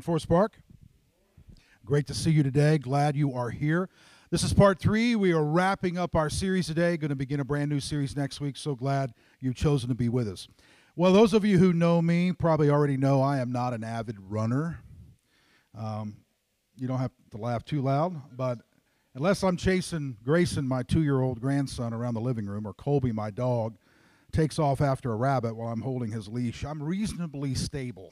Morning, 0.00 0.06
Forest 0.06 0.28
Park. 0.30 0.52
Great 1.84 2.06
to 2.06 2.14
see 2.14 2.30
you 2.30 2.42
today. 2.42 2.78
Glad 2.78 3.16
you 3.16 3.34
are 3.34 3.50
here. 3.50 3.90
This 4.30 4.42
is 4.42 4.54
part 4.54 4.78
three. 4.78 5.14
We 5.14 5.34
are 5.34 5.44
wrapping 5.44 5.98
up 5.98 6.16
our 6.16 6.30
series 6.30 6.68
today. 6.68 6.96
Going 6.96 7.10
to 7.10 7.14
begin 7.14 7.38
a 7.38 7.44
brand 7.44 7.68
new 7.68 7.80
series 7.80 8.16
next 8.16 8.40
week. 8.40 8.56
So 8.56 8.74
glad 8.74 9.12
you've 9.40 9.56
chosen 9.56 9.90
to 9.90 9.94
be 9.94 10.08
with 10.08 10.26
us. 10.26 10.48
Well, 10.96 11.12
those 11.12 11.34
of 11.34 11.44
you 11.44 11.58
who 11.58 11.74
know 11.74 12.00
me 12.00 12.32
probably 12.32 12.70
already 12.70 12.96
know 12.96 13.20
I 13.20 13.40
am 13.40 13.52
not 13.52 13.74
an 13.74 13.84
avid 13.84 14.16
runner. 14.18 14.80
Um, 15.76 16.16
you 16.78 16.88
don't 16.88 16.98
have 16.98 17.12
to 17.32 17.36
laugh 17.36 17.62
too 17.66 17.82
loud, 17.82 18.34
but 18.34 18.60
unless 19.14 19.42
I'm 19.42 19.58
chasing 19.58 20.16
Grayson, 20.24 20.66
my 20.66 20.82
two 20.82 21.02
year 21.02 21.20
old 21.20 21.42
grandson, 21.42 21.92
around 21.92 22.14
the 22.14 22.22
living 22.22 22.46
room, 22.46 22.66
or 22.66 22.72
Colby, 22.72 23.12
my 23.12 23.30
dog, 23.30 23.76
takes 24.32 24.58
off 24.58 24.80
after 24.80 25.12
a 25.12 25.16
rabbit 25.16 25.56
while 25.56 25.68
I'm 25.68 25.82
holding 25.82 26.10
his 26.10 26.26
leash, 26.26 26.64
I'm 26.64 26.82
reasonably 26.82 27.54
stable. 27.54 28.10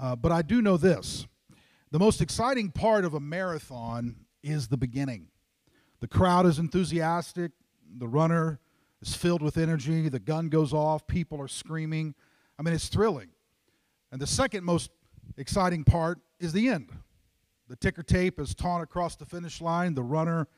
Uh, 0.00 0.16
but 0.16 0.32
I 0.32 0.42
do 0.42 0.62
know 0.62 0.76
this 0.76 1.26
the 1.90 1.98
most 1.98 2.22
exciting 2.22 2.70
part 2.70 3.04
of 3.04 3.12
a 3.12 3.20
marathon 3.20 4.16
is 4.42 4.68
the 4.68 4.78
beginning. 4.78 5.28
The 6.00 6.08
crowd 6.08 6.46
is 6.46 6.58
enthusiastic, 6.58 7.52
the 7.98 8.08
runner 8.08 8.60
is 9.02 9.14
filled 9.14 9.42
with 9.42 9.58
energy, 9.58 10.08
the 10.08 10.18
gun 10.18 10.48
goes 10.48 10.72
off, 10.72 11.06
people 11.06 11.38
are 11.40 11.48
screaming. 11.48 12.14
I 12.58 12.62
mean, 12.62 12.72
it's 12.72 12.88
thrilling. 12.88 13.28
And 14.10 14.20
the 14.20 14.26
second 14.26 14.64
most 14.64 14.90
exciting 15.36 15.84
part 15.84 16.18
is 16.40 16.52
the 16.52 16.68
end. 16.68 16.90
The 17.68 17.76
ticker 17.76 18.02
tape 18.02 18.40
is 18.40 18.54
torn 18.54 18.82
across 18.82 19.16
the 19.16 19.26
finish 19.26 19.60
line. 19.60 19.94
The 19.94 20.02
runner, 20.02 20.48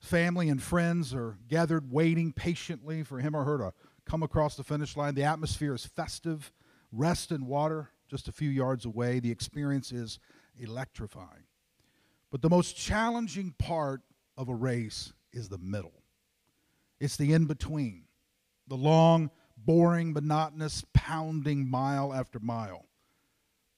family, 0.00 0.48
and 0.48 0.60
friends 0.60 1.14
are 1.14 1.38
gathered 1.48 1.92
waiting 1.92 2.32
patiently 2.32 3.04
for 3.04 3.20
him 3.20 3.36
or 3.36 3.44
her 3.44 3.58
to 3.58 3.72
come 4.04 4.24
across 4.24 4.56
the 4.56 4.64
finish 4.64 4.96
line. 4.96 5.14
The 5.14 5.24
atmosphere 5.24 5.74
is 5.74 5.86
festive, 5.86 6.52
rest 6.90 7.30
and 7.30 7.46
water 7.46 7.91
just 8.12 8.28
a 8.28 8.32
few 8.32 8.50
yards 8.50 8.84
away. 8.84 9.20
The 9.20 9.30
experience 9.30 9.90
is 9.90 10.18
electrifying. 10.58 11.46
But 12.30 12.42
the 12.42 12.50
most 12.50 12.76
challenging 12.76 13.54
part 13.58 14.02
of 14.36 14.50
a 14.50 14.54
race 14.54 15.14
is 15.32 15.48
the 15.48 15.56
middle. 15.56 16.02
It's 17.00 17.16
the 17.16 17.32
in 17.32 17.46
between, 17.46 18.04
the 18.68 18.76
long, 18.76 19.30
boring, 19.56 20.12
monotonous, 20.12 20.84
pounding 20.92 21.66
mile 21.66 22.12
after 22.12 22.38
mile. 22.38 22.84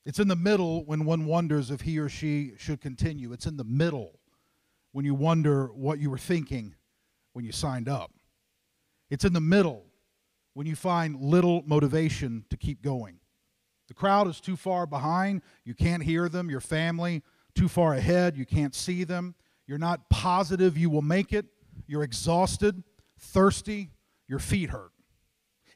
It's 0.04 0.18
in 0.18 0.26
the 0.26 0.34
middle 0.34 0.84
when 0.84 1.04
one 1.04 1.26
wonders 1.26 1.70
if 1.70 1.82
he 1.82 2.00
or 2.00 2.08
she 2.08 2.54
should 2.58 2.80
continue. 2.80 3.32
It's 3.32 3.46
in 3.46 3.56
the 3.56 3.62
middle 3.62 4.18
when 4.90 5.04
you 5.04 5.14
wonder 5.14 5.66
what 5.68 6.00
you 6.00 6.10
were 6.10 6.18
thinking 6.18 6.74
when 7.34 7.44
you 7.44 7.52
signed 7.52 7.88
up. 7.88 8.10
It's 9.10 9.24
in 9.24 9.32
the 9.32 9.40
middle 9.40 9.84
when 10.54 10.66
you 10.66 10.74
find 10.74 11.20
little 11.20 11.62
motivation 11.66 12.46
to 12.50 12.56
keep 12.56 12.82
going. 12.82 13.20
The 13.94 14.00
crowd 14.00 14.26
is 14.26 14.40
too 14.40 14.56
far 14.56 14.86
behind. 14.88 15.42
You 15.64 15.72
can't 15.72 16.02
hear 16.02 16.28
them. 16.28 16.50
Your 16.50 16.60
family 16.60 17.22
too 17.54 17.68
far 17.68 17.94
ahead. 17.94 18.36
You 18.36 18.44
can't 18.44 18.74
see 18.74 19.04
them. 19.04 19.36
You're 19.68 19.78
not 19.78 20.10
positive 20.10 20.76
you 20.76 20.90
will 20.90 21.00
make 21.00 21.32
it. 21.32 21.46
You're 21.86 22.02
exhausted, 22.02 22.82
thirsty, 23.20 23.90
your 24.26 24.40
feet 24.40 24.70
hurt. 24.70 24.90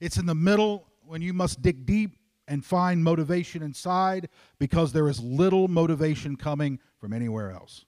It's 0.01 0.17
in 0.17 0.27
the 0.27 0.35
middle 0.35 0.89
when 1.07 1.23
you 1.23 1.33
must 1.33 1.63
dig 1.63 1.87
deep 1.87 2.17
and 2.49 2.65
find 2.65 3.05
motivation 3.05 3.63
inside 3.63 4.29
because 4.59 4.93
there 4.93 5.09
is 5.09 5.21
little 5.21 5.69
motivation 5.69 6.35
coming 6.35 6.81
from 6.99 7.13
anywhere 7.13 7.53
else. 7.53 7.85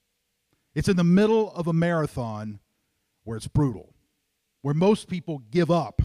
It's 0.76 0.88
in 0.88 0.96
the 0.96 1.02
middle 1.02 1.52
of 1.54 1.66
a 1.66 1.72
marathon 1.72 2.60
where 3.24 3.36
it's 3.36 3.48
brutal, 3.48 3.96
where 4.62 4.74
most 4.74 5.08
people 5.08 5.42
give 5.50 5.72
up 5.72 6.02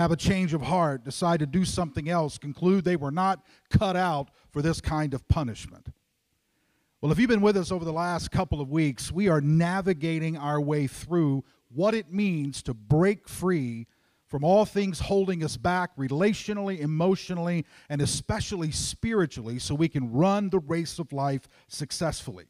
have 0.00 0.10
a 0.12 0.16
change 0.16 0.54
of 0.54 0.62
heart, 0.62 1.04
decide 1.04 1.40
to 1.40 1.46
do 1.46 1.62
something 1.62 2.08
else, 2.08 2.38
conclude 2.38 2.84
they 2.84 2.96
were 2.96 3.10
not 3.10 3.44
cut 3.68 3.96
out 3.96 4.30
for 4.50 4.62
this 4.62 4.80
kind 4.80 5.12
of 5.12 5.28
punishment. 5.28 5.92
Well, 7.02 7.12
if 7.12 7.18
you've 7.18 7.28
been 7.28 7.42
with 7.42 7.58
us 7.58 7.70
over 7.70 7.84
the 7.84 7.92
last 7.92 8.30
couple 8.30 8.62
of 8.62 8.70
weeks, 8.70 9.12
we 9.12 9.28
are 9.28 9.42
navigating 9.42 10.38
our 10.38 10.58
way 10.58 10.86
through 10.86 11.44
what 11.68 11.94
it 11.94 12.10
means 12.10 12.62
to 12.62 12.72
break 12.72 13.28
free 13.28 13.86
from 14.26 14.42
all 14.42 14.64
things 14.64 15.00
holding 15.00 15.44
us 15.44 15.58
back 15.58 15.94
relationally, 15.98 16.80
emotionally, 16.80 17.66
and 17.90 18.00
especially 18.00 18.70
spiritually 18.70 19.58
so 19.58 19.74
we 19.74 19.88
can 19.88 20.10
run 20.10 20.48
the 20.48 20.60
race 20.60 20.98
of 20.98 21.12
life 21.12 21.46
successfully. 21.68 22.46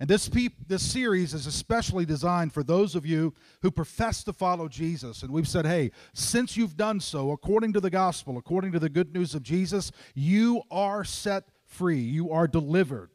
And 0.00 0.10
this, 0.10 0.28
this 0.66 0.82
series 0.82 1.34
is 1.34 1.46
especially 1.46 2.04
designed 2.04 2.52
for 2.52 2.64
those 2.64 2.96
of 2.96 3.06
you 3.06 3.32
who 3.62 3.70
profess 3.70 4.24
to 4.24 4.32
follow 4.32 4.68
Jesus. 4.68 5.22
And 5.22 5.32
we've 5.32 5.46
said, 5.46 5.66
hey, 5.66 5.92
since 6.12 6.56
you've 6.56 6.76
done 6.76 6.98
so, 6.98 7.30
according 7.30 7.72
to 7.74 7.80
the 7.80 7.90
gospel, 7.90 8.36
according 8.36 8.72
to 8.72 8.80
the 8.80 8.88
good 8.88 9.14
news 9.14 9.36
of 9.36 9.44
Jesus, 9.44 9.92
you 10.14 10.62
are 10.70 11.04
set 11.04 11.44
free. 11.64 12.00
You 12.00 12.32
are 12.32 12.48
delivered. 12.48 13.10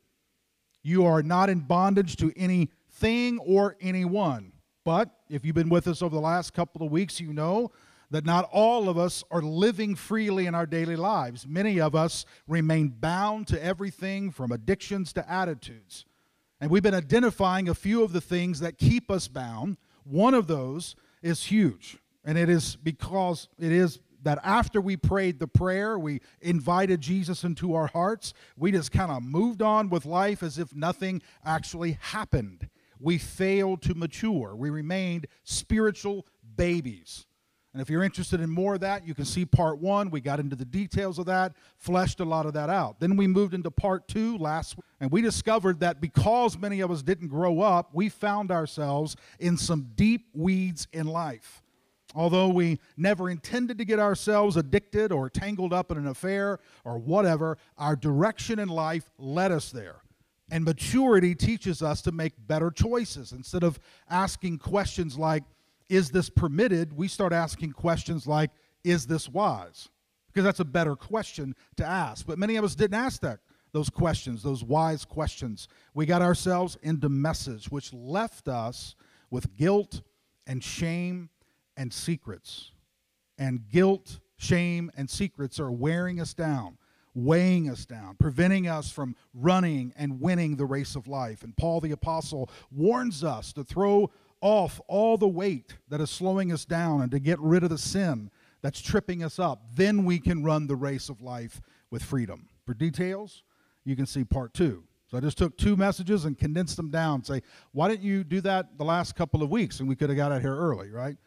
You 0.82 1.06
are 1.06 1.22
not 1.22 1.50
in 1.50 1.60
bondage 1.60 2.16
to 2.18 2.32
anything 2.38 3.40
or 3.40 3.76
anyone. 3.82 4.54
But 4.86 5.10
if 5.30 5.44
you've 5.44 5.56
been 5.56 5.70
with 5.70 5.88
us 5.88 6.02
over 6.02 6.16
the 6.16 6.22
last 6.22 6.54
couple 6.54 6.86
of 6.86 6.92
weeks, 6.92 7.20
you 7.20 7.34
know 7.34 7.72
that 8.10 8.26
not 8.26 8.50
all 8.52 8.88
of 8.88 8.98
us 8.98 9.24
are 9.30 9.42
living 9.42 9.96
freely 9.96 10.48
in 10.48 10.56
our 10.56 10.66
daily 10.66 10.96
lives. 10.96 11.46
Many 11.46 11.82
of 11.82 11.94
us 11.94 12.26
remain 12.48 12.88
bound 12.88 13.48
to 13.48 13.64
everything 13.64 14.32
from 14.32 14.54
addictions 14.54 15.12
to 15.14 15.30
attitudes. 15.30 16.06
And 16.62 16.70
we've 16.70 16.84
been 16.84 16.94
identifying 16.94 17.70
a 17.70 17.74
few 17.74 18.04
of 18.04 18.12
the 18.12 18.22
things 18.22 18.60
that 18.60 18.78
keep 18.78 19.10
us 19.10 19.28
bound. 19.28 19.78
One 20.04 20.34
of 20.34 20.48
those 20.48 20.96
is 21.22 21.46
huge, 21.46 21.98
and 22.26 22.38
it 22.38 22.50
is 22.50 22.76
because 22.76 23.48
it 23.58 23.72
is 23.72 24.00
that 24.24 24.40
after 24.44 24.82
we 24.82 24.98
prayed 24.98 25.40
the 25.40 25.48
prayer, 25.48 25.98
we 25.98 26.22
invited 26.42 27.00
Jesus 27.00 27.44
into 27.44 27.74
our 27.74 27.88
hearts, 27.88 28.34
we 28.58 28.72
just 28.72 28.92
kind 28.92 29.12
of 29.12 29.24
moved 29.24 29.62
on 29.62 29.90
with 29.90 30.06
life 30.06 30.44
as 30.44 30.58
if 30.58 30.76
nothing 30.76 31.22
actually 31.46 31.98
happened. 32.02 32.68
We 33.00 33.18
failed 33.18 33.82
to 33.84 33.96
mature, 33.96 34.56
we 34.56 34.70
remained 34.70 35.28
spiritual 35.44 36.26
babies. 36.58 37.26
And 37.74 37.82
if 37.82 37.90
you're 37.90 38.04
interested 38.04 38.42
in 38.42 38.50
more 38.50 38.76
of 38.76 38.80
that, 38.82 39.06
you 39.06 39.14
can 39.14 39.26
see 39.26 39.46
part 39.46 39.78
one. 39.78 40.10
We 40.10 40.22
got 40.22 40.40
into 40.40 40.56
the 40.56 40.66
details 40.66 41.20
of 41.20 41.28
that, 41.28 41.54
fleshed 41.78 42.20
a 42.20 42.26
lot 42.26 42.48
of 42.48 42.54
that 42.54 42.70
out. 42.70 43.00
Then 43.00 43.16
we 43.16 43.28
moved 43.28 43.54
into 43.54 43.70
part 43.70 44.08
two 44.08 44.38
last 44.40 44.76
week, 44.76 44.86
and 45.00 45.12
we 45.12 45.22
discovered 45.22 45.80
that 45.82 46.02
because 46.02 46.58
many 46.58 46.80
of 46.82 46.90
us 46.90 47.04
didn't 47.04 47.28
grow 47.28 47.62
up, 47.62 47.92
we 47.94 48.10
found 48.10 48.52
ourselves 48.52 49.16
in 49.40 49.56
some 49.56 49.92
deep 49.96 50.28
weeds 50.34 50.88
in 50.94 51.06
life. 51.06 51.62
Although 52.16 52.50
we 52.50 52.80
never 52.98 53.30
intended 53.30 53.78
to 53.78 53.86
get 53.86 54.00
ourselves 54.00 54.58
addicted 54.58 55.12
or 55.12 55.30
tangled 55.30 55.72
up 55.72 55.92
in 55.92 55.98
an 56.00 56.08
affair 56.08 56.60
or 56.84 56.98
whatever, 56.98 57.60
our 57.78 57.96
direction 57.96 58.58
in 58.58 58.68
life 58.68 59.12
led 59.20 59.52
us 59.52 59.70
there. 59.72 59.98
And 60.50 60.66
maturity 60.66 61.36
teaches 61.36 61.84
us 61.84 62.02
to 62.02 62.12
make 62.12 62.34
better 62.48 62.72
choices 62.72 63.32
instead 63.32 63.64
of 63.64 63.80
asking 64.10 64.58
questions 64.58 65.20
like, 65.20 65.44
is 65.90 66.12
this 66.12 66.30
permitted, 66.30 66.96
we 66.96 67.08
start 67.08 67.34
asking 67.34 67.74
questions 67.74 68.28
like, 68.28 68.52
is 68.84 69.08
this 69.08 69.28
wise? 69.28 69.90
Because 70.28 70.44
that's 70.46 70.60
a 70.60 70.66
better 70.66 70.96
question 70.96 71.56
to 71.78 71.86
ask. 71.86 72.26
But 72.26 72.40
many 72.40 72.56
of 72.56 72.64
us 72.64 72.76
didn't 72.76 73.00
ask 73.00 73.22
that 73.22 73.40
those 73.72 73.90
questions, 73.90 74.42
those 74.42 74.64
wise 74.64 75.06
questions. 75.06 75.68
We 75.94 76.06
got 76.06 76.22
ourselves 76.22 76.78
into 76.82 77.10
messes, 77.10 77.70
which 77.70 77.94
left 77.94 78.48
us 78.48 78.96
with 79.30 79.56
guilt 79.56 80.02
and 80.48 80.64
shame 80.64 81.30
and 81.78 81.94
secrets. 81.94 82.72
And 83.38 83.68
guilt, 83.70 84.20
shame, 84.38 84.92
and 84.98 85.10
secrets 85.10 85.60
are 85.60 85.72
wearing 85.72 86.20
us 86.20 86.34
down, 86.34 86.78
weighing 87.14 87.70
us 87.70 87.86
down, 87.86 88.16
preventing 88.20 88.68
us 88.68 88.92
from 88.92 89.16
running 89.34 89.94
and 89.98 90.20
winning 90.20 90.56
the 90.56 90.66
race 90.66 90.96
of 90.96 91.08
life. 91.08 91.44
And 91.44 91.56
Paul 91.56 91.80
the 91.80 91.92
Apostle 91.92 92.50
warns 92.72 93.24
us 93.24 93.54
to 93.54 93.64
throw 93.64 94.10
off 94.42 94.80
all 94.88 95.18
the 95.18 95.28
weight 95.28 95.76
that 95.90 96.02
is 96.02 96.10
slowing 96.10 96.52
us 96.52 96.66
down 96.66 97.02
and 97.02 97.12
to 97.12 97.20
get 97.20 97.40
rid 97.40 97.64
of 97.64 97.70
the 97.70 97.78
sin 97.78 98.32
that's 98.62 98.82
tripping 98.82 99.24
us 99.24 99.40
up. 99.40 99.62
Then 99.76 100.06
we 100.06 100.20
can 100.20 100.44
run 100.44 100.68
the 100.68 100.76
race 100.76 101.10
of 101.10 101.22
life 101.22 101.62
with 101.92 102.04
freedom. 102.04 102.48
For 102.66 102.74
details, 102.74 103.44
you 103.86 103.96
can 103.96 104.06
see 104.06 104.24
part 104.24 104.54
two. 104.54 104.84
So 105.10 105.18
I 105.18 105.22
just 105.22 105.38
took 105.38 105.58
two 105.58 105.76
messages 105.76 106.26
and 106.26 106.38
condensed 106.38 106.78
them 106.78 106.92
down. 106.92 107.24
Say, 107.24 107.42
why 107.72 107.88
didn't 107.88 108.04
you 108.04 108.24
do 108.24 108.42
that 108.42 108.78
the 108.78 108.84
last 108.84 109.16
couple 109.16 109.42
of 109.42 109.50
weeks? 109.50 109.80
And 109.80 109.90
we 109.90 109.96
could 109.96 110.10
have 110.10 110.18
got 110.18 110.32
out 110.32 110.42
here 110.42 110.56
early, 110.56 110.92
right? 110.92 111.18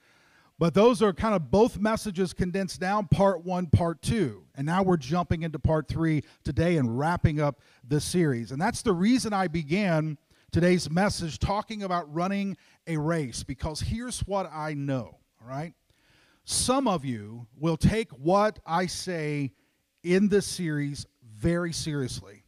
But 0.58 0.74
those 0.74 1.02
are 1.02 1.12
kind 1.12 1.34
of 1.34 1.50
both 1.50 1.78
messages 1.78 2.32
condensed 2.32 2.78
down, 2.78 3.08
part 3.08 3.44
one, 3.44 3.66
part 3.66 4.00
two. 4.00 4.44
And 4.54 4.64
now 4.64 4.84
we're 4.84 4.98
jumping 4.98 5.42
into 5.42 5.58
part 5.58 5.88
three 5.88 6.22
today 6.44 6.76
and 6.76 6.96
wrapping 6.96 7.40
up 7.40 7.60
this 7.82 8.04
series. 8.04 8.52
And 8.52 8.62
that's 8.62 8.82
the 8.82 8.92
reason 8.92 9.32
I 9.32 9.48
began 9.48 10.16
today's 10.52 10.90
message 10.90 11.38
talking 11.38 11.82
about 11.82 12.12
running 12.14 12.58
a 12.87 12.99
race 12.99 13.43
because 13.43 13.81
here's 13.81 14.20
what 14.20 14.50
I 14.52 14.75
know, 14.75 15.16
all 15.40 15.49
right? 15.49 15.72
Some 16.44 16.87
of 16.87 17.06
you 17.06 17.46
will 17.58 17.78
take 17.78 18.10
what 18.10 18.58
I 18.66 18.87
say 18.87 19.52
in 20.02 20.28
this 20.28 20.46
series 20.46 21.06
very 21.34 21.72
seriously, 21.72 22.44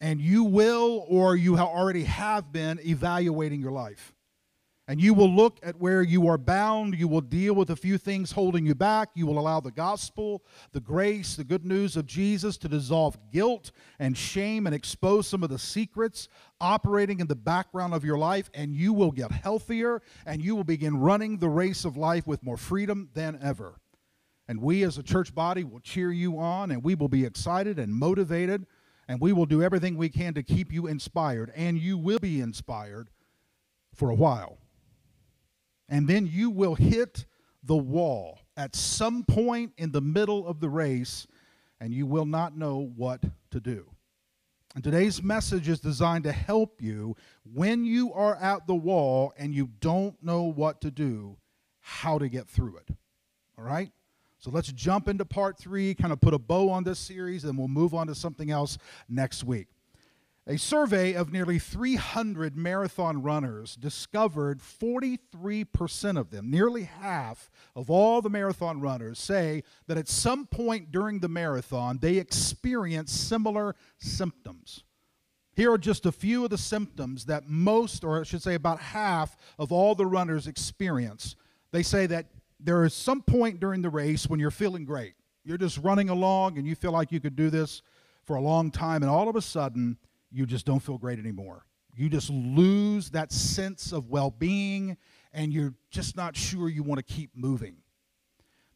and 0.00 0.20
you 0.20 0.44
will 0.44 1.04
or 1.08 1.34
you 1.34 1.58
already 1.58 2.04
have 2.04 2.52
been 2.52 2.78
evaluating 2.84 3.60
your 3.60 3.72
life. 3.72 4.13
And 4.86 5.00
you 5.00 5.14
will 5.14 5.30
look 5.30 5.58
at 5.62 5.80
where 5.80 6.02
you 6.02 6.28
are 6.28 6.36
bound. 6.36 6.94
You 6.94 7.08
will 7.08 7.22
deal 7.22 7.54
with 7.54 7.70
a 7.70 7.76
few 7.76 7.96
things 7.96 8.32
holding 8.32 8.66
you 8.66 8.74
back. 8.74 9.08
You 9.14 9.26
will 9.26 9.38
allow 9.38 9.60
the 9.60 9.70
gospel, 9.70 10.44
the 10.72 10.80
grace, 10.80 11.36
the 11.36 11.44
good 11.44 11.64
news 11.64 11.96
of 11.96 12.04
Jesus 12.04 12.58
to 12.58 12.68
dissolve 12.68 13.16
guilt 13.32 13.72
and 13.98 14.16
shame 14.16 14.66
and 14.66 14.74
expose 14.74 15.26
some 15.26 15.42
of 15.42 15.48
the 15.48 15.58
secrets 15.58 16.28
operating 16.60 17.20
in 17.20 17.28
the 17.28 17.34
background 17.34 17.94
of 17.94 18.04
your 18.04 18.18
life. 18.18 18.50
And 18.52 18.74
you 18.74 18.92
will 18.92 19.10
get 19.10 19.32
healthier 19.32 20.02
and 20.26 20.44
you 20.44 20.54
will 20.54 20.64
begin 20.64 20.98
running 20.98 21.38
the 21.38 21.48
race 21.48 21.86
of 21.86 21.96
life 21.96 22.26
with 22.26 22.42
more 22.42 22.58
freedom 22.58 23.08
than 23.14 23.38
ever. 23.42 23.80
And 24.48 24.60
we 24.60 24.82
as 24.82 24.98
a 24.98 25.02
church 25.02 25.34
body 25.34 25.64
will 25.64 25.80
cheer 25.80 26.12
you 26.12 26.38
on 26.38 26.70
and 26.70 26.84
we 26.84 26.94
will 26.94 27.08
be 27.08 27.24
excited 27.24 27.78
and 27.78 27.94
motivated 27.94 28.66
and 29.08 29.18
we 29.18 29.32
will 29.32 29.46
do 29.46 29.62
everything 29.62 29.96
we 29.96 30.10
can 30.10 30.34
to 30.34 30.42
keep 30.42 30.70
you 30.70 30.86
inspired. 30.86 31.50
And 31.56 31.78
you 31.78 31.96
will 31.96 32.18
be 32.18 32.42
inspired 32.42 33.08
for 33.94 34.10
a 34.10 34.14
while 34.14 34.58
and 35.88 36.08
then 36.08 36.26
you 36.26 36.50
will 36.50 36.74
hit 36.74 37.26
the 37.62 37.76
wall 37.76 38.40
at 38.56 38.76
some 38.76 39.24
point 39.24 39.72
in 39.76 39.90
the 39.92 40.00
middle 40.00 40.46
of 40.46 40.60
the 40.60 40.68
race, 40.68 41.26
and 41.80 41.92
you 41.92 42.06
will 42.06 42.26
not 42.26 42.56
know 42.56 42.90
what 42.96 43.22
to 43.50 43.60
do. 43.60 43.90
And 44.74 44.82
today's 44.82 45.22
message 45.22 45.68
is 45.68 45.78
designed 45.78 46.24
to 46.24 46.32
help 46.32 46.82
you 46.82 47.14
when 47.44 47.84
you 47.84 48.12
are 48.12 48.34
at 48.36 48.66
the 48.66 48.74
wall 48.74 49.32
and 49.38 49.54
you 49.54 49.70
don't 49.80 50.20
know 50.22 50.42
what 50.42 50.80
to 50.80 50.90
do, 50.90 51.36
how 51.80 52.18
to 52.18 52.28
get 52.28 52.48
through 52.48 52.78
it. 52.78 52.88
All 53.56 53.64
right? 53.64 53.92
So 54.38 54.50
let's 54.50 54.72
jump 54.72 55.08
into 55.08 55.24
part 55.24 55.58
three, 55.58 55.94
kind 55.94 56.12
of 56.12 56.20
put 56.20 56.34
a 56.34 56.38
bow 56.38 56.70
on 56.70 56.82
this 56.82 56.98
series, 56.98 57.44
and 57.44 57.56
we'll 57.56 57.68
move 57.68 57.94
on 57.94 58.08
to 58.08 58.14
something 58.14 58.50
else 58.50 58.76
next 59.08 59.44
week. 59.44 59.68
A 60.46 60.58
survey 60.58 61.14
of 61.14 61.32
nearly 61.32 61.58
300 61.58 62.54
marathon 62.54 63.22
runners 63.22 63.76
discovered 63.76 64.60
43% 64.60 66.18
of 66.18 66.30
them, 66.30 66.50
nearly 66.50 66.82
half 66.82 67.50
of 67.74 67.90
all 67.90 68.20
the 68.20 68.28
marathon 68.28 68.78
runners, 68.78 69.18
say 69.18 69.62
that 69.86 69.96
at 69.96 70.06
some 70.06 70.44
point 70.46 70.92
during 70.92 71.20
the 71.20 71.28
marathon 71.28 71.98
they 71.98 72.18
experience 72.18 73.10
similar 73.10 73.74
symptoms. 73.96 74.84
Here 75.56 75.72
are 75.72 75.78
just 75.78 76.04
a 76.04 76.12
few 76.12 76.44
of 76.44 76.50
the 76.50 76.58
symptoms 76.58 77.24
that 77.24 77.48
most, 77.48 78.04
or 78.04 78.20
I 78.20 78.24
should 78.24 78.42
say 78.42 78.54
about 78.54 78.80
half, 78.80 79.38
of 79.58 79.72
all 79.72 79.94
the 79.94 80.04
runners 80.04 80.46
experience. 80.46 81.36
They 81.70 81.82
say 81.82 82.06
that 82.08 82.26
there 82.60 82.84
is 82.84 82.92
some 82.92 83.22
point 83.22 83.60
during 83.60 83.80
the 83.80 83.88
race 83.88 84.28
when 84.28 84.40
you're 84.40 84.50
feeling 84.50 84.84
great. 84.84 85.14
You're 85.42 85.56
just 85.56 85.78
running 85.78 86.10
along 86.10 86.58
and 86.58 86.66
you 86.66 86.74
feel 86.74 86.92
like 86.92 87.12
you 87.12 87.20
could 87.20 87.36
do 87.36 87.48
this 87.48 87.80
for 88.24 88.36
a 88.36 88.40
long 88.40 88.70
time, 88.70 89.02
and 89.02 89.10
all 89.10 89.28
of 89.28 89.36
a 89.36 89.42
sudden, 89.42 89.96
you 90.34 90.46
just 90.46 90.66
don't 90.66 90.80
feel 90.80 90.98
great 90.98 91.18
anymore. 91.18 91.64
You 91.96 92.08
just 92.08 92.28
lose 92.28 93.10
that 93.10 93.30
sense 93.30 93.92
of 93.92 94.10
well 94.10 94.30
being, 94.30 94.96
and 95.32 95.52
you're 95.52 95.74
just 95.90 96.16
not 96.16 96.36
sure 96.36 96.68
you 96.68 96.82
want 96.82 96.98
to 96.98 97.14
keep 97.14 97.30
moving. 97.36 97.76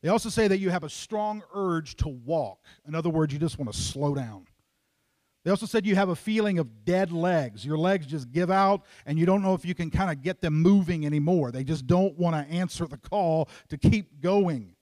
They 0.01 0.09
also 0.09 0.29
say 0.29 0.47
that 0.47 0.59
you 0.59 0.71
have 0.71 0.85
a 0.85 0.89
strong 0.89 1.43
urge 1.53 1.97
to 1.97 2.09
walk. 2.09 2.61
In 2.87 2.95
other 2.95 3.11
words, 3.11 3.33
you 3.33 3.41
just 3.41 3.59
want 3.59 3.73
to 3.73 3.77
slow 3.77 4.15
down. 4.15 4.47
They 5.45 5.51
also 5.51 5.67
said 5.67 5.85
you 5.85 5.97
have 5.97 6.11
a 6.11 6.17
feeling 6.17 6.61
of 6.61 6.85
dead 6.85 7.11
legs. 7.11 7.65
Your 7.65 7.79
legs 7.79 8.07
just 8.07 8.31
give 8.31 8.51
out, 8.51 8.85
and 9.07 9.19
you 9.19 9.27
don't 9.27 9.43
know 9.43 9.55
if 9.55 9.65
you 9.65 9.75
can 9.75 9.91
kind 9.91 10.11
of 10.11 10.23
get 10.23 10.41
them 10.41 10.55
moving 10.55 11.05
anymore. 11.05 11.51
They 11.51 11.65
just 11.65 11.89
don't 11.89 12.17
want 12.17 12.37
to 12.37 12.55
answer 12.55 12.87
the 12.87 12.99
call 12.99 13.49
to 13.71 13.79
keep 13.79 14.21
going. 14.21 14.77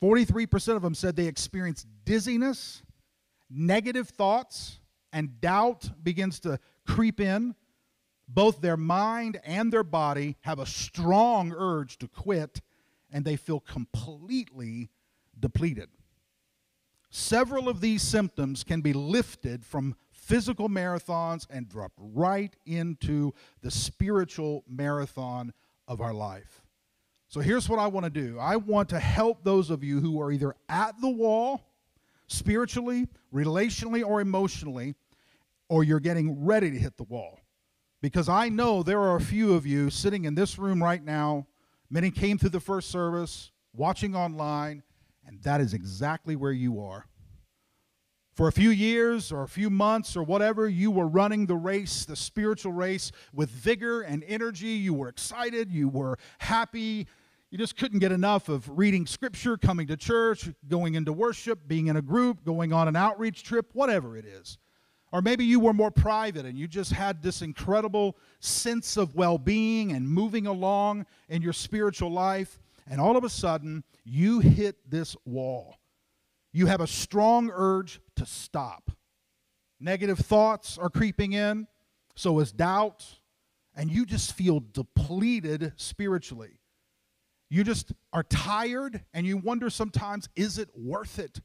43% 0.00 0.76
of 0.76 0.82
them 0.82 0.94
said 0.94 1.16
they 1.16 1.26
experienced 1.26 1.86
dizziness, 2.04 2.82
negative 3.50 4.08
thoughts, 4.08 4.78
and 5.12 5.40
doubt 5.40 5.90
begins 6.02 6.40
to 6.40 6.58
creep 6.86 7.20
in, 7.20 7.54
both 8.28 8.60
their 8.60 8.76
mind 8.76 9.40
and 9.44 9.72
their 9.72 9.84
body 9.84 10.36
have 10.40 10.58
a 10.58 10.66
strong 10.66 11.52
urge 11.56 11.98
to 11.98 12.08
quit, 12.08 12.60
and 13.10 13.24
they 13.24 13.36
feel 13.36 13.60
completely 13.60 14.90
depleted. 15.38 15.88
Several 17.10 17.68
of 17.68 17.82
these 17.82 18.02
symptoms 18.02 18.64
can 18.64 18.80
be 18.80 18.94
lifted 18.94 19.66
from 19.66 19.96
physical 20.10 20.70
marathons 20.70 21.46
and 21.50 21.68
drop 21.68 21.92
right 21.98 22.56
into 22.64 23.34
the 23.60 23.70
spiritual 23.70 24.64
marathon 24.66 25.52
of 25.86 26.00
our 26.00 26.14
life. 26.14 26.62
So 27.28 27.40
here's 27.40 27.68
what 27.68 27.78
I 27.78 27.86
want 27.86 28.04
to 28.04 28.10
do 28.10 28.38
I 28.38 28.56
want 28.56 28.88
to 28.90 29.00
help 29.00 29.44
those 29.44 29.70
of 29.70 29.82
you 29.82 30.00
who 30.00 30.20
are 30.20 30.30
either 30.32 30.54
at 30.68 30.98
the 31.00 31.10
wall, 31.10 31.60
spiritually, 32.32 33.06
relationally, 33.32 34.04
or 34.04 34.20
emotionally, 34.20 34.94
or 35.68 35.84
you're 35.84 36.00
getting 36.00 36.44
ready 36.44 36.70
to 36.70 36.78
hit 36.78 36.96
the 36.96 37.04
wall. 37.04 37.38
Because 38.00 38.28
I 38.28 38.48
know 38.48 38.82
there 38.82 39.00
are 39.00 39.16
a 39.16 39.20
few 39.20 39.54
of 39.54 39.66
you 39.66 39.88
sitting 39.90 40.24
in 40.24 40.34
this 40.34 40.58
room 40.58 40.82
right 40.82 41.02
now. 41.02 41.46
Many 41.88 42.10
came 42.10 42.38
through 42.38 42.50
the 42.50 42.60
first 42.60 42.90
service, 42.90 43.52
watching 43.72 44.16
online, 44.16 44.82
and 45.26 45.40
that 45.42 45.60
is 45.60 45.72
exactly 45.72 46.34
where 46.34 46.52
you 46.52 46.80
are. 46.80 47.06
For 48.34 48.48
a 48.48 48.52
few 48.52 48.70
years 48.70 49.30
or 49.30 49.42
a 49.42 49.48
few 49.48 49.68
months 49.68 50.16
or 50.16 50.22
whatever, 50.22 50.66
you 50.66 50.90
were 50.90 51.06
running 51.06 51.46
the 51.46 51.54
race, 51.54 52.06
the 52.06 52.16
spiritual 52.16 52.72
race, 52.72 53.12
with 53.32 53.50
vigor 53.50 54.00
and 54.00 54.24
energy. 54.26 54.68
You 54.68 54.94
were 54.94 55.08
excited, 55.08 55.70
you 55.70 55.88
were 55.88 56.18
happy. 56.38 57.06
You 57.52 57.58
just 57.58 57.76
couldn't 57.76 57.98
get 57.98 58.12
enough 58.12 58.48
of 58.48 58.66
reading 58.78 59.04
scripture, 59.04 59.58
coming 59.58 59.86
to 59.88 59.96
church, 59.98 60.48
going 60.68 60.94
into 60.94 61.12
worship, 61.12 61.68
being 61.68 61.88
in 61.88 61.98
a 61.98 62.00
group, 62.02 62.46
going 62.46 62.72
on 62.72 62.88
an 62.88 62.96
outreach 62.96 63.44
trip, 63.44 63.68
whatever 63.74 64.16
it 64.16 64.24
is. 64.24 64.56
Or 65.12 65.20
maybe 65.20 65.44
you 65.44 65.60
were 65.60 65.74
more 65.74 65.90
private 65.90 66.46
and 66.46 66.56
you 66.56 66.66
just 66.66 66.92
had 66.92 67.22
this 67.22 67.42
incredible 67.42 68.16
sense 68.40 68.96
of 68.96 69.14
well 69.14 69.36
being 69.36 69.92
and 69.92 70.08
moving 70.08 70.46
along 70.46 71.04
in 71.28 71.42
your 71.42 71.52
spiritual 71.52 72.10
life. 72.10 72.58
And 72.88 72.98
all 72.98 73.18
of 73.18 73.22
a 73.22 73.28
sudden, 73.28 73.84
you 74.02 74.40
hit 74.40 74.90
this 74.90 75.14
wall. 75.26 75.76
You 76.54 76.64
have 76.68 76.80
a 76.80 76.86
strong 76.86 77.50
urge 77.52 78.00
to 78.16 78.24
stop. 78.24 78.90
Negative 79.78 80.18
thoughts 80.18 80.78
are 80.78 80.88
creeping 80.88 81.34
in, 81.34 81.66
so 82.14 82.38
is 82.38 82.50
doubt, 82.50 83.04
and 83.76 83.90
you 83.90 84.06
just 84.06 84.32
feel 84.32 84.60
depleted 84.72 85.74
spiritually. 85.76 86.61
You 87.52 87.64
just 87.64 87.92
are 88.14 88.22
tired, 88.22 89.04
and 89.12 89.26
you 89.26 89.36
wonder 89.36 89.68
sometimes, 89.68 90.26
is 90.34 90.56
it 90.56 90.70
worth 90.74 91.18
it? 91.18 91.42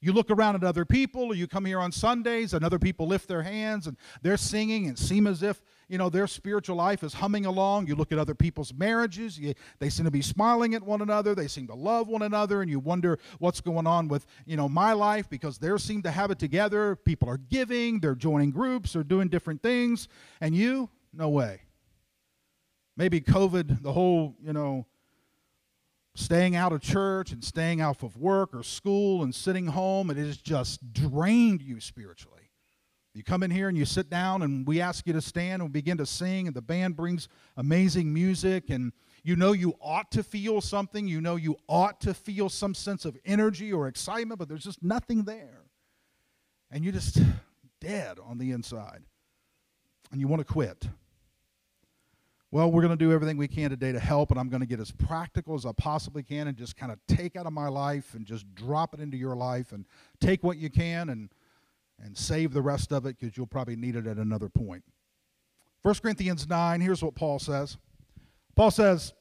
You 0.00 0.12
look 0.12 0.28
around 0.28 0.56
at 0.56 0.64
other 0.64 0.84
people, 0.84 1.22
or 1.26 1.36
you 1.36 1.46
come 1.46 1.64
here 1.64 1.78
on 1.78 1.92
Sundays 1.92 2.52
and 2.52 2.64
other 2.64 2.80
people 2.80 3.06
lift 3.06 3.28
their 3.28 3.44
hands 3.44 3.86
and 3.86 3.96
they're 4.22 4.36
singing 4.36 4.88
and 4.88 4.98
seem 4.98 5.24
as 5.28 5.44
if, 5.44 5.62
you 5.88 5.98
know, 5.98 6.10
their 6.10 6.26
spiritual 6.26 6.74
life 6.74 7.04
is 7.04 7.14
humming 7.14 7.46
along. 7.46 7.86
You 7.86 7.94
look 7.94 8.10
at 8.10 8.18
other 8.18 8.34
people's 8.34 8.74
marriages, 8.74 9.38
you, 9.38 9.54
they 9.78 9.88
seem 9.88 10.04
to 10.04 10.10
be 10.10 10.20
smiling 10.20 10.74
at 10.74 10.82
one 10.82 11.00
another, 11.00 11.32
they 11.32 11.46
seem 11.46 11.68
to 11.68 11.76
love 11.76 12.08
one 12.08 12.22
another, 12.22 12.60
and 12.60 12.68
you 12.68 12.80
wonder 12.80 13.16
what's 13.38 13.60
going 13.60 13.86
on 13.86 14.08
with, 14.08 14.26
you 14.46 14.56
know, 14.56 14.68
my 14.68 14.94
life 14.94 15.30
because 15.30 15.58
they 15.58 15.78
seem 15.78 16.02
to 16.02 16.10
have 16.10 16.32
it 16.32 16.40
together. 16.40 16.96
People 16.96 17.28
are 17.28 17.38
giving, 17.38 18.00
they're 18.00 18.16
joining 18.16 18.50
groups, 18.50 18.94
they're 18.94 19.04
doing 19.04 19.28
different 19.28 19.62
things, 19.62 20.08
and 20.40 20.56
you, 20.56 20.90
no 21.12 21.28
way. 21.28 21.60
Maybe 22.96 23.20
COVID, 23.20 23.80
the 23.82 23.92
whole, 23.92 24.34
you 24.42 24.52
know, 24.52 24.86
staying 26.16 26.56
out 26.56 26.72
of 26.72 26.80
church 26.80 27.30
and 27.30 27.44
staying 27.44 27.80
out 27.80 28.02
of 28.02 28.16
work 28.16 28.54
or 28.54 28.62
school 28.62 29.22
and 29.22 29.34
sitting 29.34 29.66
home, 29.66 30.10
it 30.10 30.16
has 30.16 30.38
just 30.38 30.92
drained 30.92 31.62
you 31.62 31.78
spiritually. 31.78 32.50
You 33.14 33.22
come 33.22 33.42
in 33.42 33.50
here 33.50 33.68
and 33.68 33.78
you 33.78 33.86
sit 33.86 34.10
down, 34.10 34.42
and 34.42 34.66
we 34.66 34.80
ask 34.80 35.06
you 35.06 35.14
to 35.14 35.22
stand 35.22 35.62
and 35.62 35.72
begin 35.72 35.96
to 35.98 36.06
sing, 36.06 36.48
and 36.48 36.54
the 36.54 36.60
band 36.60 36.96
brings 36.96 37.28
amazing 37.56 38.12
music, 38.12 38.68
and 38.68 38.92
you 39.22 39.36
know 39.36 39.52
you 39.52 39.74
ought 39.80 40.10
to 40.10 40.22
feel 40.22 40.60
something. 40.60 41.08
You 41.08 41.22
know 41.22 41.36
you 41.36 41.56
ought 41.66 41.98
to 42.02 42.12
feel 42.12 42.50
some 42.50 42.74
sense 42.74 43.06
of 43.06 43.16
energy 43.24 43.72
or 43.72 43.88
excitement, 43.88 44.38
but 44.38 44.48
there's 44.48 44.64
just 44.64 44.82
nothing 44.82 45.24
there. 45.24 45.62
And 46.70 46.84
you're 46.84 46.92
just 46.92 47.18
dead 47.80 48.18
on 48.22 48.36
the 48.36 48.52
inside, 48.52 49.02
and 50.12 50.20
you 50.20 50.28
want 50.28 50.46
to 50.46 50.52
quit. 50.52 50.86
Well, 52.56 52.72
we're 52.72 52.80
going 52.80 52.96
to 52.96 53.04
do 53.04 53.12
everything 53.12 53.36
we 53.36 53.48
can 53.48 53.68
today 53.68 53.92
to 53.92 54.00
help, 54.00 54.30
and 54.30 54.40
I'm 54.40 54.48
going 54.48 54.62
to 54.62 54.66
get 54.66 54.80
as 54.80 54.90
practical 54.90 55.56
as 55.56 55.66
I 55.66 55.72
possibly 55.76 56.22
can 56.22 56.48
and 56.48 56.56
just 56.56 56.74
kind 56.74 56.90
of 56.90 56.98
take 57.06 57.36
out 57.36 57.44
of 57.44 57.52
my 57.52 57.68
life 57.68 58.14
and 58.14 58.24
just 58.24 58.46
drop 58.54 58.94
it 58.94 59.00
into 59.00 59.18
your 59.18 59.36
life 59.36 59.72
and 59.72 59.84
take 60.22 60.42
what 60.42 60.56
you 60.56 60.70
can 60.70 61.10
and, 61.10 61.28
and 62.02 62.16
save 62.16 62.54
the 62.54 62.62
rest 62.62 62.94
of 62.94 63.04
it 63.04 63.18
because 63.18 63.36
you'll 63.36 63.46
probably 63.46 63.76
need 63.76 63.94
it 63.94 64.06
at 64.06 64.16
another 64.16 64.48
point. 64.48 64.82
1 65.82 65.96
Corinthians 65.96 66.48
9, 66.48 66.80
here's 66.80 67.02
what 67.02 67.14
Paul 67.14 67.38
says 67.38 67.76
Paul 68.54 68.70
says, 68.70 69.12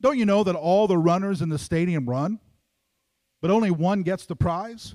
Don't 0.00 0.16
you 0.16 0.24
know 0.24 0.44
that 0.44 0.54
all 0.54 0.86
the 0.86 0.96
runners 0.96 1.42
in 1.42 1.48
the 1.48 1.58
stadium 1.58 2.08
run, 2.08 2.38
but 3.40 3.50
only 3.50 3.72
one 3.72 4.04
gets 4.04 4.26
the 4.26 4.36
prize? 4.36 4.94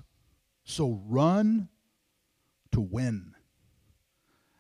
So 0.63 1.01
run 1.09 1.67
to 2.71 2.79
win. 2.79 3.33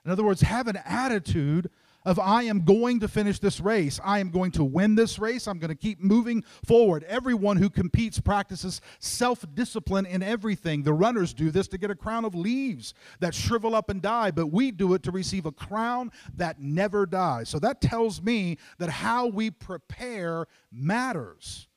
In 0.03 0.11
other 0.11 0.25
words, 0.25 0.41
have 0.41 0.67
an 0.67 0.79
attitude 0.83 1.69
of 2.05 2.19
I 2.19 2.43
am 2.43 2.61
going 2.61 2.99
to 2.99 3.07
finish 3.07 3.39
this 3.39 3.59
race. 3.59 3.99
I 4.03 4.19
am 4.19 4.29
going 4.29 4.51
to 4.51 4.63
win 4.63 4.95
this 4.95 5.17
race. 5.17 5.47
I'm 5.47 5.59
going 5.59 5.69
to 5.69 5.75
keep 5.75 5.99
moving 5.99 6.43
forward. 6.65 7.03
Everyone 7.05 7.57
who 7.57 7.69
competes 7.69 8.19
practices 8.19 8.79
self 8.99 9.45
discipline 9.55 10.05
in 10.05 10.21
everything. 10.21 10.83
The 10.83 10.93
runners 10.93 11.33
do 11.33 11.51
this 11.51 11.67
to 11.69 11.77
get 11.77 11.91
a 11.91 11.95
crown 11.95 12.25
of 12.25 12.35
leaves 12.35 12.93
that 13.19 13.33
shrivel 13.33 13.75
up 13.75 13.89
and 13.89 14.01
die, 14.01 14.31
but 14.31 14.47
we 14.47 14.71
do 14.71 14.93
it 14.93 15.03
to 15.03 15.11
receive 15.11 15.45
a 15.45 15.51
crown 15.51 16.11
that 16.35 16.59
never 16.59 17.05
dies. 17.05 17.49
So 17.49 17.59
that 17.59 17.81
tells 17.81 18.21
me 18.21 18.57
that 18.77 18.89
how 18.89 19.27
we 19.27 19.49
prepare 19.49 20.45
matters. 20.71 21.67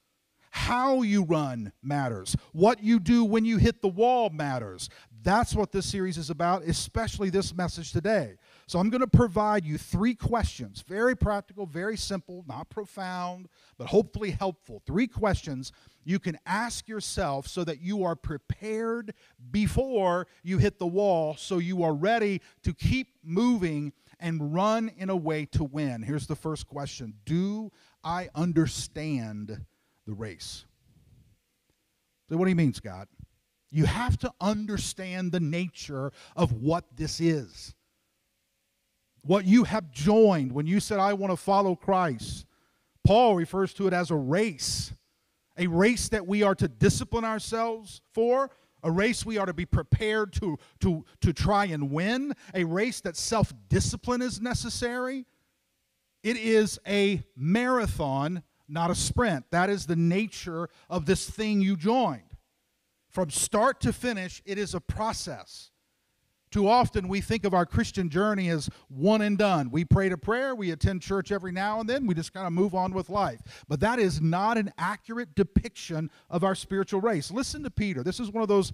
How 0.50 1.02
you 1.02 1.24
run 1.24 1.72
matters. 1.82 2.36
What 2.52 2.82
you 2.82 2.98
do 2.98 3.24
when 3.24 3.44
you 3.44 3.58
hit 3.58 3.80
the 3.80 3.88
wall 3.88 4.30
matters. 4.30 4.88
That's 5.22 5.54
what 5.54 5.72
this 5.72 5.86
series 5.86 6.16
is 6.18 6.30
about, 6.30 6.62
especially 6.62 7.30
this 7.30 7.54
message 7.54 7.92
today. 7.92 8.36
So 8.68 8.78
I'm 8.78 8.90
going 8.90 9.00
to 9.00 9.06
provide 9.06 9.64
you 9.64 9.78
three 9.78 10.14
questions, 10.14 10.84
very 10.86 11.16
practical, 11.16 11.64
very 11.64 11.96
simple, 11.96 12.44
not 12.46 12.68
profound, 12.68 13.48
but 13.78 13.86
hopefully 13.86 14.30
helpful. 14.30 14.82
Three 14.84 15.06
questions 15.06 15.72
you 16.04 16.18
can 16.18 16.38
ask 16.44 16.86
yourself 16.86 17.48
so 17.48 17.64
that 17.64 17.80
you 17.80 18.04
are 18.04 18.14
prepared 18.14 19.14
before 19.50 20.26
you 20.42 20.58
hit 20.58 20.78
the 20.78 20.86
wall, 20.86 21.34
so 21.38 21.56
you 21.56 21.82
are 21.82 21.94
ready 21.94 22.42
to 22.62 22.74
keep 22.74 23.14
moving 23.24 23.90
and 24.20 24.52
run 24.52 24.90
in 24.98 25.08
a 25.08 25.16
way 25.16 25.46
to 25.46 25.64
win. 25.64 26.02
Here's 26.02 26.26
the 26.26 26.36
first 26.36 26.66
question 26.66 27.14
Do 27.24 27.72
I 28.04 28.28
understand 28.34 29.64
the 30.04 30.12
race? 30.12 30.66
So, 32.28 32.36
what 32.36 32.44
do 32.44 32.50
you 32.50 32.56
mean, 32.56 32.74
Scott? 32.74 33.08
You 33.70 33.86
have 33.86 34.18
to 34.18 34.32
understand 34.42 35.32
the 35.32 35.40
nature 35.40 36.12
of 36.36 36.52
what 36.52 36.84
this 36.94 37.18
is 37.18 37.74
what 39.28 39.44
you 39.44 39.64
have 39.64 39.90
joined 39.90 40.52
when 40.52 40.66
you 40.66 40.80
said, 40.80 40.98
I 40.98 41.12
want 41.12 41.30
to 41.30 41.36
follow 41.36 41.76
Christ. 41.76 42.46
Paul 43.04 43.36
refers 43.36 43.74
to 43.74 43.86
it 43.86 43.92
as 43.92 44.10
a 44.10 44.16
race, 44.16 44.90
a 45.58 45.66
race 45.66 46.08
that 46.08 46.26
we 46.26 46.42
are 46.42 46.54
to 46.54 46.66
discipline 46.66 47.26
ourselves 47.26 48.00
for, 48.14 48.50
a 48.82 48.90
race 48.90 49.26
we 49.26 49.36
are 49.36 49.44
to 49.44 49.52
be 49.52 49.66
prepared 49.66 50.32
to, 50.34 50.56
to, 50.80 51.04
to 51.20 51.34
try 51.34 51.66
and 51.66 51.90
win, 51.90 52.32
a 52.54 52.64
race 52.64 53.02
that 53.02 53.18
self 53.18 53.52
discipline 53.68 54.22
is 54.22 54.40
necessary. 54.40 55.26
It 56.22 56.38
is 56.38 56.78
a 56.88 57.22
marathon, 57.36 58.42
not 58.66 58.90
a 58.90 58.94
sprint. 58.94 59.44
That 59.50 59.68
is 59.68 59.84
the 59.84 59.96
nature 59.96 60.70
of 60.88 61.04
this 61.04 61.28
thing 61.28 61.60
you 61.60 61.76
joined. 61.76 62.22
From 63.10 63.28
start 63.28 63.82
to 63.82 63.92
finish, 63.92 64.40
it 64.46 64.56
is 64.56 64.74
a 64.74 64.80
process. 64.80 65.70
Too 66.50 66.68
often 66.68 67.08
we 67.08 67.20
think 67.20 67.44
of 67.44 67.54
our 67.54 67.66
Christian 67.66 68.08
journey 68.08 68.48
as 68.48 68.68
one 68.88 69.22
and 69.22 69.36
done. 69.36 69.70
We 69.70 69.84
pray 69.84 70.08
to 70.08 70.16
prayer, 70.16 70.54
we 70.54 70.70
attend 70.70 71.02
church 71.02 71.30
every 71.32 71.52
now 71.52 71.80
and 71.80 71.88
then, 71.88 72.06
we 72.06 72.14
just 72.14 72.32
kind 72.32 72.46
of 72.46 72.52
move 72.52 72.74
on 72.74 72.92
with 72.92 73.10
life. 73.10 73.40
But 73.68 73.80
that 73.80 73.98
is 73.98 74.20
not 74.20 74.58
an 74.58 74.72
accurate 74.78 75.34
depiction 75.34 76.10
of 76.30 76.44
our 76.44 76.54
spiritual 76.54 77.00
race. 77.00 77.30
Listen 77.30 77.62
to 77.64 77.70
Peter. 77.70 78.02
This 78.02 78.20
is 78.20 78.30
one 78.30 78.42
of 78.42 78.48
those 78.48 78.72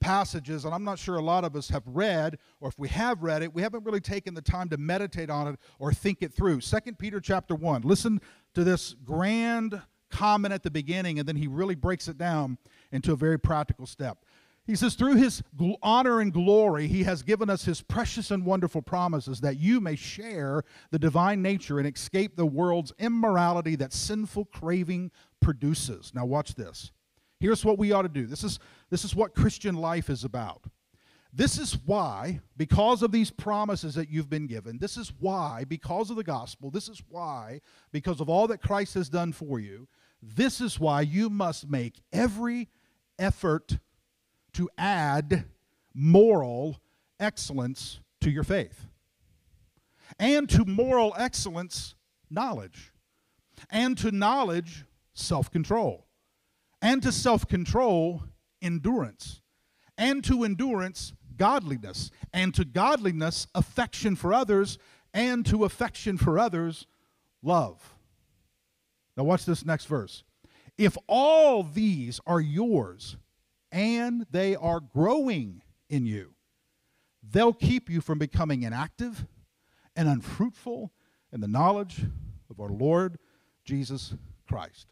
passages, 0.00 0.64
and 0.66 0.74
I'm 0.74 0.84
not 0.84 0.98
sure 0.98 1.16
a 1.16 1.22
lot 1.22 1.44
of 1.44 1.56
us 1.56 1.70
have 1.70 1.84
read, 1.86 2.38
or 2.60 2.68
if 2.68 2.78
we 2.78 2.88
have 2.88 3.22
read 3.22 3.42
it, 3.42 3.54
we 3.54 3.62
haven't 3.62 3.84
really 3.84 4.00
taken 4.00 4.34
the 4.34 4.42
time 4.42 4.68
to 4.68 4.76
meditate 4.76 5.30
on 5.30 5.48
it 5.48 5.58
or 5.78 5.92
think 5.92 6.22
it 6.22 6.34
through. 6.34 6.60
Second 6.60 6.98
Peter 6.98 7.20
chapter 7.20 7.54
1. 7.54 7.82
Listen 7.82 8.20
to 8.54 8.64
this 8.64 8.94
grand 9.04 9.80
comment 10.10 10.52
at 10.52 10.62
the 10.62 10.70
beginning, 10.70 11.18
and 11.18 11.28
then 11.28 11.36
he 11.36 11.46
really 11.46 11.74
breaks 11.74 12.06
it 12.06 12.18
down 12.18 12.58
into 12.92 13.12
a 13.12 13.16
very 13.16 13.38
practical 13.38 13.86
step. 13.86 14.24
He 14.66 14.76
says, 14.76 14.94
Through 14.94 15.16
his 15.16 15.42
honor 15.82 16.20
and 16.20 16.32
glory, 16.32 16.86
he 16.86 17.02
has 17.04 17.22
given 17.22 17.50
us 17.50 17.64
his 17.64 17.82
precious 17.82 18.30
and 18.30 18.46
wonderful 18.46 18.80
promises 18.80 19.40
that 19.40 19.58
you 19.58 19.80
may 19.80 19.94
share 19.94 20.62
the 20.90 20.98
divine 20.98 21.42
nature 21.42 21.78
and 21.78 21.86
escape 21.86 22.36
the 22.36 22.46
world's 22.46 22.92
immorality 22.98 23.76
that 23.76 23.92
sinful 23.92 24.46
craving 24.46 25.10
produces. 25.40 26.12
Now, 26.14 26.24
watch 26.24 26.54
this. 26.54 26.92
Here's 27.40 27.64
what 27.64 27.78
we 27.78 27.92
ought 27.92 28.02
to 28.02 28.08
do. 28.08 28.26
This 28.26 28.42
is, 28.42 28.58
this 28.88 29.04
is 29.04 29.14
what 29.14 29.34
Christian 29.34 29.74
life 29.74 30.08
is 30.08 30.24
about. 30.24 30.64
This 31.36 31.58
is 31.58 31.76
why, 31.84 32.40
because 32.56 33.02
of 33.02 33.10
these 33.10 33.30
promises 33.30 33.96
that 33.96 34.08
you've 34.08 34.30
been 34.30 34.46
given, 34.46 34.78
this 34.78 34.96
is 34.96 35.12
why, 35.18 35.64
because 35.68 36.08
of 36.08 36.16
the 36.16 36.24
gospel, 36.24 36.70
this 36.70 36.88
is 36.88 37.02
why, 37.08 37.60
because 37.92 38.20
of 38.20 38.28
all 38.28 38.46
that 38.46 38.62
Christ 38.62 38.94
has 38.94 39.08
done 39.08 39.32
for 39.32 39.58
you, 39.58 39.88
this 40.22 40.60
is 40.60 40.78
why 40.78 41.00
you 41.00 41.28
must 41.28 41.68
make 41.68 42.00
every 42.12 42.68
effort 43.18 43.78
to 44.54 44.68
add 44.78 45.44
moral 45.94 46.80
excellence 47.20 48.00
to 48.20 48.30
your 48.30 48.44
faith. 48.44 48.86
And 50.18 50.48
to 50.50 50.64
moral 50.64 51.14
excellence, 51.16 51.94
knowledge. 52.30 52.92
And 53.70 53.96
to 53.98 54.10
knowledge, 54.10 54.84
self 55.14 55.50
control. 55.50 56.06
And 56.82 57.02
to 57.02 57.12
self 57.12 57.48
control, 57.48 58.22
endurance. 58.60 59.40
And 59.96 60.22
to 60.24 60.44
endurance, 60.44 61.12
godliness. 61.36 62.10
And 62.32 62.54
to 62.54 62.64
godliness, 62.64 63.46
affection 63.54 64.16
for 64.16 64.34
others. 64.34 64.78
And 65.12 65.46
to 65.46 65.64
affection 65.64 66.18
for 66.18 66.38
others, 66.38 66.86
love. 67.42 67.94
Now, 69.16 69.24
watch 69.24 69.44
this 69.44 69.64
next 69.64 69.86
verse. 69.86 70.24
If 70.76 70.96
all 71.06 71.62
these 71.62 72.20
are 72.26 72.40
yours, 72.40 73.16
and 73.74 74.24
they 74.30 74.54
are 74.54 74.78
growing 74.78 75.60
in 75.90 76.06
you. 76.06 76.30
They'll 77.28 77.52
keep 77.52 77.90
you 77.90 78.00
from 78.00 78.18
becoming 78.18 78.62
inactive 78.62 79.26
and 79.96 80.08
unfruitful 80.08 80.92
in 81.32 81.40
the 81.40 81.48
knowledge 81.48 82.04
of 82.48 82.60
our 82.60 82.68
Lord 82.68 83.18
Jesus 83.64 84.14
Christ. 84.46 84.86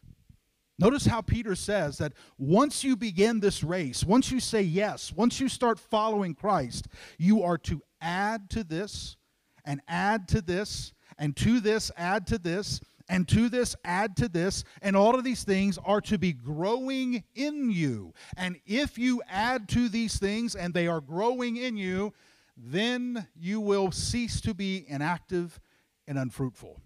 Notice 0.77 1.05
how 1.05 1.21
Peter 1.21 1.55
says 1.55 1.97
that 1.99 2.11
once 2.37 2.83
you 2.83 2.97
begin 2.97 3.39
this 3.39 3.63
race, 3.63 4.03
once 4.03 4.31
you 4.31 4.41
say 4.41 4.61
yes, 4.61 5.13
once 5.13 5.39
you 5.39 5.47
start 5.47 5.79
following 5.79 6.33
Christ, 6.33 6.87
you 7.17 7.41
are 7.41 7.59
to 7.59 7.81
add 8.01 8.49
to 8.49 8.65
this 8.65 9.15
and 9.63 9.79
add 9.87 10.27
to 10.29 10.41
this 10.41 10.91
and 11.17 11.37
to 11.37 11.61
this 11.61 11.89
add 11.95 12.27
to 12.27 12.37
this 12.37 12.81
and 13.13 13.27
to 13.27 13.47
this 13.47 13.75
add 13.85 14.17
to 14.17 14.27
this 14.27 14.63
and 14.81 14.97
all 14.97 15.13
of 15.13 15.23
these 15.23 15.43
things 15.43 15.77
are 15.85 16.01
to 16.01 16.17
be 16.17 16.33
growing 16.33 17.23
in 17.35 17.69
you. 17.69 18.11
And 18.35 18.59
if 18.65 18.97
you 18.97 19.21
add 19.29 19.69
to 19.69 19.87
these 19.87 20.17
things 20.17 20.55
and 20.55 20.73
they 20.73 20.87
are 20.87 20.99
growing 20.99 21.57
in 21.57 21.77
you 21.77 22.11
then 22.57 23.27
you 23.35 23.61
will 23.61 23.91
cease 23.91 24.41
to 24.41 24.55
be 24.55 24.85
inactive 24.87 25.59
and 26.07 26.17
unfruitful. 26.17 26.81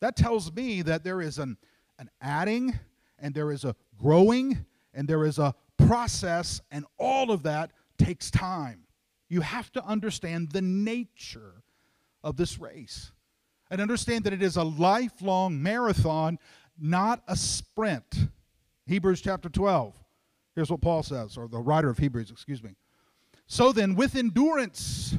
That 0.00 0.16
tells 0.16 0.52
me 0.52 0.82
that 0.82 1.02
there 1.02 1.20
is 1.20 1.38
an, 1.38 1.56
an 1.98 2.10
adding 2.20 2.78
and 3.18 3.34
there 3.34 3.50
is 3.50 3.64
a 3.64 3.74
growing 4.00 4.64
and 4.94 5.08
there 5.08 5.24
is 5.24 5.40
a 5.40 5.54
process 5.78 6.60
and 6.70 6.84
all 6.96 7.32
of 7.32 7.42
that 7.42 7.72
takes 7.98 8.30
time. 8.30 8.84
You 9.28 9.40
have 9.40 9.72
to 9.72 9.84
understand 9.84 10.52
the 10.52 10.62
nature 10.62 11.64
of 12.22 12.36
this 12.36 12.58
race 12.60 13.10
and 13.70 13.80
understand 13.80 14.24
that 14.24 14.32
it 14.32 14.42
is 14.42 14.56
a 14.56 14.64
lifelong 14.64 15.62
marathon, 15.62 16.38
not 16.78 17.22
a 17.28 17.36
sprint. 17.36 18.28
Hebrews 18.86 19.20
chapter 19.20 19.48
12. 19.48 19.94
Here's 20.54 20.70
what 20.70 20.80
Paul 20.80 21.02
says, 21.02 21.36
or 21.36 21.46
the 21.46 21.60
writer 21.60 21.88
of 21.88 21.98
Hebrews, 21.98 22.30
excuse 22.30 22.62
me. 22.62 22.70
So 23.46 23.72
then, 23.72 23.94
with 23.94 24.16
endurance, 24.16 25.16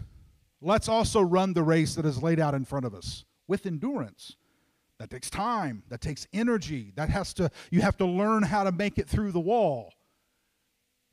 let's 0.62 0.89
also 0.89 1.22
run 1.22 1.53
the 1.53 1.63
race 1.63 1.96
that 1.96 2.05
is 2.05 2.22
laid 2.22 2.39
out 2.39 2.53
in 2.53 2.65
front 2.65 2.86
of 2.86 2.93
us. 2.93 3.25
With 3.48 3.65
endurance. 3.65 4.36
That 5.00 5.10
takes 5.10 5.29
time, 5.31 5.81
that 5.89 6.00
takes 6.00 6.27
energy, 6.31 6.91
that 6.96 7.10
has 7.10 7.34
to, 7.36 7.50
you 7.72 7.81
have 7.81 7.98
to 7.98 8.05
learn 8.05 8.43
how 8.43 8.63
to 8.63 8.72
make 8.72 9.00
it 9.00 9.10
through 9.10 9.31
the 9.31 9.39
wall 9.39 9.91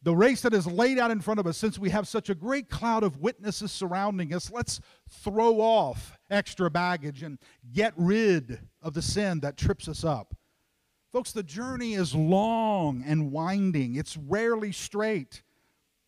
the 0.03 0.15
race 0.15 0.43
that 0.43 0.55
is 0.55 0.67
laid 0.67 0.99
out 0.99 1.11
in 1.11 1.21
front 1.21 1.41
of 1.41 1.47
us, 1.47 1.57
since 1.57 1.79
we 1.79 1.91
have 1.91 2.07
such 2.07 2.31
a 2.31 2.35
great 2.35 2.71
cloud 2.71 3.03
of 3.03 3.19
witnesses 3.19 3.73
surrounding 3.73 4.33
us, 4.33 4.51
let's 4.51 4.81
throw 5.11 5.61
off 5.61 6.17
extra 6.31 6.71
baggage 6.71 7.23
and 7.23 7.39
get 7.73 7.95
rid 7.97 8.61
of 8.81 8.95
the 8.95 9.03
sin 9.03 9.41
that 9.41 9.57
trips 9.57 9.89
us 9.89 10.05
up. 10.05 10.35
Folks, 11.11 11.33
the 11.33 11.43
journey 11.43 11.95
is 11.95 12.15
long 12.15 13.03
and 13.07 13.33
winding, 13.33 13.97
it's 13.97 14.17
rarely 14.17 14.73
straight. 14.73 15.43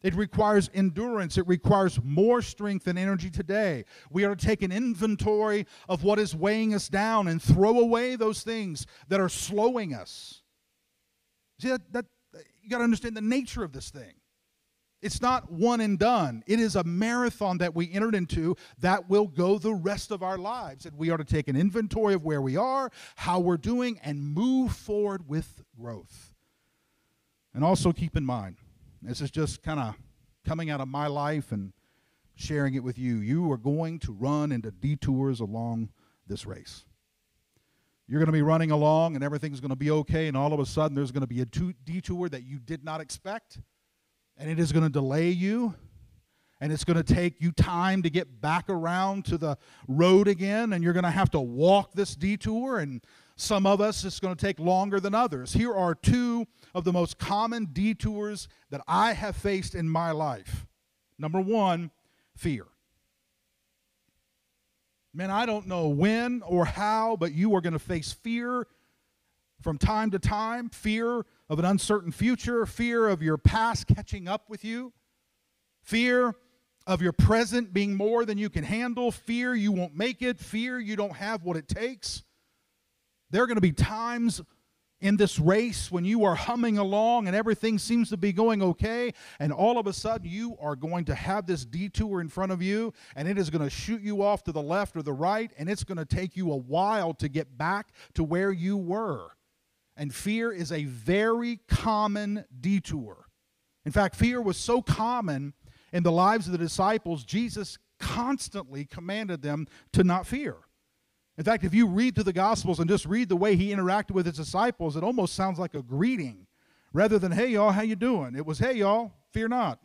It 0.03 0.15
requires 0.15 0.71
endurance. 0.73 1.37
It 1.37 1.47
requires 1.47 2.01
more 2.03 2.41
strength 2.41 2.87
and 2.87 2.99
energy 2.99 3.29
today. 3.29 3.85
We 4.11 4.25
are 4.25 4.35
to 4.35 4.47
take 4.47 4.63
an 4.63 4.73
inventory 4.73 5.67
of 5.91 6.05
what 6.05 6.19
is 6.19 6.35
weighing 6.35 6.75
us 6.75 6.89
down 6.89 7.29
and 7.29 7.43
throw 7.43 7.79
away 7.79 8.17
those 8.17 8.43
things 8.43 8.87
that 9.09 9.21
are 9.21 9.29
slowing 9.29 9.93
us. 9.93 10.41
See, 11.61 11.69
that, 11.69 11.93
that, 11.93 12.07
you 12.71 12.77
got 12.77 12.79
to 12.79 12.85
understand 12.85 13.17
the 13.17 13.21
nature 13.21 13.65
of 13.65 13.73
this 13.73 13.91
thing. 13.91 14.15
It's 15.03 15.21
not 15.21 15.51
one 15.51 15.81
and 15.81 15.99
done. 15.99 16.45
It 16.47 16.61
is 16.61 16.77
a 16.77 16.85
marathon 16.85 17.59
that 17.59 17.75
we 17.75 17.91
entered 17.91 18.15
into 18.15 18.55
that 18.79 19.09
will 19.09 19.27
go 19.27 19.59
the 19.59 19.75
rest 19.75 20.13
of 20.13 20.23
our 20.23 20.39
lives. 20.39 20.87
And 20.87 20.97
we 20.97 21.11
are 21.11 21.17
to 21.17 21.25
take 21.25 21.49
an 21.49 21.57
inventory 21.57 22.15
of 22.15 22.23
where 22.23 22.41
we 22.41 22.57
are, 22.57 22.91
how 23.17 23.41
we're 23.41 23.57
doing, 23.57 23.99
and 24.05 24.23
move 24.23 24.73
forward 24.73 25.27
with 25.27 25.63
growth. 25.77 26.35
And 27.55 27.65
also 27.65 27.93
keep 27.93 28.17
in 28.17 28.25
mind, 28.25 28.59
this 29.03 29.21
is 29.21 29.33
just 29.33 29.63
kind 29.63 29.81
of 29.81 29.97
coming 30.47 30.71
out 30.71 30.81
of 30.81 30.87
my 30.87 31.09
life 31.09 31.51
and 31.51 31.73
sharing 32.37 32.75
it 32.75 32.85
with 32.85 32.99
you. 32.99 33.17
You 33.17 33.51
are 33.51 33.59
going 33.59 33.99
to 34.01 34.13
run 34.13 34.53
into 34.53 34.71
detours 34.71 35.41
along 35.41 35.89
this 36.27 36.47
race. 36.47 36.85
You're 38.11 38.19
going 38.19 38.27
to 38.27 38.33
be 38.33 38.43
running 38.43 38.73
along 38.73 39.15
and 39.15 39.23
everything's 39.23 39.61
going 39.61 39.71
to 39.71 39.77
be 39.77 39.93
okay, 39.93 40.27
and 40.27 40.37
all 40.37 40.53
of 40.53 40.59
a 40.59 40.67
sudden 40.67 40.97
there's 40.97 41.13
going 41.13 41.21
to 41.21 41.29
be 41.29 41.43
a 41.43 41.47
detour 41.47 42.29
that 42.29 42.43
you 42.43 42.59
did 42.59 42.83
not 42.83 43.01
expect, 43.01 43.61
and 44.37 44.51
it 44.51 44.59
is 44.59 44.73
going 44.73 44.83
to 44.83 44.91
delay 44.91 45.31
you, 45.31 45.77
and 46.61 46.73
it's 46.73 46.83
going 46.83 46.97
to 46.97 47.15
take 47.15 47.41
you 47.41 47.53
time 47.53 48.03
to 48.03 48.11
get 48.11 48.41
back 48.41 48.69
around 48.69 49.27
to 49.27 49.39
the 49.39 49.57
road 49.87 50.27
again, 50.27 50.73
and 50.73 50.83
you're 50.83 50.93
going 50.93 51.05
to 51.05 51.11
have 51.11 51.31
to 51.31 51.41
walk 51.41 51.93
this 51.93 52.17
detour, 52.17 52.81
and 52.81 53.01
some 53.37 53.65
of 53.65 53.81
us 53.81 54.03
it's 54.03 54.19
going 54.19 54.35
to 54.35 54.45
take 54.45 54.59
longer 54.59 54.99
than 54.99 55.15
others. 55.15 55.53
Here 55.53 55.73
are 55.73 55.95
two 55.95 56.49
of 56.75 56.83
the 56.83 56.93
most 56.93 57.17
common 57.17 57.69
detours 57.73 58.49
that 58.71 58.81
I 58.89 59.13
have 59.13 59.37
faced 59.37 59.77
in 59.77 59.89
my 59.89 60.11
life. 60.11 60.67
Number 61.17 61.41
one, 61.41 61.93
fear. 62.37 62.67
Man, 65.13 65.31
I 65.31 65.45
don't 65.45 65.67
know 65.67 65.89
when 65.89 66.43
or 66.43 66.65
how, 66.65 67.17
but 67.17 67.33
you 67.33 67.55
are 67.57 67.61
going 67.61 67.73
to 67.73 67.81
face 67.81 68.13
fear 68.13 68.67
from 69.61 69.77
time 69.77 70.11
to 70.13 70.19
time 70.19 70.69
fear 70.69 71.25
of 71.49 71.59
an 71.59 71.65
uncertain 71.65 72.13
future, 72.13 72.65
fear 72.65 73.09
of 73.09 73.23
your 73.23 73.37
past 73.37 73.89
catching 73.89 74.29
up 74.29 74.49
with 74.49 74.65
you, 74.65 74.93
fear 75.83 76.35
of 76.87 77.03
your 77.03 77.13
present 77.13 77.73
being 77.73 77.95
more 77.95 78.25
than 78.25 78.39
you 78.39 78.49
can 78.49 78.65
handle, 78.65 79.11
fear 79.11 79.55
you 79.55 79.73
won't 79.73 79.97
make 79.97 80.23
it, 80.23 80.39
fear 80.39 80.79
you 80.79 80.97
don't 80.97 81.17
have 81.17 81.43
what 81.43 81.57
it 81.57 81.69
takes. 81.69 82.23
There 83.31 83.43
are 83.43 83.47
going 83.47 83.57
to 83.57 83.61
be 83.61 83.73
times 83.73 84.41
in 85.01 85.17
this 85.17 85.39
race 85.39 85.91
when 85.91 86.05
you 86.05 86.25
are 86.25 86.35
humming 86.35 86.79
along 86.79 87.27
and 87.27 87.35
everything 87.35 87.79
seems 87.79 88.11
to 88.11 88.17
be 88.17 88.33
going 88.33 88.63
okay, 88.63 89.13
and 89.39 89.53
all 89.53 89.79
of 89.79 89.87
a 89.87 89.93
sudden 89.93 90.29
you 90.29 90.57
are 90.61 90.77
going 90.77 91.05
to 91.07 91.15
have 91.15 91.47
this 91.47 91.65
detour 91.65 92.21
in 92.21 92.29
front 92.29 92.53
of 92.53 92.63
you, 92.63 92.93
and 93.17 93.27
it 93.27 93.39
is 93.39 93.51
going 93.51 93.65
to 93.65 93.71
shoot 93.71 94.03
you 94.03 94.23
off 94.23 94.43
to 94.45 94.53
the 94.53 94.63
left 94.63 94.97
or 94.97 95.03
the 95.03 95.13
right, 95.13 95.53
and 95.59 95.69
it's 95.69 95.85
going 95.85 95.99
to 95.99 96.05
take 96.05 96.37
you 96.37 96.53
a 96.53 96.57
while 96.57 97.15
to 97.15 97.29
get 97.29 97.57
back 97.57 97.93
to 98.15 98.23
where 98.23 98.53
you 98.53 98.77
were. 98.77 99.29
And 99.97 100.15
fear 100.15 100.53
is 100.53 100.73
a 100.73 100.85
very 100.85 101.61
common 101.69 102.45
detour. 102.61 103.27
In 103.85 103.93
fact, 103.93 104.15
fear 104.15 104.41
was 104.41 104.57
so 104.57 104.83
common 104.83 105.55
in 105.93 106.03
the 106.03 106.13
lives 106.13 106.47
of 106.47 106.53
the 106.53 106.59
disciples, 106.59 107.25
Jesus 107.25 107.79
constantly 107.99 108.85
commanded 108.85 109.43
them 109.43 109.67
to 109.93 110.05
not 110.05 110.27
fear. 110.27 110.57
In 111.41 111.45
fact, 111.45 111.65
if 111.65 111.73
you 111.73 111.87
read 111.87 112.15
through 112.15 112.25
the 112.25 112.35
Gospels 112.35 112.81
and 112.81 112.91
just 112.91 113.07
read 113.07 113.31
the 113.31 113.35
way 113.35 113.57
he 113.57 113.71
interacted 113.71 114.11
with 114.11 114.27
his 114.27 114.37
disciples, 114.37 114.95
it 114.95 115.03
almost 115.03 115.35
sounds 115.35 115.59
like 115.59 115.73
a 115.73 115.81
greeting 115.81 116.47
rather 116.93 117.19
than, 117.19 117.33
hey, 117.33 117.47
y'all, 117.47 117.71
how 117.71 117.81
you 117.81 117.97
doing? 117.97 118.37
It 118.37 118.45
was, 118.45 118.59
hey, 118.59 118.75
y'all, 118.75 119.13
fear 119.33 119.49
not. 119.49 119.81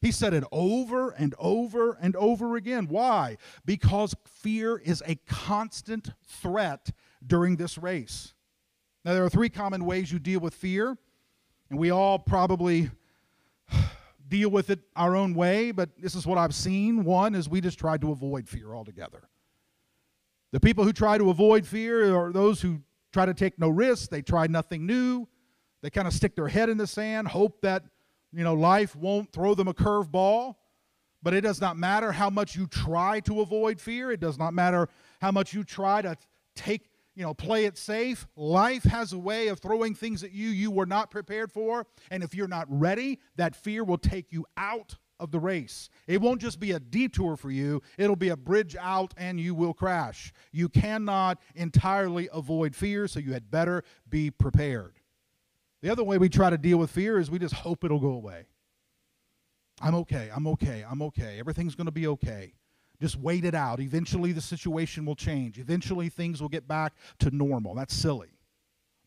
He 0.00 0.12
said 0.12 0.32
it 0.32 0.44
over 0.52 1.10
and 1.10 1.34
over 1.40 1.98
and 2.00 2.14
over 2.14 2.54
again. 2.54 2.86
Why? 2.86 3.36
Because 3.64 4.14
fear 4.24 4.78
is 4.78 5.02
a 5.08 5.16
constant 5.26 6.12
threat 6.24 6.92
during 7.26 7.56
this 7.56 7.76
race. 7.76 8.32
Now, 9.04 9.14
there 9.14 9.24
are 9.24 9.28
three 9.28 9.48
common 9.48 9.84
ways 9.86 10.12
you 10.12 10.20
deal 10.20 10.38
with 10.38 10.54
fear, 10.54 10.96
and 11.68 11.80
we 11.80 11.90
all 11.90 12.20
probably 12.20 12.92
deal 14.28 14.50
with 14.50 14.70
it 14.70 14.78
our 14.94 15.16
own 15.16 15.34
way, 15.34 15.72
but 15.72 15.90
this 15.98 16.14
is 16.14 16.28
what 16.28 16.38
I've 16.38 16.54
seen. 16.54 17.02
One 17.02 17.34
is 17.34 17.48
we 17.48 17.60
just 17.60 17.80
try 17.80 17.96
to 17.96 18.12
avoid 18.12 18.48
fear 18.48 18.72
altogether. 18.72 19.28
The 20.52 20.60
people 20.60 20.84
who 20.84 20.92
try 20.92 21.16
to 21.18 21.30
avoid 21.30 21.66
fear 21.66 22.14
are 22.14 22.30
those 22.30 22.60
who 22.60 22.82
try 23.12 23.26
to 23.26 23.34
take 23.34 23.58
no 23.58 23.70
risks, 23.70 24.08
they 24.08 24.22
try 24.22 24.46
nothing 24.46 24.86
new. 24.86 25.26
They 25.82 25.90
kind 25.90 26.06
of 26.06 26.14
stick 26.14 26.36
their 26.36 26.48
head 26.48 26.68
in 26.68 26.76
the 26.76 26.86
sand, 26.86 27.28
hope 27.28 27.60
that 27.62 27.84
you 28.32 28.44
know 28.44 28.54
life 28.54 28.94
won't 28.94 29.32
throw 29.32 29.54
them 29.54 29.68
a 29.68 29.74
curveball. 29.74 30.56
But 31.22 31.34
it 31.34 31.42
does 31.42 31.60
not 31.60 31.76
matter 31.76 32.12
how 32.12 32.30
much 32.30 32.56
you 32.56 32.66
try 32.66 33.20
to 33.20 33.40
avoid 33.40 33.80
fear. 33.80 34.10
It 34.10 34.20
does 34.20 34.38
not 34.38 34.54
matter 34.54 34.88
how 35.20 35.30
much 35.30 35.54
you 35.54 35.62
try 35.62 36.02
to 36.02 36.16
take, 36.56 36.90
you 37.14 37.22
know, 37.22 37.32
play 37.32 37.64
it 37.64 37.78
safe. 37.78 38.26
Life 38.34 38.82
has 38.84 39.12
a 39.12 39.18
way 39.18 39.48
of 39.48 39.60
throwing 39.60 39.94
things 39.94 40.24
at 40.24 40.32
you 40.32 40.48
you 40.48 40.70
were 40.70 40.86
not 40.86 41.10
prepared 41.10 41.52
for, 41.52 41.86
and 42.10 42.22
if 42.22 42.34
you're 42.34 42.48
not 42.48 42.66
ready, 42.68 43.20
that 43.36 43.54
fear 43.54 43.84
will 43.84 43.98
take 43.98 44.32
you 44.32 44.44
out 44.56 44.96
of 45.22 45.30
the 45.30 45.38
race. 45.38 45.88
It 46.06 46.20
won't 46.20 46.40
just 46.40 46.58
be 46.58 46.72
a 46.72 46.80
detour 46.80 47.36
for 47.36 47.50
you, 47.50 47.80
it'll 47.96 48.16
be 48.16 48.30
a 48.30 48.36
bridge 48.36 48.76
out 48.78 49.14
and 49.16 49.40
you 49.40 49.54
will 49.54 49.72
crash. 49.72 50.32
You 50.50 50.68
cannot 50.68 51.38
entirely 51.54 52.28
avoid 52.32 52.74
fear, 52.74 53.06
so 53.06 53.20
you 53.20 53.32
had 53.32 53.50
better 53.50 53.84
be 54.10 54.30
prepared. 54.30 54.98
The 55.80 55.90
other 55.90 56.04
way 56.04 56.18
we 56.18 56.28
try 56.28 56.50
to 56.50 56.58
deal 56.58 56.78
with 56.78 56.90
fear 56.90 57.18
is 57.18 57.30
we 57.30 57.38
just 57.38 57.54
hope 57.54 57.84
it'll 57.84 58.00
go 58.00 58.12
away. 58.12 58.46
I'm 59.80 59.94
okay, 59.96 60.30
I'm 60.34 60.46
okay, 60.48 60.84
I'm 60.88 61.02
okay. 61.02 61.38
Everything's 61.38 61.74
going 61.74 61.86
to 61.86 61.92
be 61.92 62.06
okay. 62.08 62.54
Just 63.00 63.18
wait 63.18 63.44
it 63.44 63.54
out. 63.54 63.80
Eventually, 63.80 64.32
the 64.32 64.40
situation 64.40 65.04
will 65.04 65.16
change. 65.16 65.58
Eventually, 65.58 66.08
things 66.08 66.40
will 66.40 66.48
get 66.48 66.68
back 66.68 66.94
to 67.18 67.30
normal. 67.34 67.74
That's 67.74 67.94
silly. 67.94 68.38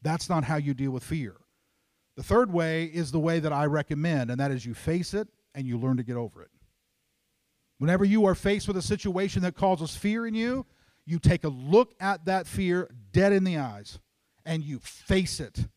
That's 0.02 0.30
not 0.30 0.44
how 0.44 0.58
you 0.58 0.74
deal 0.74 0.92
with 0.92 1.04
fear. 1.04 1.36
The 2.18 2.24
third 2.24 2.52
way 2.52 2.86
is 2.86 3.12
the 3.12 3.20
way 3.20 3.40
that 3.40 3.54
I 3.54 3.66
recommend, 3.66 4.32
and 4.32 4.40
that 4.40 4.52
is 4.52 4.66
you 4.66 4.74
face 4.74 5.14
it 5.14 5.30
and 5.56 5.66
you 5.66 5.80
learn 5.80 5.98
to 5.98 6.04
get 6.04 6.18
over 6.18 6.44
it. 6.44 6.52
Whenever 7.80 8.06
you 8.06 8.26
are 8.26 8.36
faced 8.36 8.68
with 8.68 8.78
a 8.78 8.82
situation 8.82 9.42
that 9.42 9.56
causes 9.56 9.96
fear 9.96 10.28
in 10.28 10.36
you, 10.36 10.66
you 11.06 11.20
take 11.20 11.44
a 11.44 11.50
look 11.50 11.94
at 12.00 12.26
that 12.26 12.48
fear 12.48 12.90
dead 13.12 13.34
in 13.34 13.44
the 13.44 13.58
eyes 13.58 14.00
and 14.46 14.64
you 14.64 14.80
face 14.80 15.40
it. 15.40 15.68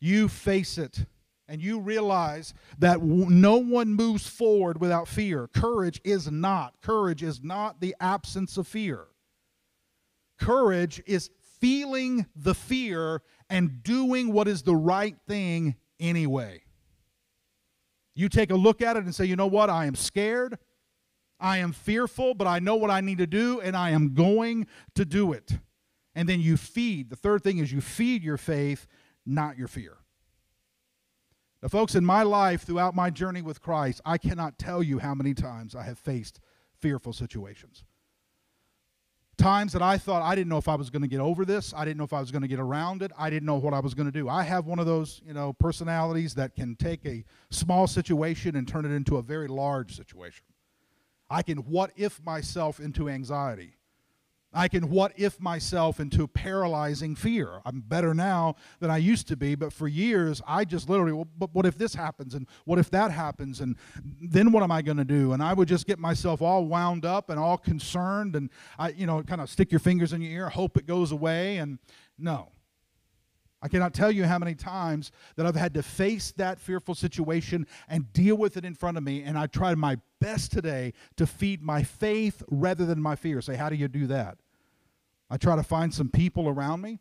You 0.00 0.28
face 0.28 0.78
it 0.78 1.06
and 1.48 1.62
you 1.62 1.80
realize 1.80 2.52
that 2.78 3.02
no 3.02 3.56
one 3.56 3.94
moves 3.94 4.26
forward 4.26 4.80
without 4.80 5.08
fear. 5.08 5.48
Courage 5.48 6.00
is 6.04 6.30
not. 6.30 6.74
Courage 6.82 7.22
is 7.22 7.42
not 7.42 7.80
the 7.80 7.94
absence 8.00 8.56
of 8.56 8.68
fear. 8.68 9.06
Courage 10.38 11.02
is 11.06 11.30
feeling 11.58 12.26
the 12.36 12.54
fear 12.54 13.22
and 13.50 13.82
doing 13.82 14.32
what 14.32 14.46
is 14.46 14.62
the 14.62 14.76
right 14.76 15.16
thing 15.26 15.74
anyway. 15.98 16.62
You 18.18 18.28
take 18.28 18.50
a 18.50 18.56
look 18.56 18.82
at 18.82 18.96
it 18.96 19.04
and 19.04 19.14
say, 19.14 19.26
you 19.26 19.36
know 19.36 19.46
what? 19.46 19.70
I 19.70 19.86
am 19.86 19.94
scared. 19.94 20.58
I 21.38 21.58
am 21.58 21.70
fearful, 21.70 22.34
but 22.34 22.48
I 22.48 22.58
know 22.58 22.74
what 22.74 22.90
I 22.90 23.00
need 23.00 23.18
to 23.18 23.28
do, 23.28 23.60
and 23.60 23.76
I 23.76 23.90
am 23.90 24.12
going 24.12 24.66
to 24.96 25.04
do 25.04 25.32
it. 25.32 25.56
And 26.16 26.28
then 26.28 26.40
you 26.40 26.56
feed. 26.56 27.10
The 27.10 27.16
third 27.16 27.44
thing 27.44 27.58
is 27.58 27.70
you 27.70 27.80
feed 27.80 28.24
your 28.24 28.36
faith, 28.36 28.88
not 29.24 29.56
your 29.56 29.68
fear. 29.68 29.98
Now, 31.62 31.68
folks, 31.68 31.94
in 31.94 32.04
my 32.04 32.24
life, 32.24 32.62
throughout 32.62 32.96
my 32.96 33.08
journey 33.10 33.40
with 33.40 33.62
Christ, 33.62 34.00
I 34.04 34.18
cannot 34.18 34.58
tell 34.58 34.82
you 34.82 34.98
how 34.98 35.14
many 35.14 35.32
times 35.32 35.76
I 35.76 35.84
have 35.84 35.96
faced 35.96 36.40
fearful 36.80 37.12
situations 37.12 37.84
times 39.38 39.72
that 39.72 39.82
I 39.82 39.96
thought 39.96 40.22
I 40.22 40.34
didn't 40.34 40.48
know 40.48 40.58
if 40.58 40.68
I 40.68 40.74
was 40.74 40.90
going 40.90 41.02
to 41.02 41.08
get 41.08 41.20
over 41.20 41.44
this. 41.44 41.72
I 41.74 41.84
didn't 41.84 41.96
know 41.96 42.04
if 42.04 42.12
I 42.12 42.20
was 42.20 42.30
going 42.30 42.42
to 42.42 42.48
get 42.48 42.60
around 42.60 43.02
it. 43.02 43.10
I 43.16 43.30
didn't 43.30 43.46
know 43.46 43.56
what 43.56 43.72
I 43.72 43.80
was 43.80 43.94
going 43.94 44.06
to 44.06 44.12
do. 44.12 44.28
I 44.28 44.42
have 44.42 44.66
one 44.66 44.78
of 44.78 44.86
those, 44.86 45.22
you 45.26 45.32
know, 45.32 45.54
personalities 45.54 46.34
that 46.34 46.54
can 46.54 46.76
take 46.76 47.06
a 47.06 47.24
small 47.50 47.86
situation 47.86 48.56
and 48.56 48.68
turn 48.68 48.84
it 48.84 48.90
into 48.90 49.16
a 49.16 49.22
very 49.22 49.48
large 49.48 49.96
situation. 49.96 50.44
I 51.30 51.42
can 51.42 51.58
what 51.58 51.92
if 51.96 52.22
myself 52.22 52.80
into 52.80 53.08
anxiety. 53.08 53.77
I 54.52 54.68
can 54.68 54.88
what 54.88 55.12
if 55.16 55.40
myself 55.40 56.00
into 56.00 56.26
paralyzing 56.26 57.14
fear. 57.14 57.60
I'm 57.66 57.80
better 57.80 58.14
now 58.14 58.56
than 58.80 58.90
I 58.90 58.96
used 58.96 59.28
to 59.28 59.36
be, 59.36 59.54
but 59.54 59.72
for 59.72 59.88
years 59.88 60.40
I 60.46 60.64
just 60.64 60.88
literally, 60.88 61.12
well, 61.12 61.28
but 61.36 61.54
what 61.54 61.66
if 61.66 61.76
this 61.76 61.94
happens 61.94 62.34
and 62.34 62.46
what 62.64 62.78
if 62.78 62.90
that 62.90 63.10
happens 63.10 63.60
and 63.60 63.76
then 64.22 64.50
what 64.52 64.62
am 64.62 64.72
I 64.72 64.80
going 64.80 64.96
to 64.96 65.04
do? 65.04 65.32
And 65.32 65.42
I 65.42 65.52
would 65.52 65.68
just 65.68 65.86
get 65.86 65.98
myself 65.98 66.40
all 66.40 66.64
wound 66.64 67.04
up 67.04 67.28
and 67.28 67.38
all 67.38 67.58
concerned 67.58 68.36
and 68.36 68.48
I, 68.78 68.90
you 68.90 69.06
know, 69.06 69.22
kind 69.22 69.40
of 69.40 69.50
stick 69.50 69.70
your 69.70 69.80
fingers 69.80 70.12
in 70.12 70.22
your 70.22 70.32
ear, 70.32 70.48
hope 70.48 70.78
it 70.78 70.86
goes 70.86 71.12
away. 71.12 71.58
And 71.58 71.78
no, 72.18 72.48
I 73.60 73.68
cannot 73.68 73.92
tell 73.92 74.10
you 74.10 74.24
how 74.24 74.38
many 74.38 74.54
times 74.54 75.10
that 75.36 75.44
I've 75.44 75.56
had 75.56 75.74
to 75.74 75.82
face 75.82 76.32
that 76.36 76.60
fearful 76.60 76.94
situation 76.94 77.66
and 77.88 78.12
deal 78.12 78.36
with 78.36 78.56
it 78.56 78.64
in 78.64 78.74
front 78.74 78.96
of 78.96 79.02
me. 79.02 79.22
And 79.22 79.36
I 79.36 79.48
tried 79.48 79.78
my 79.78 79.98
best 80.20 80.52
today 80.52 80.92
to 81.16 81.26
feed 81.26 81.60
my 81.62 81.82
faith 81.82 82.42
rather 82.48 82.86
than 82.86 83.02
my 83.02 83.16
fear. 83.16 83.40
Say, 83.40 83.56
how 83.56 83.68
do 83.68 83.76
you 83.76 83.88
do 83.88 84.06
that? 84.06 84.38
I 85.28 85.36
try 85.36 85.56
to 85.56 85.62
find 85.62 85.92
some 85.92 86.08
people 86.08 86.48
around 86.48 86.80
me 86.82 87.00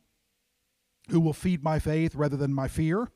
who 1.09 1.19
will 1.19 1.33
feed 1.33 1.63
my 1.63 1.79
faith 1.79 2.15
rather 2.15 2.35
than 2.35 2.53
my 2.53 2.67
fear. 2.67 3.07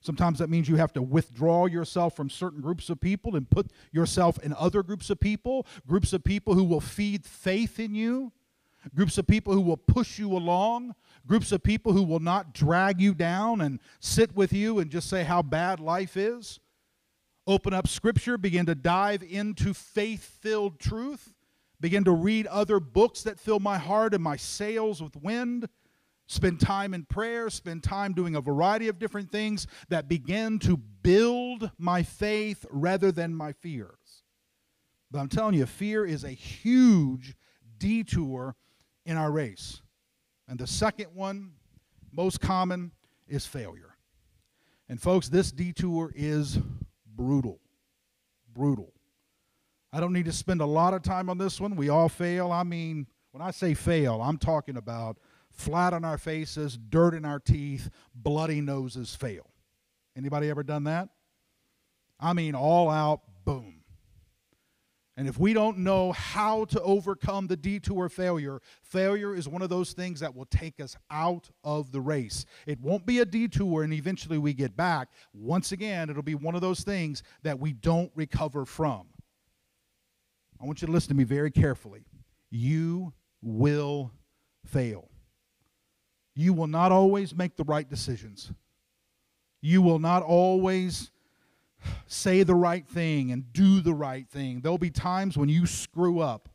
Sometimes 0.00 0.38
that 0.40 0.50
means 0.50 0.68
you 0.68 0.76
have 0.76 0.92
to 0.92 1.02
withdraw 1.02 1.66
yourself 1.66 2.14
from 2.14 2.28
certain 2.28 2.60
groups 2.60 2.90
of 2.90 3.00
people 3.00 3.34
and 3.34 3.48
put 3.48 3.72
yourself 3.92 4.38
in 4.38 4.52
other 4.52 4.82
groups 4.82 5.08
of 5.08 5.18
people, 5.18 5.66
groups 5.86 6.12
of 6.12 6.22
people 6.22 6.54
who 6.54 6.64
will 6.64 6.80
feed 6.80 7.24
faith 7.24 7.80
in 7.80 7.94
you, 7.94 8.32
groups 8.94 9.18
of 9.18 9.26
people 9.26 9.52
who 9.52 9.60
will 9.60 9.76
push 9.76 10.18
you 10.18 10.32
along, 10.32 10.94
groups 11.26 11.52
of 11.52 11.62
people 11.62 11.92
who 11.92 12.02
will 12.02 12.20
not 12.20 12.54
drag 12.54 13.00
you 13.00 13.14
down 13.14 13.60
and 13.60 13.80
sit 14.00 14.34
with 14.34 14.52
you 14.52 14.78
and 14.78 14.90
just 14.90 15.08
say 15.08 15.24
how 15.24 15.42
bad 15.42 15.80
life 15.80 16.16
is. 16.16 16.60
Open 17.46 17.72
up 17.72 17.86
Scripture, 17.86 18.36
begin 18.38 18.66
to 18.66 18.74
dive 18.74 19.22
into 19.22 19.72
faith 19.72 20.24
filled 20.40 20.80
truth, 20.80 21.32
begin 21.80 22.04
to 22.04 22.12
read 22.12 22.46
other 22.48 22.80
books 22.80 23.22
that 23.22 23.38
fill 23.38 23.60
my 23.60 23.78
heart 23.78 24.14
and 24.14 24.22
my 24.22 24.36
sails 24.36 25.02
with 25.02 25.16
wind. 25.16 25.68
Spend 26.28 26.58
time 26.58 26.92
in 26.92 27.04
prayer, 27.04 27.48
spend 27.50 27.84
time 27.84 28.12
doing 28.12 28.34
a 28.34 28.40
variety 28.40 28.88
of 28.88 28.98
different 28.98 29.30
things 29.30 29.68
that 29.90 30.08
begin 30.08 30.58
to 30.58 30.76
build 30.76 31.70
my 31.78 32.02
faith 32.02 32.66
rather 32.68 33.12
than 33.12 33.32
my 33.32 33.52
fears. 33.52 34.24
But 35.08 35.20
I'm 35.20 35.28
telling 35.28 35.54
you, 35.54 35.66
fear 35.66 36.04
is 36.04 36.24
a 36.24 36.30
huge 36.30 37.36
detour 37.78 38.56
in 39.06 39.16
our 39.16 39.30
race. 39.30 39.80
And 40.48 40.58
the 40.58 40.66
second 40.66 41.08
one, 41.14 41.52
most 42.12 42.40
common, 42.40 42.92
is 43.26 43.46
failure. 43.46 43.96
And 44.88 45.00
folks, 45.00 45.28
this 45.28 45.50
detour 45.50 46.12
is 46.14 46.58
brutal. 47.14 47.60
Brutal. 48.52 48.92
I 49.92 50.00
don't 50.00 50.12
need 50.12 50.26
to 50.26 50.32
spend 50.32 50.60
a 50.60 50.66
lot 50.66 50.92
of 50.92 51.02
time 51.02 51.30
on 51.30 51.38
this 51.38 51.60
one. 51.60 51.76
We 51.76 51.88
all 51.88 52.08
fail. 52.08 52.52
I 52.52 52.62
mean, 52.62 53.06
when 53.30 53.42
I 53.42 53.50
say 53.50 53.74
fail, 53.74 54.20
I'm 54.20 54.38
talking 54.38 54.76
about 54.76 55.18
flat 55.50 55.94
on 55.94 56.04
our 56.04 56.18
faces, 56.18 56.76
dirt 56.76 57.14
in 57.14 57.24
our 57.24 57.40
teeth, 57.40 57.88
bloody 58.14 58.60
noses 58.60 59.14
fail. 59.14 59.50
Anybody 60.16 60.50
ever 60.50 60.62
done 60.62 60.84
that? 60.84 61.08
I 62.20 62.32
mean, 62.32 62.54
all 62.54 62.90
out, 62.90 63.22
boom. 63.44 63.75
And 65.18 65.26
if 65.26 65.38
we 65.38 65.54
don't 65.54 65.78
know 65.78 66.12
how 66.12 66.66
to 66.66 66.80
overcome 66.82 67.46
the 67.46 67.56
detour 67.56 68.10
failure, 68.10 68.60
failure 68.82 69.34
is 69.34 69.48
one 69.48 69.62
of 69.62 69.70
those 69.70 69.92
things 69.92 70.20
that 70.20 70.34
will 70.34 70.44
take 70.46 70.78
us 70.78 70.94
out 71.10 71.48
of 71.64 71.90
the 71.90 72.02
race. 72.02 72.44
It 72.66 72.80
won't 72.80 73.06
be 73.06 73.20
a 73.20 73.24
detour 73.24 73.82
and 73.82 73.94
eventually 73.94 74.36
we 74.36 74.52
get 74.52 74.76
back. 74.76 75.08
Once 75.32 75.72
again, 75.72 76.10
it'll 76.10 76.22
be 76.22 76.34
one 76.34 76.54
of 76.54 76.60
those 76.60 76.82
things 76.82 77.22
that 77.42 77.58
we 77.58 77.72
don't 77.72 78.12
recover 78.14 78.66
from. 78.66 79.06
I 80.60 80.66
want 80.66 80.82
you 80.82 80.86
to 80.86 80.92
listen 80.92 81.08
to 81.10 81.14
me 81.14 81.24
very 81.24 81.50
carefully. 81.50 82.04
You 82.50 83.14
will 83.40 84.12
fail. 84.66 85.10
You 86.34 86.52
will 86.52 86.66
not 86.66 86.92
always 86.92 87.34
make 87.34 87.56
the 87.56 87.64
right 87.64 87.88
decisions. 87.88 88.52
You 89.62 89.80
will 89.80 89.98
not 89.98 90.22
always 90.22 91.10
say 92.06 92.42
the 92.42 92.54
right 92.54 92.86
thing 92.86 93.32
and 93.32 93.52
do 93.52 93.80
the 93.80 93.94
right 93.94 94.28
thing. 94.28 94.60
There'll 94.60 94.78
be 94.78 94.90
times 94.90 95.36
when 95.36 95.48
you 95.48 95.66
screw 95.66 96.20
up 96.20 96.48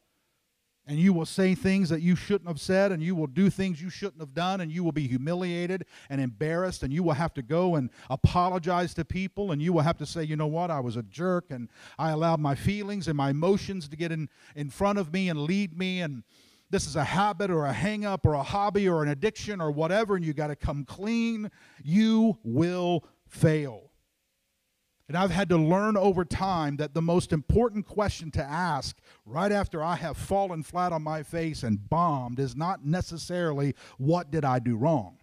and 0.88 1.00
you 1.00 1.14
will 1.14 1.26
say 1.26 1.56
things 1.56 1.90
that 1.90 2.02
you 2.02 2.16
shouldn't 2.16 2.48
have 2.48 2.60
said 2.60 2.92
and 2.92 3.04
you 3.04 3.16
will 3.16 3.28
do 3.28 3.50
things 3.50 3.82
you 3.82 3.90
shouldn't 3.90 4.20
have 4.20 4.34
done 4.34 4.62
and 4.62 4.72
you 4.72 4.84
will 4.84 4.92
be 4.92 5.08
humiliated 5.08 5.86
and 6.10 6.20
embarrassed 6.20 6.84
and 6.84 6.92
you 6.92 7.04
will 7.04 7.14
have 7.14 7.34
to 7.34 7.42
go 7.42 7.76
and 7.76 7.90
apologize 8.10 8.94
to 8.94 9.06
people 9.06 9.52
and 9.52 9.62
you 9.62 9.72
will 9.72 9.84
have 9.84 9.98
to 9.98 10.06
say 10.06 10.24
you 10.24 10.36
know 10.36 10.48
what? 10.48 10.72
I 10.72 10.80
was 10.80 10.96
a 10.96 11.04
jerk 11.04 11.46
and 11.50 11.70
i 12.00 12.12
allowed 12.12 12.40
my 12.40 12.56
feelings 12.56 13.08
and 13.08 13.16
my 13.16 13.30
emotions 13.30 13.88
to 13.90 13.96
get 13.96 14.12
in, 14.12 14.30
in 14.56 14.70
front 14.70 14.98
of 14.98 15.14
me 15.14 15.30
and 15.30 15.40
lead 15.40 15.78
me 15.78 16.02
and 16.02 16.24
this 16.72 16.88
is 16.88 16.96
a 16.96 17.04
habit 17.04 17.52
or 17.52 17.66
a 17.66 17.74
hang 17.74 18.06
up 18.06 18.26
or 18.26 18.34
a 18.34 18.44
hobby 18.44 18.88
or 18.88 19.04
an 19.04 19.10
addiction 19.10 19.62
or 19.62 19.72
whatever 19.72 20.16
and 20.16 20.26
you 20.26 20.34
got 20.34 20.48
to 20.48 20.56
come 20.56 20.86
clean. 20.86 21.52
You 21.84 22.38
will 22.44 23.06
fail 23.28 23.91
and 25.12 25.18
I've 25.18 25.30
had 25.30 25.50
to 25.50 25.58
learn 25.58 25.98
over 25.98 26.24
time 26.24 26.78
that 26.78 26.94
the 26.94 27.02
most 27.02 27.34
important 27.34 27.86
question 27.86 28.32
to 28.32 28.42
ask 28.42 28.98
right 29.26 29.52
after 29.52 29.84
I 29.84 29.98
have 29.98 30.16
fallen 30.16 30.64
flat 30.64 30.94
on 30.94 31.02
my 31.02 31.22
face 31.22 31.64
and 31.64 31.90
bombed 31.90 32.40
is 32.40 32.56
not 32.56 32.86
necessarily, 32.86 33.76
What 33.98 34.32
did 34.32 34.46
I 34.46 34.60
do 34.60 34.78
wrong? 34.78 35.18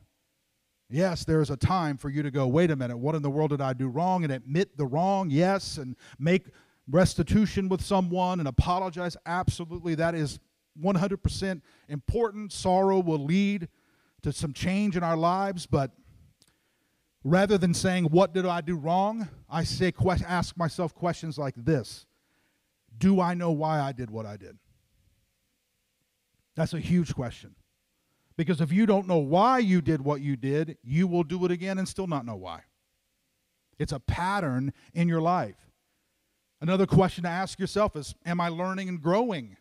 Yes, 0.91 1.25
there's 1.25 1.49
a 1.49 1.57
time 1.57 1.97
for 1.97 2.11
you 2.11 2.23
to 2.23 2.31
go, 2.31 2.47
Wait 2.47 2.71
a 2.71 2.77
minute, 2.77 2.99
what 2.99 3.15
in 3.15 3.23
the 3.23 3.31
world 3.31 3.49
did 3.49 3.63
I 3.63 3.73
do 3.73 3.89
wrong? 3.89 4.25
And 4.25 4.31
admit 4.31 4.77
the 4.77 4.85
wrong, 4.85 5.31
yes, 5.31 5.79
and 5.79 5.97
make 6.19 6.49
restitution 6.91 7.71
with 7.71 7.81
someone 7.81 8.41
and 8.41 8.49
apologize. 8.49 9.17
Absolutely, 9.25 9.95
that 9.95 10.15
is 10.15 10.39
100% 10.79 11.63
important. 11.89 12.53
Sorrow 12.53 13.01
will 13.01 13.25
lead 13.25 13.69
to 14.21 14.35
some 14.35 14.53
change 14.53 14.99
in 14.99 15.03
our 15.03 15.17
lives, 15.17 15.65
but 15.65 15.93
Rather 17.29 17.59
than 17.59 17.75
saying, 17.75 18.05
What 18.05 18.33
did 18.33 18.47
I 18.47 18.63
do 18.63 18.77
wrong? 18.77 19.29
I 19.51 19.63
say, 19.63 19.93
ask 20.27 20.57
myself 20.57 20.95
questions 20.95 21.37
like 21.37 21.55
this 21.57 22.07
Do 22.97 23.21
I 23.21 23.35
know 23.35 23.51
why 23.53 23.81
I 23.81 23.93
did 23.93 24.11
what 24.11 24.25
I 24.25 24.39
did? 24.39 24.57
That's 26.57 26.73
a 26.73 26.81
huge 26.81 27.15
question. 27.15 27.55
Because 28.39 28.61
if 28.61 28.73
you 28.73 28.87
don't 28.87 29.07
know 29.07 29.19
why 29.19 29.59
you 29.59 29.83
did 29.83 30.01
what 30.01 30.23
you 30.23 30.37
did, 30.37 30.79
you 30.83 31.07
will 31.07 31.23
do 31.23 31.45
it 31.45 31.51
again 31.51 31.77
and 31.77 31.87
still 31.87 32.07
not 32.07 32.25
know 32.25 32.37
why. 32.37 32.63
It's 33.79 33.93
a 33.93 34.01
pattern 34.01 34.73
in 34.95 35.07
your 35.09 35.21
life. 35.21 35.57
Another 36.61 36.87
question 36.87 37.25
to 37.25 37.31
ask 37.31 37.59
yourself 37.59 37.95
is 37.95 38.15
Am 38.25 38.41
I 38.41 38.49
learning 38.49 38.89
and 38.89 39.03
growing 39.03 39.59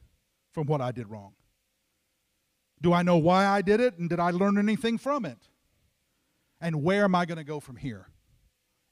from 0.54 0.68
what 0.68 0.80
I 0.80 0.94
did 0.94 1.10
wrong? 1.10 1.34
Do 2.82 2.94
I 2.94 3.02
know 3.02 3.18
why 3.18 3.46
I 3.46 3.62
did 3.62 3.82
it 3.82 3.98
and 3.98 4.10
did 4.10 4.22
I 4.22 4.32
learn 4.32 4.58
anything 4.58 4.98
from 4.98 5.26
it? 5.26 5.50
And 6.60 6.84
where 6.84 7.04
am 7.04 7.16
I 7.16 7.26
going 7.26 7.38
to 7.38 7.44
go 7.44 7.60
from 7.60 7.76
here? 7.76 8.08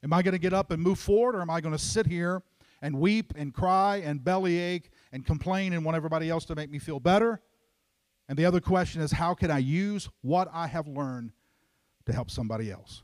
Am 0.02 0.12
I 0.12 0.22
going 0.22 0.32
to 0.32 0.38
get 0.38 0.52
up 0.52 0.70
and 0.70 0.82
move 0.82 0.98
forward, 0.98 1.34
or 1.34 1.40
am 1.40 1.50
I 1.50 1.60
going 1.60 1.74
to 1.74 1.82
sit 1.82 2.06
here 2.06 2.42
and 2.82 3.00
weep 3.00 3.32
and 3.36 3.52
cry 3.52 3.96
and 3.96 4.22
bellyache 4.22 4.90
and 5.12 5.24
complain 5.24 5.72
and 5.72 5.84
want 5.84 5.96
everybody 5.96 6.30
else 6.30 6.44
to 6.46 6.54
make 6.54 6.70
me 6.70 6.78
feel 6.78 7.00
better? 7.00 7.40
And 8.28 8.38
the 8.38 8.44
other 8.44 8.60
question 8.60 9.00
is 9.00 9.12
how 9.12 9.34
can 9.34 9.50
I 9.50 9.58
use 9.58 10.08
what 10.22 10.48
I 10.52 10.66
have 10.66 10.86
learned 10.86 11.32
to 12.06 12.12
help 12.12 12.30
somebody 12.30 12.70
else? 12.70 13.02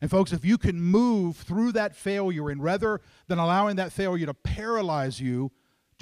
And, 0.00 0.10
folks, 0.10 0.32
if 0.32 0.44
you 0.44 0.58
can 0.58 0.80
move 0.80 1.36
through 1.36 1.72
that 1.72 1.94
failure 1.94 2.50
and 2.50 2.62
rather 2.62 3.00
than 3.28 3.38
allowing 3.38 3.76
that 3.76 3.92
failure 3.92 4.26
to 4.26 4.34
paralyze 4.34 5.20
you, 5.20 5.52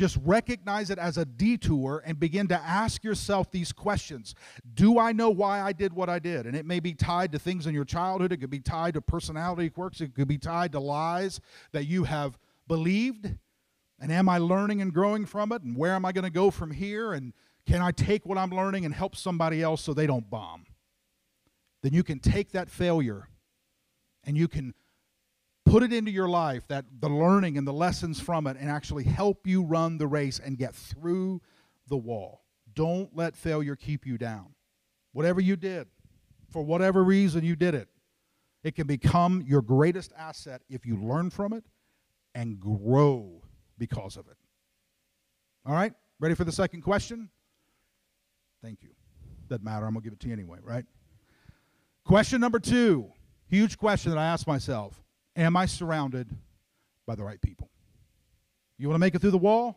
just 0.00 0.18
recognize 0.24 0.88
it 0.88 0.98
as 0.98 1.18
a 1.18 1.26
detour 1.26 2.02
and 2.06 2.18
begin 2.18 2.48
to 2.48 2.56
ask 2.56 3.04
yourself 3.04 3.50
these 3.50 3.70
questions 3.70 4.34
Do 4.72 4.98
I 4.98 5.12
know 5.12 5.28
why 5.28 5.60
I 5.60 5.74
did 5.74 5.92
what 5.92 6.08
I 6.08 6.18
did? 6.18 6.46
And 6.46 6.56
it 6.56 6.64
may 6.64 6.80
be 6.80 6.94
tied 6.94 7.32
to 7.32 7.38
things 7.38 7.66
in 7.66 7.74
your 7.74 7.84
childhood, 7.84 8.32
it 8.32 8.38
could 8.38 8.48
be 8.48 8.60
tied 8.60 8.94
to 8.94 9.02
personality 9.02 9.68
quirks, 9.68 10.00
it 10.00 10.14
could 10.14 10.26
be 10.26 10.38
tied 10.38 10.72
to 10.72 10.80
lies 10.80 11.38
that 11.72 11.84
you 11.84 12.04
have 12.04 12.38
believed. 12.66 13.36
And 14.00 14.10
am 14.10 14.30
I 14.30 14.38
learning 14.38 14.80
and 14.80 14.90
growing 14.90 15.26
from 15.26 15.52
it? 15.52 15.60
And 15.60 15.76
where 15.76 15.92
am 15.92 16.06
I 16.06 16.12
going 16.12 16.24
to 16.24 16.30
go 16.30 16.50
from 16.50 16.70
here? 16.70 17.12
And 17.12 17.34
can 17.66 17.82
I 17.82 17.90
take 17.90 18.24
what 18.24 18.38
I'm 18.38 18.50
learning 18.50 18.86
and 18.86 18.94
help 18.94 19.14
somebody 19.14 19.62
else 19.62 19.82
so 19.82 19.92
they 19.92 20.06
don't 20.06 20.30
bomb? 20.30 20.64
Then 21.82 21.92
you 21.92 22.02
can 22.02 22.20
take 22.20 22.52
that 22.52 22.70
failure 22.70 23.28
and 24.24 24.34
you 24.34 24.48
can 24.48 24.72
put 25.70 25.82
it 25.84 25.92
into 25.92 26.10
your 26.10 26.28
life 26.28 26.66
that 26.66 26.84
the 27.00 27.08
learning 27.08 27.56
and 27.56 27.66
the 27.66 27.72
lessons 27.72 28.18
from 28.18 28.46
it 28.46 28.56
and 28.58 28.68
actually 28.68 29.04
help 29.04 29.46
you 29.46 29.62
run 29.62 29.98
the 29.98 30.06
race 30.06 30.40
and 30.40 30.58
get 30.58 30.74
through 30.74 31.40
the 31.88 31.96
wall. 31.96 32.42
Don't 32.74 33.14
let 33.16 33.36
failure 33.36 33.76
keep 33.76 34.04
you 34.04 34.18
down. 34.18 34.54
Whatever 35.12 35.40
you 35.40 35.56
did, 35.56 35.86
for 36.50 36.62
whatever 36.62 37.04
reason 37.04 37.44
you 37.44 37.54
did 37.54 37.74
it, 37.74 37.88
it 38.64 38.74
can 38.74 38.86
become 38.86 39.42
your 39.46 39.62
greatest 39.62 40.12
asset 40.18 40.62
if 40.68 40.84
you 40.84 40.96
learn 40.96 41.30
from 41.30 41.52
it 41.52 41.64
and 42.34 42.58
grow 42.58 43.42
because 43.78 44.16
of 44.16 44.26
it. 44.28 44.36
All 45.64 45.72
right? 45.72 45.92
Ready 46.18 46.34
for 46.34 46.44
the 46.44 46.52
second 46.52 46.82
question? 46.82 47.30
Thank 48.62 48.82
you. 48.82 48.90
Doesn't 49.48 49.64
matter. 49.64 49.86
I'm 49.86 49.94
going 49.94 50.02
to 50.02 50.06
give 50.06 50.12
it 50.12 50.20
to 50.20 50.26
you 50.28 50.34
anyway, 50.34 50.58
right? 50.62 50.84
Question 52.04 52.40
number 52.40 52.58
two. 52.58 53.12
Huge 53.46 53.78
question 53.78 54.10
that 54.10 54.18
I 54.18 54.26
ask 54.26 54.46
myself 54.46 55.02
Am 55.36 55.56
I 55.56 55.66
surrounded 55.66 56.28
by 57.06 57.14
the 57.14 57.24
right 57.24 57.40
people? 57.40 57.70
You 58.78 58.88
want 58.88 58.96
to 58.96 59.00
make 59.00 59.14
it 59.14 59.20
through 59.20 59.30
the 59.30 59.38
wall? 59.38 59.76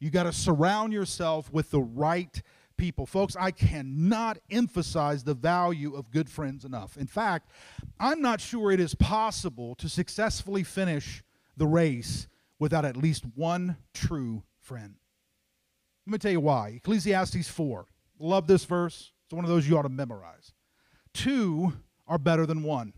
You 0.00 0.10
got 0.10 0.24
to 0.24 0.32
surround 0.32 0.92
yourself 0.92 1.52
with 1.52 1.70
the 1.70 1.80
right 1.80 2.42
people. 2.76 3.04
Folks, 3.04 3.36
I 3.38 3.50
cannot 3.50 4.38
emphasize 4.50 5.22
the 5.22 5.34
value 5.34 5.94
of 5.94 6.10
good 6.10 6.28
friends 6.28 6.64
enough. 6.64 6.96
In 6.96 7.06
fact, 7.06 7.50
I'm 8.00 8.22
not 8.22 8.40
sure 8.40 8.72
it 8.72 8.80
is 8.80 8.94
possible 8.94 9.74
to 9.76 9.88
successfully 9.88 10.62
finish 10.62 11.22
the 11.56 11.66
race 11.66 12.26
without 12.58 12.84
at 12.84 12.96
least 12.96 13.24
one 13.34 13.76
true 13.92 14.42
friend. 14.60 14.94
Let 16.06 16.12
me 16.12 16.18
tell 16.18 16.32
you 16.32 16.40
why. 16.40 16.70
Ecclesiastes 16.76 17.48
4. 17.48 17.86
Love 18.18 18.46
this 18.46 18.64
verse. 18.64 19.12
It's 19.26 19.34
one 19.34 19.44
of 19.44 19.50
those 19.50 19.68
you 19.68 19.78
ought 19.78 19.82
to 19.82 19.88
memorize. 19.88 20.52
Two 21.12 21.74
are 22.08 22.18
better 22.18 22.46
than 22.46 22.62
one. 22.62 22.94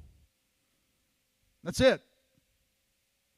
That's 1.65 1.81
it. 1.81 2.03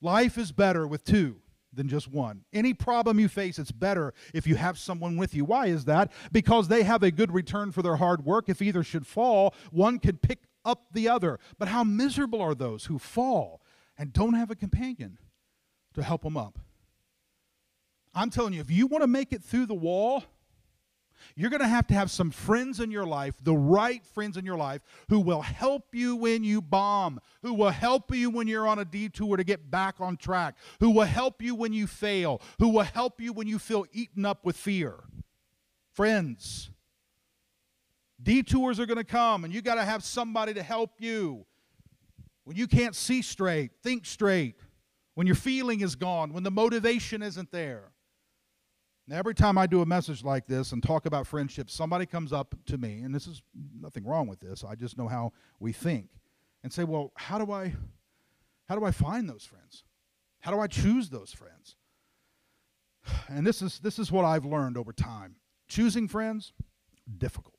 Life 0.00 0.38
is 0.38 0.52
better 0.52 0.87
with 0.87 1.04
two 1.04 1.37
than 1.72 1.88
just 1.88 2.08
one. 2.08 2.44
Any 2.52 2.74
problem 2.74 3.18
you 3.18 3.28
face, 3.28 3.58
it's 3.58 3.72
better 3.72 4.14
if 4.32 4.46
you 4.46 4.56
have 4.56 4.78
someone 4.78 5.16
with 5.16 5.34
you. 5.34 5.44
Why 5.44 5.66
is 5.66 5.84
that? 5.87 6.12
Because 6.32 6.68
they 6.68 6.82
have 6.82 7.02
a 7.02 7.10
good 7.10 7.32
return 7.32 7.72
for 7.72 7.82
their 7.82 7.96
hard 7.96 8.24
work. 8.24 8.48
If 8.48 8.62
either 8.62 8.82
should 8.82 9.06
fall, 9.06 9.54
one 9.70 9.98
can 9.98 10.18
pick 10.18 10.40
up 10.64 10.87
the 10.92 11.08
other. 11.08 11.38
But 11.58 11.68
how 11.68 11.84
miserable 11.84 12.40
are 12.40 12.54
those 12.54 12.87
who 12.87 12.98
fall 12.98 13.62
and 13.98 14.12
don't 14.12 14.34
have 14.34 14.50
a 14.50 14.56
companion 14.56 15.18
to 15.94 16.02
help 16.02 16.22
them 16.22 16.37
up? 16.37 16.58
I'm 18.14 18.30
telling 18.30 18.52
you, 18.52 18.60
if 18.60 18.70
you 18.70 18.87
want 18.87 19.02
to 19.02 19.08
make 19.08 19.32
it 19.32 19.42
through 19.42 19.66
the 19.66 19.74
wall, 19.74 20.24
you're 21.37 21.50
going 21.50 21.60
to 21.60 21.68
have 21.68 21.87
to 21.88 21.94
have 21.94 22.10
some 22.10 22.30
friends 22.30 22.80
in 22.80 22.90
your 22.90 23.06
life, 23.06 23.34
the 23.42 23.54
right 23.54 24.04
friends 24.06 24.37
in 24.37 24.44
your 24.44 24.56
life, 24.56 24.82
who 25.08 25.20
will 25.20 25.42
help 25.42 25.94
you 25.94 26.16
when 26.16 26.44
you 26.44 26.60
bomb, 26.60 27.20
who 27.42 27.54
will 27.54 27.70
help 27.70 28.14
you 28.14 28.30
when 28.30 28.46
you're 28.46 28.66
on 28.66 28.78
a 28.78 28.84
detour 28.84 29.37
to 29.37 29.44
get 29.44 29.70
back 29.70 30.00
on 30.00 30.16
track, 30.16 30.56
who 30.80 30.90
will 30.90 31.04
help 31.04 31.42
you 31.42 31.54
when 31.54 31.72
you 31.72 31.87
fail, 31.87 32.40
who 32.58 32.68
will 32.68 32.82
help 32.82 33.20
you 33.20 33.32
when 33.32 33.46
you 33.46 33.58
feel 33.58 33.87
eaten 33.92 34.24
up 34.24 34.44
with 34.44 34.56
fear. 34.56 34.96
Friends, 35.92 36.70
detours 38.22 38.80
are 38.80 38.87
going 38.87 38.98
to 38.98 39.04
come, 39.04 39.44
and 39.44 39.52
you 39.52 39.62
got 39.62 39.76
to 39.76 39.84
have 39.84 40.02
somebody 40.02 40.54
to 40.54 40.62
help 40.62 40.92
you. 40.98 41.46
When 42.44 42.56
you 42.56 42.66
can't 42.66 42.94
see 42.94 43.22
straight, 43.22 43.70
think 43.82 44.04
straight. 44.04 44.56
When 45.14 45.26
your 45.26 45.37
feeling 45.37 45.80
is 45.80 45.94
gone, 45.94 46.32
when 46.32 46.42
the 46.42 46.50
motivation 46.50 47.22
isn't 47.22 47.50
there. 47.52 47.93
Now, 49.07 49.17
every 49.17 49.35
time 49.35 49.59
I 49.59 49.67
do 49.67 49.83
a 49.83 49.87
message 49.87 50.25
like 50.25 50.47
this 50.47 50.73
and 50.73 50.83
talk 50.83 51.05
about 51.05 51.27
friendship, 51.27 51.69
somebody 51.69 52.07
comes 52.07 52.33
up 52.33 52.55
to 52.67 52.79
me, 52.79 53.01
and 53.01 53.14
this 53.14 53.27
is 53.27 53.43
nothing 53.79 54.05
wrong 54.07 54.27
with 54.27 54.40
this. 54.40 54.64
I 54.64 54.75
just 54.75 54.97
know 54.97 55.09
how 55.09 55.33
we 55.61 55.73
think, 55.73 56.09
and 56.62 56.73
say, 56.73 56.85
"Well, 56.85 57.12
how 57.17 57.38
do 57.38 57.53
I, 57.53 57.75
how 58.67 58.77
do 58.77 58.85
I 58.85 58.90
find 58.90 59.29
those 59.29 59.45
friends? 59.45 59.85
How 60.40 60.51
do 60.51 60.59
I 60.59 60.67
choose 60.67 61.11
those 61.11 61.33
friends?" 61.33 61.77
And 63.29 63.47
this 63.47 63.61
is 63.61 63.79
this 63.81 63.99
is 63.99 64.11
what 64.11 64.25
I've 64.25 64.47
learned 64.47 64.79
over 64.79 64.93
time. 64.93 65.37
Choosing 65.69 66.09
friends, 66.09 66.53
difficult. 67.19 67.59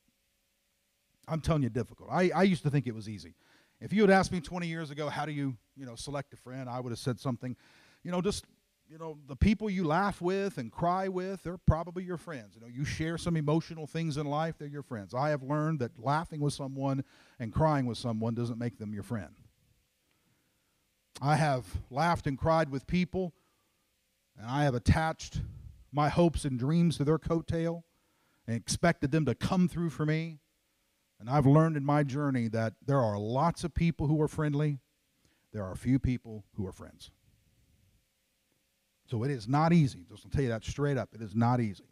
I'm 1.28 1.42
telling 1.42 1.64
you, 1.64 1.70
difficult. 1.70 2.10
I, 2.12 2.32
I 2.36 2.44
used 2.44 2.64
to 2.64 2.70
think 2.70 2.88
it 2.88 2.96
was 2.96 3.10
easy. 3.10 3.36
If 3.82 3.94
you 3.94 4.02
had 4.02 4.10
asked 4.10 4.32
me 4.32 4.40
20 4.40 4.68
years 4.68 4.92
ago, 4.92 5.10
how 5.10 5.26
do 5.26 5.32
you, 5.32 5.58
you 5.76 5.86
know, 5.86 5.96
select 5.96 6.34
a 6.34 6.38
friend, 6.38 6.70
I 6.70 6.80
would 6.80 6.92
have 6.92 7.00
said 7.00 7.20
something, 7.20 7.56
you 8.04 8.12
know, 8.12 8.22
just 8.22 8.46
you 8.90 8.98
know, 9.00 9.18
the 9.28 9.36
people 9.36 9.70
you 9.70 9.84
laugh 9.84 10.22
with 10.22 10.58
and 10.58 10.72
cry 10.72 11.08
with, 11.08 11.44
they're 11.44 11.58
probably 11.58 12.04
your 12.04 12.18
friends. 12.18 12.56
You 12.56 12.62
know, 12.62 12.68
you 12.68 12.86
share 12.86 13.18
some 13.18 13.36
emotional 13.36 13.88
things 13.88 14.18
in 14.18 14.26
life, 14.26 14.56
they're 14.58 14.68
your 14.68 14.84
friends. 14.84 15.14
I 15.14 15.30
have 15.30 15.42
learned 15.42 15.80
that 15.80 15.92
laughing 16.00 16.40
with 16.40 16.54
someone 16.54 17.04
and 17.40 17.52
crying 17.52 17.86
with 17.86 17.98
someone 17.98 18.36
doesn't 18.36 18.60
make 18.60 18.78
them 18.78 18.94
your 18.94 19.04
friend. 19.04 19.34
I 21.22 21.36
have 21.36 21.66
laughed 21.90 22.28
and 22.28 22.38
cried 22.38 22.70
with 22.70 22.86
people, 22.86 23.34
and 24.38 24.48
I 24.48 24.64
have 24.66 24.76
attached 24.76 25.42
my 25.92 26.10
hopes 26.10 26.46
and 26.46 26.60
dreams 26.60 26.98
to 26.98 27.04
their 27.04 27.18
coattail 27.18 27.84
and 28.48 28.56
expected 28.56 29.12
them 29.12 29.26
to 29.26 29.34
come 29.34 29.68
through 29.68 29.90
for 29.90 30.06
me. 30.06 30.40
And 31.20 31.30
I've 31.30 31.46
learned 31.46 31.78
in 31.78 31.86
my 31.86 32.04
journey 32.04 32.50
that 32.50 32.74
there 32.86 33.00
are 33.00 33.18
lots 33.18 33.64
of 33.64 33.74
people 33.74 34.08
who 34.08 34.22
are 34.22 34.28
friendly, 34.28 34.80
there 35.54 35.64
are 35.64 35.76
few 35.76 35.98
people 35.98 36.44
who 36.56 36.68
are 36.68 36.74
friends. 36.74 37.12
So 39.06 39.24
it 39.24 39.32
is 39.32 39.48
not 39.48 39.74
easy. 39.74 40.06
Just 40.10 40.24
to 40.24 40.30
tell 40.30 40.42
you 40.42 40.50
that 40.50 40.64
straight 40.64 40.98
up. 40.98 41.10
It 41.14 41.22
is 41.22 41.36
not 41.36 41.60
easy. 41.60 41.86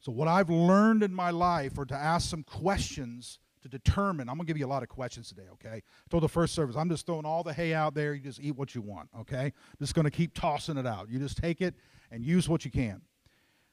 So 0.00 0.12
what 0.12 0.28
I've 0.28 0.50
learned 0.50 1.02
in 1.02 1.12
my 1.12 1.30
life 1.30 1.78
are 1.78 1.84
to 1.86 1.94
ask 1.94 2.28
some 2.28 2.44
questions 2.44 3.38
to 3.62 3.68
determine. 3.68 4.28
I'm 4.28 4.36
gonna 4.36 4.46
give 4.46 4.56
you 4.56 4.66
a 4.66 4.68
lot 4.68 4.82
of 4.82 4.88
questions 4.88 5.28
today, 5.28 5.48
okay? 5.52 5.76
I 5.76 6.08
told 6.08 6.22
the 6.22 6.28
first 6.28 6.54
service, 6.54 6.76
I'm 6.76 6.88
just 6.88 7.06
throwing 7.06 7.24
all 7.24 7.42
the 7.42 7.52
hay 7.52 7.74
out 7.74 7.94
there. 7.94 8.14
You 8.14 8.22
just 8.22 8.40
eat 8.40 8.56
what 8.56 8.74
you 8.74 8.80
want, 8.80 9.08
okay? 9.18 9.52
Just 9.80 9.94
gonna 9.94 10.10
keep 10.10 10.34
tossing 10.34 10.76
it 10.76 10.86
out. 10.86 11.08
You 11.10 11.18
just 11.18 11.36
take 11.36 11.60
it 11.60 11.74
and 12.10 12.24
use 12.24 12.48
what 12.48 12.64
you 12.64 12.70
can. 12.70 13.02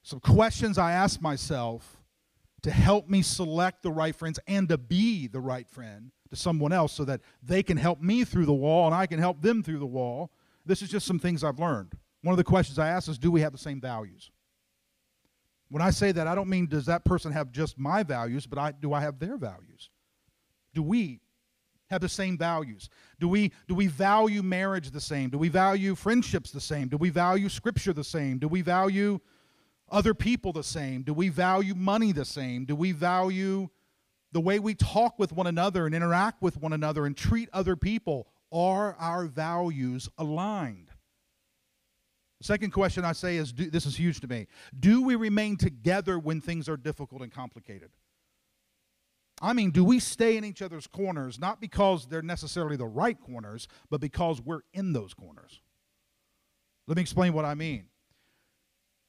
Some 0.01 0.19
questions 0.19 0.77
I 0.77 0.93
ask 0.93 1.21
myself 1.21 2.01
to 2.63 2.71
help 2.71 3.07
me 3.07 3.21
select 3.21 3.83
the 3.83 3.91
right 3.91 4.15
friends 4.15 4.39
and 4.47 4.67
to 4.69 4.77
be 4.77 5.27
the 5.27 5.39
right 5.39 5.69
friend 5.69 6.11
to 6.29 6.35
someone 6.35 6.71
else 6.71 6.93
so 6.93 7.05
that 7.05 7.21
they 7.43 7.61
can 7.61 7.77
help 7.77 8.01
me 8.01 8.23
through 8.23 8.47
the 8.47 8.53
wall 8.53 8.87
and 8.87 8.95
I 8.95 9.05
can 9.05 9.19
help 9.19 9.41
them 9.41 9.61
through 9.61 9.79
the 9.79 9.85
wall. 9.85 10.31
This 10.65 10.81
is 10.81 10.89
just 10.89 11.05
some 11.05 11.19
things 11.19 11.43
I've 11.43 11.59
learned. 11.59 11.93
One 12.25 12.33
of 12.33 12.37
the 12.37 12.43
questions 12.43 12.79
I 12.79 12.89
ask 12.89 13.07
is 13.07 13.19
Do 13.19 13.29
we 13.29 13.41
have 13.41 13.51
the 13.51 13.59
same 13.59 13.79
values? 13.79 14.31
When 15.69 15.83
I 15.83 15.91
say 15.91 16.11
that, 16.11 16.25
I 16.25 16.33
don't 16.33 16.49
mean 16.49 16.65
does 16.65 16.87
that 16.87 17.05
person 17.05 17.31
have 17.31 17.51
just 17.51 17.77
my 17.77 18.01
values, 18.01 18.47
but 18.47 18.57
I, 18.57 18.71
do 18.71 18.93
I 18.93 19.01
have 19.01 19.19
their 19.19 19.37
values? 19.37 19.91
Do 20.73 20.81
we 20.81 21.21
have 21.91 22.01
the 22.01 22.09
same 22.09 22.35
values? 22.35 22.89
Do 23.19 23.27
we, 23.27 23.51
do 23.67 23.75
we 23.75 23.85
value 23.85 24.41
marriage 24.41 24.89
the 24.89 25.01
same? 25.01 25.29
Do 25.29 25.37
we 25.37 25.49
value 25.49 25.93
friendships 25.93 26.49
the 26.49 26.59
same? 26.59 26.87
Do 26.87 26.97
we 26.97 27.11
value 27.11 27.47
scripture 27.47 27.93
the 27.93 28.03
same? 28.03 28.39
Do 28.39 28.47
we 28.47 28.63
value 28.63 29.19
other 29.91 30.15
people 30.15 30.51
the 30.51 30.63
same? 30.63 31.03
Do 31.03 31.13
we 31.13 31.29
value 31.29 31.75
money 31.75 32.11
the 32.11 32.25
same? 32.25 32.65
Do 32.65 32.75
we 32.75 32.91
value 32.91 33.69
the 34.31 34.41
way 34.41 34.57
we 34.57 34.73
talk 34.73 35.19
with 35.19 35.31
one 35.31 35.45
another 35.45 35.85
and 35.85 35.93
interact 35.93 36.41
with 36.41 36.57
one 36.57 36.73
another 36.73 37.05
and 37.05 37.15
treat 37.15 37.49
other 37.53 37.75
people? 37.75 38.27
Are 38.51 38.95
our 38.95 39.27
values 39.27 40.09
aligned? 40.17 40.89
Second 42.41 42.71
question 42.71 43.05
I 43.05 43.13
say 43.13 43.37
is 43.37 43.53
do, 43.53 43.69
this 43.69 43.85
is 43.85 43.95
huge 43.95 44.19
to 44.21 44.27
me. 44.27 44.47
Do 44.77 45.01
we 45.01 45.15
remain 45.15 45.57
together 45.57 46.19
when 46.19 46.41
things 46.41 46.67
are 46.67 46.77
difficult 46.77 47.21
and 47.21 47.31
complicated? 47.31 47.91
I 49.41 49.53
mean, 49.53 49.71
do 49.71 49.83
we 49.83 49.99
stay 49.99 50.37
in 50.37 50.45
each 50.45 50.61
other's 50.61 50.87
corners 50.87 51.39
not 51.39 51.59
because 51.59 52.07
they're 52.07 52.21
necessarily 52.21 52.75
the 52.75 52.85
right 52.85 53.19
corners, 53.19 53.67
but 53.89 53.99
because 53.99 54.41
we're 54.41 54.61
in 54.73 54.93
those 54.93 55.13
corners? 55.13 55.61
Let 56.87 56.97
me 56.97 57.01
explain 57.01 57.33
what 57.33 57.45
I 57.45 57.55
mean. 57.55 57.85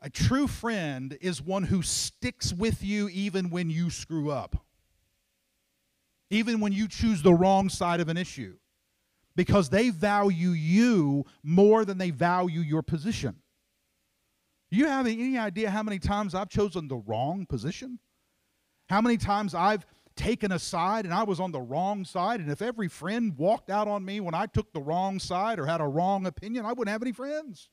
A 0.01 0.11
true 0.11 0.47
friend 0.47 1.17
is 1.21 1.43
one 1.43 1.65
who 1.65 1.83
sticks 1.83 2.53
with 2.53 2.83
you 2.83 3.09
even 3.09 3.51
when 3.51 3.71
you 3.71 3.91
screw 3.91 4.31
up, 4.31 4.57
even 6.31 6.61
when 6.61 6.73
you 6.73 6.87
choose 6.87 7.23
the 7.23 7.35
wrong 7.35 7.69
side 7.69 8.01
of 8.01 8.09
an 8.09 8.17
issue 8.17 8.57
because 9.37 9.69
they 9.69 9.91
value 9.91 10.51
you 10.51 11.25
more 11.43 11.85
than 11.85 11.99
they 11.99 12.11
value 12.11 12.61
your 12.61 12.83
position. 12.83 13.37
You 14.71 14.87
have 14.87 15.07
any 15.07 15.39
idea 15.39 15.71
how 15.71 15.83
many 15.83 15.99
times 16.01 16.35
I've 16.35 16.49
chosen 16.49 16.89
the 16.89 16.97
wrong 16.97 17.47
position? 17.47 18.01
How 18.89 19.01
many 19.01 19.17
times 19.17 19.55
I've 19.55 19.87
taken 20.17 20.51
a 20.51 20.59
side 20.59 21.05
and 21.05 21.15
I 21.15 21.23
was 21.23 21.39
on 21.39 21.53
the 21.53 21.61
wrong 21.61 22.05
side, 22.05 22.41
and 22.41 22.51
if 22.51 22.63
every 22.63 22.89
friend 22.89 23.37
walked 23.37 23.71
out 23.71 23.87
on 23.87 24.05
me 24.05 24.21
when 24.21 24.35
I 24.35 24.47
took 24.47 24.73
the 24.73 24.81
wrong 24.81 25.19
side 25.19 25.59
or 25.59 25.67
had 25.67 25.81
a 25.81 25.87
wrong 25.87 26.27
opinion, 26.27 26.65
I 26.65 26.73
wouldn't 26.73 26.93
have 26.93 27.03
any 27.03 27.13
friends. 27.13 27.69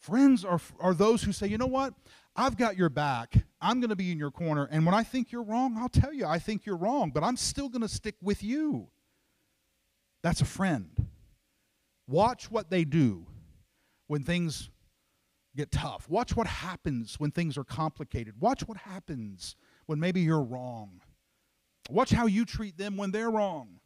Friends 0.00 0.44
are, 0.44 0.60
are 0.80 0.94
those 0.94 1.22
who 1.22 1.30
say, 1.32 1.46
you 1.46 1.58
know 1.58 1.66
what? 1.66 1.94
I've 2.34 2.56
got 2.56 2.76
your 2.76 2.88
back. 2.88 3.34
I'm 3.60 3.78
going 3.78 3.90
to 3.90 3.96
be 3.96 4.10
in 4.10 4.18
your 4.18 4.32
corner. 4.32 4.66
And 4.70 4.84
when 4.84 4.94
I 4.94 5.04
think 5.04 5.30
you're 5.30 5.44
wrong, 5.44 5.76
I'll 5.78 5.88
tell 5.88 6.12
you 6.12 6.26
I 6.26 6.38
think 6.40 6.66
you're 6.66 6.76
wrong, 6.76 7.12
but 7.14 7.22
I'm 7.22 7.36
still 7.36 7.68
going 7.68 7.82
to 7.82 7.88
stick 7.88 8.16
with 8.20 8.42
you. 8.42 8.88
That's 10.22 10.40
a 10.40 10.44
friend. 10.44 11.08
Watch 12.08 12.50
what 12.50 12.70
they 12.70 12.84
do 12.84 13.26
when 14.06 14.22
things 14.22 14.70
get 15.56 15.70
tough. 15.70 16.08
Watch 16.08 16.36
what 16.36 16.46
happens 16.46 17.18
when 17.18 17.30
things 17.30 17.58
are 17.58 17.64
complicated. 17.64 18.34
Watch 18.40 18.66
what 18.66 18.76
happens 18.78 19.56
when 19.86 20.00
maybe 20.00 20.20
you're 20.20 20.42
wrong. 20.42 21.00
Watch 21.90 22.10
how 22.10 22.26
you 22.26 22.44
treat 22.44 22.78
them 22.78 22.96
when 22.96 23.10
they're 23.10 23.30
wrong. 23.30 23.80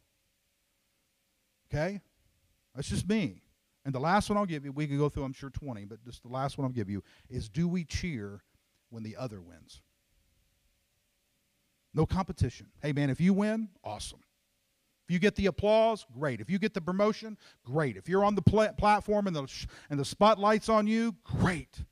Okay? 1.69 2.01
That's 2.75 2.89
just 2.89 3.07
me. 3.07 3.41
And 3.83 3.93
the 3.93 3.99
last 3.99 4.29
one 4.29 4.37
I'll 4.37 4.45
give 4.45 4.65
you, 4.65 4.71
we 4.71 4.85
could 4.85 4.97
go 4.97 5.09
through, 5.09 5.23
I'm 5.23 5.33
sure, 5.33 5.49
20, 5.49 5.85
but 5.85 6.03
just 6.03 6.21
the 6.21 6.29
last 6.29 6.57
one 6.57 6.65
I'll 6.65 6.73
give 6.73 6.89
you 6.89 7.03
is 7.29 7.49
do 7.49 7.67
we 7.67 7.85
cheer 7.85 8.41
when 8.89 9.03
the 9.03 9.15
other 9.15 9.41
wins? 9.41 9.81
No 11.93 12.05
competition. 12.05 12.67
Hey, 12.81 12.91
man, 12.91 13.09
if 13.09 13.19
you 13.19 13.33
win, 13.33 13.69
awesome. 13.83 14.19
If 15.07 15.13
you 15.13 15.19
get 15.19 15.35
the 15.35 15.45
applause, 15.45 16.05
great. 16.13 16.41
If 16.41 16.49
you 16.49 16.59
get 16.59 16.73
the 16.73 16.81
promotion, 16.81 17.37
great. 17.63 17.95
If 17.95 18.09
you're 18.09 18.25
on 18.25 18.35
the 18.35 18.41
pl- 18.41 18.73
platform 18.77 19.27
and 19.27 19.35
the, 19.35 19.45
sh- 19.45 19.65
and 19.89 19.97
the 19.97 20.03
spotlight's 20.03 20.67
on 20.67 20.85
you, 20.85 21.15
great. 21.23 21.85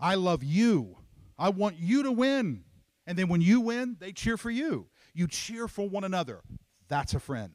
I 0.00 0.14
love 0.14 0.42
you. 0.42 0.96
I 1.38 1.50
want 1.50 1.76
you 1.78 2.02
to 2.04 2.12
win. 2.12 2.64
And 3.06 3.18
then 3.18 3.28
when 3.28 3.42
you 3.42 3.60
win, 3.60 3.96
they 4.00 4.12
cheer 4.12 4.38
for 4.38 4.50
you. 4.50 4.86
You 5.12 5.26
cheer 5.26 5.68
for 5.68 5.86
one 5.86 6.04
another. 6.04 6.40
That's 6.88 7.12
a 7.12 7.20
friend. 7.20 7.52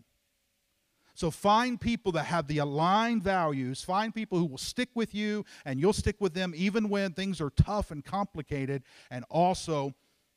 So 1.15 1.31
find 1.31 1.81
people 1.81 2.11
that 2.13 2.25
have 2.25 2.47
the 2.47 2.59
aligned 2.59 3.23
values. 3.23 3.81
Find 3.83 4.13
people 4.13 4.37
who 4.37 4.45
will 4.45 4.57
stick 4.59 4.89
with 4.93 5.15
you 5.15 5.45
and 5.65 5.79
you'll 5.79 5.93
stick 5.93 6.17
with 6.19 6.33
them 6.35 6.53
even 6.55 6.89
when 6.89 7.13
things 7.13 7.41
are 7.41 7.51
tough 7.51 7.89
and 7.89 8.05
complicated. 8.05 8.83
And 9.09 9.25
also 9.29 9.93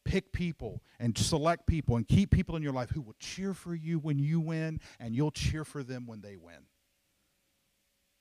pick 0.07 0.33
people 0.33 0.83
and 0.99 1.17
select 1.19 1.67
people 1.67 1.97
and 1.97 2.07
keep 2.07 2.31
people 2.31 2.57
in 2.57 2.63
your 2.63 2.73
life 2.73 2.91
who 2.91 3.03
will 3.03 3.17
cheer 3.19 3.53
for 3.53 3.75
you 3.75 3.99
when 3.99 4.19
you 4.19 4.41
win 4.41 4.81
and 5.01 5.15
you'll 5.15 5.33
cheer 5.33 5.65
for 5.65 5.83
them 5.83 6.07
when 6.07 6.21
they 6.21 6.37
win. 6.37 6.65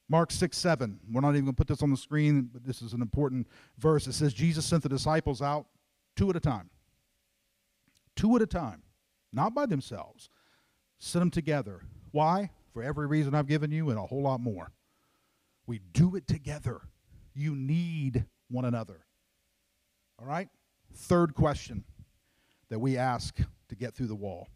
Mark 0.10 0.32
6 0.32 0.58
7. 0.58 1.00
We're 1.12 1.22
not 1.22 1.32
even 1.32 1.46
going 1.46 1.54
to 1.56 1.58
put 1.58 1.68
this 1.68 1.82
on 1.82 1.92
the 1.92 1.98
screen, 1.98 2.50
but 2.52 2.66
this 2.66 2.82
is 2.82 2.94
an 2.94 3.02
important 3.02 3.48
verse. 3.78 4.08
It 4.08 4.14
says 4.14 4.34
Jesus 4.34 4.66
sent 4.66 4.84
the 4.84 4.90
disciples 4.90 5.42
out 5.42 5.68
two 6.16 6.30
at 6.30 6.36
a 6.36 6.40
time. 6.40 6.70
Two 8.16 8.36
at 8.36 8.42
a 8.42 8.48
time, 8.48 8.84
not 9.34 9.54
by 9.54 9.66
themselves. 9.66 10.30
Sent 11.00 11.22
them 11.22 11.32
together. 11.32 11.82
Why? 12.12 12.52
For 12.74 12.82
every 12.82 13.08
reason 13.08 13.36
I've 13.36 13.48
given 13.48 13.72
you 13.72 13.90
and 13.90 14.00
a 14.00 14.06
whole 14.06 14.22
lot 14.22 14.40
more. 14.40 14.72
We 15.68 15.80
do 15.94 16.16
it 16.16 16.28
together. 16.28 16.82
You 17.34 17.56
need 17.56 18.26
one 18.50 18.66
another. 18.66 19.06
All 20.20 20.26
right? 20.26 20.50
Third 20.96 21.36
question 21.36 21.84
that 22.70 22.80
we 22.80 22.98
ask 22.98 23.38
to 23.70 23.76
get 23.76 23.94
through 23.94 24.08
the 24.08 24.16
wall 24.16 24.48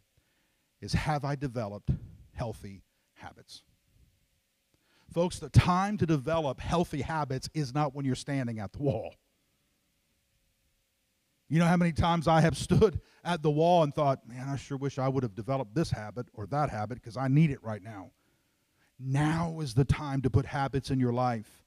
is 0.81 0.93
Have 0.93 1.25
I 1.25 1.35
developed 1.35 1.89
healthy 2.33 2.83
habits? 3.13 3.63
Folks, 5.13 5.39
the 5.39 5.49
time 5.49 5.97
to 5.97 6.05
develop 6.05 6.59
healthy 6.59 7.01
habits 7.01 7.49
is 7.53 7.73
not 7.73 7.95
when 7.95 8.05
you're 8.05 8.15
standing 8.15 8.59
at 8.59 8.71
the 8.73 8.79
wall. 8.79 9.15
You 11.49 11.57
know 11.57 11.65
how 11.65 11.77
many 11.77 11.91
times 11.91 12.27
I 12.27 12.41
have 12.41 12.55
stood 12.57 13.01
at 13.23 13.41
the 13.41 13.49
wall 13.49 13.83
and 13.83 13.93
thought, 13.93 14.27
man, 14.27 14.47
I 14.47 14.55
sure 14.55 14.77
wish 14.77 14.99
I 14.99 15.07
would 15.07 15.23
have 15.23 15.35
developed 15.35 15.73
this 15.73 15.91
habit 15.91 16.27
or 16.33 16.45
that 16.47 16.69
habit 16.69 17.01
because 17.01 17.17
I 17.17 17.27
need 17.27 17.49
it 17.49 17.63
right 17.63 17.81
now. 17.81 18.11
Now 18.99 19.59
is 19.61 19.73
the 19.73 19.85
time 19.85 20.21
to 20.21 20.29
put 20.29 20.45
habits 20.45 20.91
in 20.91 20.99
your 20.99 21.13
life. 21.13 21.63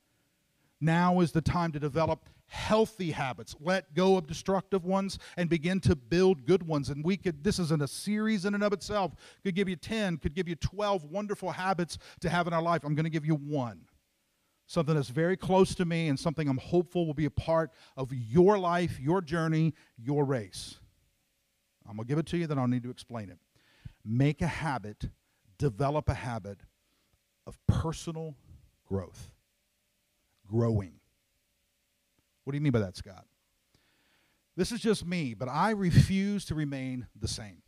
Now 0.83 1.21
is 1.21 1.31
the 1.31 1.40
time 1.40 1.71
to 1.73 1.81
develop 1.81 2.29
healthy 2.47 3.12
habits. 3.12 3.55
Let 3.61 3.95
go 3.95 4.16
of 4.16 4.27
destructive 4.27 4.85
ones 4.85 5.18
and 5.37 5.49
begin 5.49 5.81
to 5.81 5.95
build 5.95 6.45
good 6.45 6.64
ones. 6.64 6.90
And 6.90 7.05
we 7.05 7.16
could 7.16 7.45
this 7.45 7.59
isn't 7.61 7.81
a 7.81 7.88
series 7.88 8.45
in 8.45 8.55
and 8.55 8.64
of 8.64 8.73
itself. 8.73 9.14
Could 9.45 9.55
give 9.55 9.68
you 9.68 9.77
10 9.77 10.18
could 10.18 10.35
give 10.35 10.49
you 10.49 10.57
12 10.57 11.05
wonderful 11.05 11.53
habits 11.53 11.99
to 12.21 12.29
have 12.29 12.49
in 12.49 12.53
our 12.53 12.61
life. 12.61 12.83
I'm 12.85 12.97
going 12.97 13.05
to 13.05 13.11
give 13.11 13.25
you 13.25 13.37
one. 13.37 13.83
Something 14.66 14.95
that's 14.95 15.09
very 15.09 15.37
close 15.37 15.75
to 15.77 15.85
me, 15.85 16.09
and 16.09 16.18
something 16.18 16.49
I'm 16.49 16.59
hopeful 16.59 17.07
will 17.07 17.14
be 17.14 17.27
a 17.27 17.31
part 17.31 17.73
of 17.97 18.12
your 18.12 18.59
life, 18.59 18.99
your 18.99 19.21
journey, 19.21 19.75
your 19.99 20.25
race. 20.25 20.79
I'm 21.87 21.97
going 21.97 22.07
to 22.07 22.11
give 22.11 22.18
it 22.18 22.27
to 22.27 22.38
you, 22.38 22.47
then 22.47 22.59
I'll 22.59 22.68
need 22.68 22.85
to 22.85 22.90
explain 22.90 23.29
it. 23.29 23.38
Make 24.05 24.40
a 24.40 24.47
habit, 24.47 25.11
develop 25.59 26.09
a 26.09 26.14
habit 26.14 26.61
of 27.47 27.59
personal 27.66 28.35
growth, 28.87 29.31
growing. 30.53 30.93
What 32.45 32.53
do 32.53 32.57
you 32.59 32.61
mean 32.61 32.73
by 32.73 32.81
that, 32.81 32.97
Scott? 32.97 33.25
This 34.55 34.71
is 34.71 34.81
just 34.81 35.07
me, 35.07 35.33
but 35.33 35.49
I 35.49 35.71
refuse 35.71 36.45
to 36.47 36.55
remain 36.55 37.07
the 37.19 37.29
same. 37.29 37.62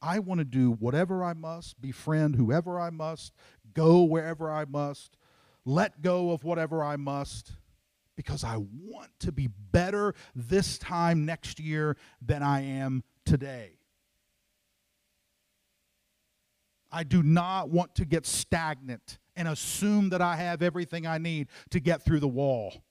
I 0.00 0.20
want 0.20 0.38
to 0.38 0.44
do 0.44 0.72
whatever 0.72 1.22
I 1.22 1.34
must, 1.34 1.80
befriend 1.80 2.36
whoever 2.36 2.80
I 2.80 2.88
must, 2.88 3.34
go 3.74 4.02
wherever 4.02 4.50
I 4.50 4.64
must, 4.64 5.18
let 5.66 6.00
go 6.00 6.30
of 6.30 6.42
whatever 6.42 6.82
I 6.82 6.96
must, 6.96 7.52
because 8.16 8.44
I 8.44 8.56
want 8.56 9.10
to 9.20 9.32
be 9.32 9.48
better 9.72 10.14
this 10.34 10.78
time 10.78 11.26
next 11.26 11.60
year 11.60 11.96
than 12.22 12.42
I 12.42 12.62
am 12.62 13.02
today. 13.26 13.72
I 16.90 17.04
do 17.04 17.22
not 17.22 17.68
want 17.68 17.94
to 17.96 18.06
get 18.06 18.24
stagnant 18.24 19.18
and 19.38 19.46
assume 19.46 20.10
that 20.10 20.20
I 20.20 20.34
have 20.34 20.62
everything 20.62 21.06
I 21.06 21.18
need 21.18 21.46
to 21.70 21.78
get 21.78 22.04
through 22.04 22.18
the 22.18 22.28
wall. 22.28 22.82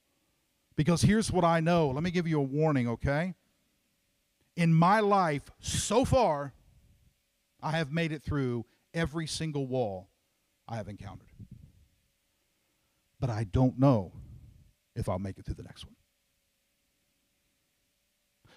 Because 0.78 1.02
here's 1.02 1.30
what 1.30 1.44
I 1.44 1.60
know. 1.60 1.90
Let 1.90 2.04
me 2.04 2.10
give 2.10 2.26
you 2.26 2.40
a 2.40 2.44
warning, 2.44 2.88
okay? 2.88 3.36
In 4.56 4.74
my 4.74 5.02
life 5.02 5.52
so 5.60 6.06
far, 6.06 6.54
I 7.62 7.72
have 7.72 7.92
made 7.92 8.14
it 8.14 8.24
through 8.24 8.66
every 8.94 9.28
single 9.28 9.68
wall 9.68 10.08
I 10.70 10.78
have 10.78 10.88
encountered. 10.88 11.28
But 13.20 13.30
I 13.30 13.44
don't 13.44 13.78
know 13.78 14.14
if 14.96 15.10
I'll 15.10 15.20
make 15.20 15.38
it 15.38 15.46
through 15.46 15.56
the 15.56 15.64
next 15.64 15.84
one. 15.86 15.96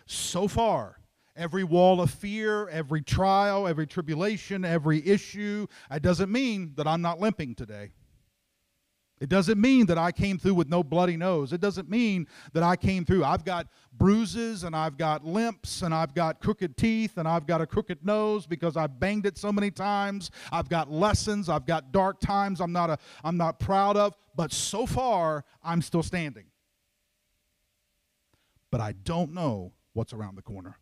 So 0.07 0.47
far, 0.47 1.00
every 1.37 1.65
wall 1.65 2.01
of 2.01 2.11
fear, 2.11 2.69
every 2.69 3.03
trial, 3.03 3.67
every 3.67 3.87
tribulation, 3.87 4.65
every 4.65 5.07
issue, 5.07 5.67
it 5.91 6.03
doesn't 6.03 6.31
mean 6.31 6.73
that 6.77 6.87
I'm 6.87 7.03
not 7.03 7.21
limping 7.21 7.55
today. 7.55 7.93
It 9.21 9.29
doesn't 9.29 9.61
mean 9.61 9.85
that 9.87 9.99
I 9.99 10.13
came 10.13 10.39
through 10.39 10.55
with 10.55 10.71
no 10.71 10.83
bloody 10.83 11.17
nose. 11.19 11.53
It 11.53 11.61
doesn't 11.61 11.91
mean 11.91 12.27
that 12.55 12.63
I 12.63 12.75
came 12.75 13.05
through. 13.05 13.23
I've 13.23 13.45
got 13.45 13.67
bruises 13.93 14.65
and 14.65 14.75
I've 14.75 14.97
got 14.97 15.27
limps 15.27 15.83
and 15.83 15.93
I've 15.93 16.15
got 16.15 16.41
crooked 16.41 16.79
teeth 16.79 17.19
and 17.19 17.29
I've 17.29 17.47
got 17.47 17.61
a 17.61 17.67
crooked 17.67 18.05
nose 18.05 18.47
because 18.47 18.79
I 18.79 18.87
banged 18.87 19.27
it 19.27 19.37
so 19.37 19.53
many 19.53 19.71
times. 19.71 20.31
I've 20.51 20.71
got 20.71 20.91
lessons, 20.91 21.51
I've 21.51 21.67
got 21.67 21.93
dark 21.93 22.19
times 22.19 22.63
I'm 22.63 22.73
not 22.73 22.89
a 22.89 22.99
I'm 23.23 23.37
not 23.37 23.59
proud 23.59 23.99
of, 23.99 24.17
but 24.35 24.53
so 24.53 24.87
far 24.87 25.45
I'm 25.63 25.83
still 25.83 26.03
standing. 26.03 26.47
But 28.71 28.81
I 28.81 28.93
don't 28.93 29.35
know 29.35 29.73
what's 29.93 30.15
around 30.15 30.37
the 30.37 30.43
corner. 30.43 30.80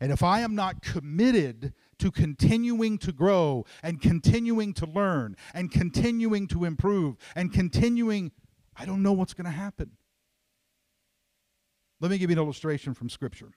And 0.00 0.12
if 0.12 0.22
I 0.22 0.40
am 0.40 0.54
not 0.54 0.82
committed 0.82 1.72
to 1.98 2.10
continuing 2.10 2.98
to 2.98 3.12
grow 3.12 3.64
and 3.82 4.00
continuing 4.00 4.72
to 4.74 4.86
learn 4.86 5.36
and 5.54 5.70
continuing 5.70 6.46
to 6.48 6.64
improve 6.64 7.16
and 7.34 7.52
continuing, 7.52 8.30
I 8.76 8.84
don't 8.84 9.02
know 9.02 9.12
what's 9.12 9.34
going 9.34 9.46
to 9.46 9.50
happen. 9.50 9.92
Let 12.00 12.10
me 12.10 12.18
give 12.18 12.30
you 12.30 12.36
an 12.36 12.42
illustration 12.42 12.94
from 12.94 13.08
Scripture. 13.08 13.50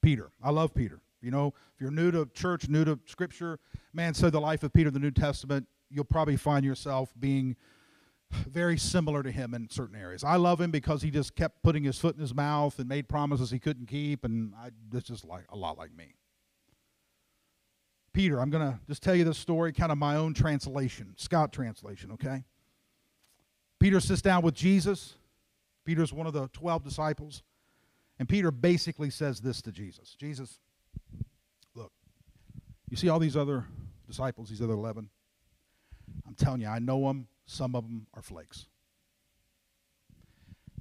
Peter. 0.00 0.30
I 0.42 0.50
love 0.50 0.72
Peter. 0.72 1.00
You 1.20 1.32
know, 1.32 1.48
if 1.74 1.80
you're 1.80 1.90
new 1.90 2.12
to 2.12 2.28
church, 2.34 2.68
new 2.68 2.84
to 2.84 3.00
Scripture, 3.06 3.58
man, 3.92 4.14
so 4.14 4.30
the 4.30 4.40
life 4.40 4.62
of 4.62 4.72
Peter, 4.72 4.90
the 4.90 5.00
New 5.00 5.10
Testament, 5.10 5.66
you'll 5.90 6.04
probably 6.04 6.36
find 6.36 6.64
yourself 6.64 7.12
being 7.18 7.56
very 8.30 8.78
similar 8.78 9.22
to 9.22 9.30
him 9.30 9.54
in 9.54 9.70
certain 9.70 9.96
areas. 9.96 10.24
I 10.24 10.36
love 10.36 10.60
him 10.60 10.70
because 10.70 11.02
he 11.02 11.10
just 11.10 11.34
kept 11.36 11.62
putting 11.62 11.84
his 11.84 11.98
foot 11.98 12.14
in 12.14 12.20
his 12.20 12.34
mouth 12.34 12.78
and 12.78 12.88
made 12.88 13.08
promises 13.08 13.50
he 13.50 13.58
couldn't 13.58 13.86
keep, 13.86 14.24
and 14.24 14.52
I, 14.56 14.70
that's 14.90 15.08
just 15.08 15.24
like 15.24 15.44
a 15.50 15.56
lot 15.56 15.78
like 15.78 15.94
me. 15.94 16.14
Peter, 18.12 18.40
I'm 18.40 18.50
going 18.50 18.66
to 18.66 18.80
just 18.88 19.02
tell 19.02 19.14
you 19.14 19.24
this 19.24 19.36
story, 19.36 19.72
kind 19.72 19.92
of 19.92 19.98
my 19.98 20.16
own 20.16 20.32
translation, 20.32 21.12
Scott 21.16 21.52
translation, 21.52 22.12
okay? 22.12 22.44
Peter 23.78 24.00
sits 24.00 24.22
down 24.22 24.42
with 24.42 24.54
Jesus. 24.54 25.14
Peter's 25.84 26.12
one 26.12 26.26
of 26.26 26.32
the 26.32 26.48
12 26.48 26.82
disciples. 26.82 27.42
And 28.18 28.28
Peter 28.28 28.50
basically 28.50 29.10
says 29.10 29.40
this 29.40 29.60
to 29.62 29.72
Jesus 29.72 30.16
Jesus, 30.18 30.58
look, 31.74 31.92
you 32.88 32.96
see 32.96 33.08
all 33.08 33.18
these 33.18 33.36
other 33.36 33.66
disciples, 34.08 34.48
these 34.48 34.62
other 34.62 34.72
11? 34.72 35.10
I'm 36.26 36.34
telling 36.34 36.62
you, 36.62 36.68
I 36.68 36.78
know 36.78 37.06
them. 37.06 37.28
Some 37.46 37.74
of 37.74 37.84
them 37.84 38.06
are 38.14 38.22
flakes. 38.22 38.66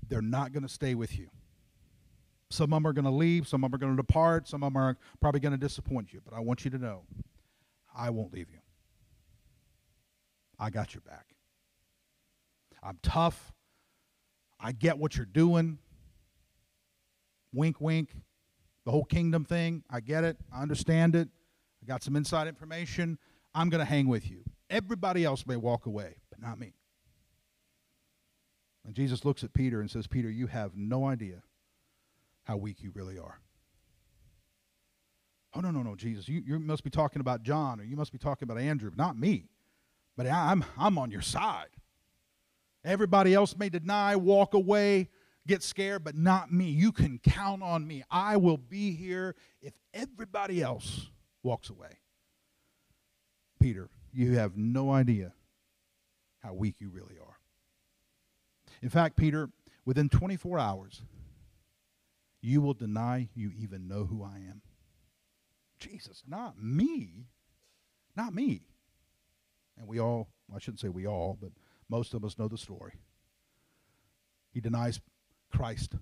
They're 0.07 0.21
not 0.21 0.51
going 0.51 0.63
to 0.63 0.69
stay 0.69 0.95
with 0.95 1.17
you. 1.17 1.29
Some 2.49 2.73
of 2.73 2.77
them 2.77 2.87
are 2.87 2.93
going 2.93 3.05
to 3.05 3.11
leave, 3.11 3.47
some 3.47 3.63
of 3.63 3.71
them 3.71 3.75
are 3.75 3.79
going 3.79 3.95
to 3.95 4.01
depart, 4.01 4.47
some 4.47 4.63
of 4.63 4.71
them 4.71 4.81
are 4.81 4.97
probably 5.19 5.39
going 5.39 5.51
to 5.51 5.57
disappoint 5.57 6.13
you. 6.13 6.21
But 6.23 6.35
I 6.35 6.39
want 6.39 6.63
you 6.63 6.71
to 6.71 6.77
know 6.77 7.03
I 7.95 8.09
won't 8.11 8.33
leave 8.33 8.49
you. 8.51 8.59
I 10.59 10.69
got 10.69 10.93
your 10.93 11.01
back. 11.01 11.35
I'm 12.83 12.99
tough. 13.01 13.53
I 14.59 14.71
get 14.71 14.97
what 14.97 15.17
you're 15.17 15.25
doing. 15.25 15.79
Wink, 17.51 17.81
wink. 17.81 18.15
The 18.85 18.91
whole 18.91 19.05
kingdom 19.05 19.43
thing, 19.43 19.83
I 19.89 19.99
get 19.99 20.23
it. 20.23 20.37
I 20.53 20.61
understand 20.61 21.15
it. 21.15 21.27
I 21.81 21.85
got 21.87 22.03
some 22.03 22.15
inside 22.15 22.47
information. 22.47 23.17
I'm 23.55 23.69
going 23.69 23.79
to 23.79 23.85
hang 23.85 24.07
with 24.07 24.29
you. 24.29 24.43
Everybody 24.69 25.25
else 25.25 25.45
may 25.47 25.55
walk 25.55 25.87
away, 25.87 26.17
but 26.35 26.47
not 26.47 26.59
me. 26.59 26.73
And 28.85 28.93
Jesus 28.93 29.25
looks 29.25 29.43
at 29.43 29.53
Peter 29.53 29.81
and 29.81 29.89
says, 29.89 30.07
Peter, 30.07 30.29
you 30.29 30.47
have 30.47 30.75
no 30.75 31.05
idea 31.05 31.41
how 32.43 32.57
weak 32.57 32.83
you 32.83 32.91
really 32.93 33.17
are. 33.17 33.39
Oh, 35.55 35.61
no, 35.61 35.71
no, 35.71 35.81
no, 35.81 35.95
Jesus. 35.95 36.27
You, 36.27 36.43
you 36.45 36.59
must 36.59 36.83
be 36.83 36.89
talking 36.89 37.21
about 37.21 37.41
John 37.41 37.79
or 37.79 37.83
you 37.83 37.95
must 37.95 38.11
be 38.11 38.17
talking 38.17 38.45
about 38.47 38.61
Andrew, 38.61 38.91
not 38.95 39.17
me. 39.17 39.47
But 40.17 40.27
I'm, 40.27 40.63
I'm 40.77 40.97
on 40.97 41.11
your 41.11 41.21
side. 41.21 41.69
Everybody 42.83 43.33
else 43.33 43.57
may 43.57 43.69
deny, 43.69 44.15
walk 44.15 44.53
away, 44.53 45.09
get 45.47 45.63
scared, 45.63 46.03
but 46.03 46.15
not 46.15 46.51
me. 46.51 46.65
You 46.65 46.91
can 46.91 47.19
count 47.19 47.63
on 47.63 47.87
me. 47.87 48.03
I 48.11 48.37
will 48.37 48.57
be 48.57 48.91
here 48.91 49.35
if 49.61 49.73
everybody 49.93 50.61
else 50.61 51.09
walks 51.41 51.69
away. 51.69 51.97
Peter, 53.59 53.89
you 54.13 54.33
have 54.33 54.55
no 54.55 54.91
idea 54.91 55.33
how 56.45 56.53
weak 56.53 56.75
you 56.79 56.89
really 56.89 57.15
are. 57.19 57.39
In 58.81 58.89
fact, 58.89 59.17
Peter, 59.17 59.49
within 59.83 60.09
24 60.09 60.59
hours, 60.59 61.01
you 62.41 62.61
will 62.61 62.75
deny 62.75 63.29
you 63.33 63.51
even 63.57 63.87
know 63.87 64.05
who 64.05 64.23
I 64.23 64.35
am. 64.35 64.61
Jesus, 65.79 66.23
not 66.27 66.61
me. 66.61 67.25
Not 68.15 68.33
me. 68.33 68.61
And 69.77 69.87
we 69.87 69.99
all, 69.99 70.29
I 70.55 70.59
shouldn't 70.59 70.79
say 70.79 70.89
we 70.89 71.07
all, 71.07 71.37
but 71.41 71.51
most 71.89 72.13
of 72.13 72.23
us 72.23 72.37
know 72.37 72.47
the 72.47 72.57
story. 72.57 72.93
He 74.53 74.61
denies 74.61 75.01
Christ 75.51 75.95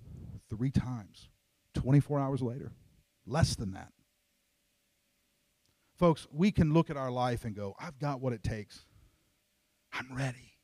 three 0.50 0.70
times, 0.70 1.28
24 1.74 2.20
hours 2.20 2.42
later. 2.42 2.72
Less 3.26 3.56
than 3.56 3.72
that. 3.72 3.92
Folks, 5.96 6.26
we 6.30 6.50
can 6.50 6.74
look 6.74 6.90
at 6.90 6.96
our 6.96 7.10
life 7.10 7.44
and 7.44 7.56
go, 7.56 7.74
I've 7.80 7.98
got 7.98 8.20
what 8.20 8.34
it 8.34 8.42
takes. 8.42 8.84
I'm 9.94 10.16
ready. 10.16 10.54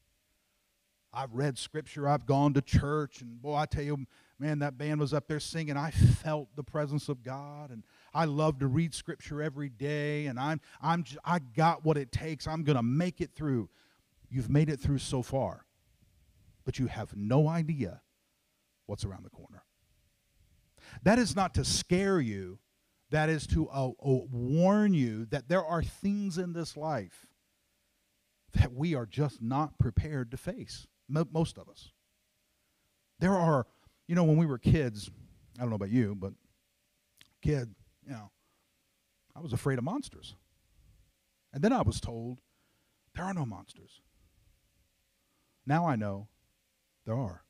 I've 1.13 1.35
read 1.35 1.59
scripture, 1.59 2.09
I've 2.09 2.27
gone 2.27 2.55
to 2.55 2.63
church, 2.63 3.21
and 3.21 3.43
boy, 3.43 3.57
I 3.57 3.67
tell 3.67 3.83
you, 3.83 4.07
man, 4.39 4.61
that 4.61 4.79
band 4.79 5.01
was 5.01 5.13
up 5.13 5.27
there 5.27 5.41
singing. 5.41 5.77
I 5.77 5.91
felt 5.91 6.55
the 6.55 6.63
presence 6.63 7.09
of 7.09 7.25
God, 7.25 7.71
and 7.71 7.83
I 8.15 8.27
love 8.27 8.61
to 8.61 8.69
read 8.69 8.95
scripture 8.95 9.43
every 9.43 9.69
day, 9.69 10.27
and 10.27 10.39
I'm, 10.39 10.61
I'm, 10.81 11.05
I 11.25 11.41
got 11.41 11.85
what 11.85 11.97
it 11.97 12.13
takes. 12.13 12.47
I'm 12.47 12.63
going 12.63 12.77
to 12.77 12.83
make 12.83 13.21
it 13.21 13.33
through. 13.35 13.69
You've 14.29 14.51
made 14.51 14.69
it 14.69 14.79
through 14.79 14.99
so 14.99 15.23
far, 15.23 15.67
but 16.65 16.79
you 16.79 16.87
have 16.87 17.17
no 17.17 17.49
idea 17.49 18.03
what's 18.87 19.05
around 19.05 19.25
the 19.25 19.31
corner. 19.31 19.65
That 21.03 21.19
is 21.19 21.35
not 21.35 21.55
to 21.55 21.65
scare 21.65 22.21
you, 22.21 22.61
that 23.11 23.29
is 23.29 23.49
to 23.49 23.69
uh, 23.69 23.89
uh, 23.89 23.93
warn 24.31 24.95
you 24.95 25.27
that 25.27 25.49
there 25.49 25.65
are 25.65 25.83
things 25.83 26.39
in 26.39 26.53
this 26.53 26.77
life 26.77 27.27
that 28.53 28.73
we 28.73 28.95
are 28.95 29.07
just 29.07 29.41
not 29.41 29.79
prepared 29.79 30.31
to 30.31 30.37
face, 30.37 30.87
most 31.09 31.59
of 31.59 31.69
us. 31.69 31.91
There 33.19 33.37
are, 33.37 33.67
you 34.09 34.15
know, 34.15 34.25
when 34.25 34.37
we 34.37 34.47
were 34.47 34.59
kids, 34.59 35.11
I 35.59 35.63
don't 35.63 35.71
know 35.71 35.77
about 35.77 35.91
you, 35.91 36.15
but 36.15 36.33
kid, 37.43 37.75
you 38.07 38.13
know, 38.13 38.31
I 39.37 39.41
was 39.41 39.53
afraid 39.53 39.79
of 39.79 39.85
monsters. 39.85 40.35
And 41.53 41.63
then 41.63 41.73
I 41.73 41.83
was 41.83 42.01
told 42.01 42.41
there 43.15 43.25
are 43.25 43.35
no 43.35 43.45
monsters. 43.45 44.01
Now 45.67 45.87
I 45.87 45.97
know 45.97 46.29
there 47.07 47.17
are. 47.17 47.43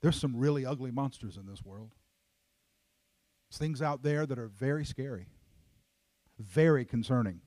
There's 0.00 0.16
some 0.16 0.36
really 0.36 0.64
ugly 0.64 0.90
monsters 0.90 1.36
in 1.36 1.46
this 1.46 1.62
world. 1.62 1.92
There's 3.48 3.58
things 3.58 3.82
out 3.82 4.02
there 4.02 4.26
that 4.26 4.38
are 4.38 4.48
very 4.48 4.84
scary, 4.84 5.26
very 6.38 6.84
concerning. 6.84 7.40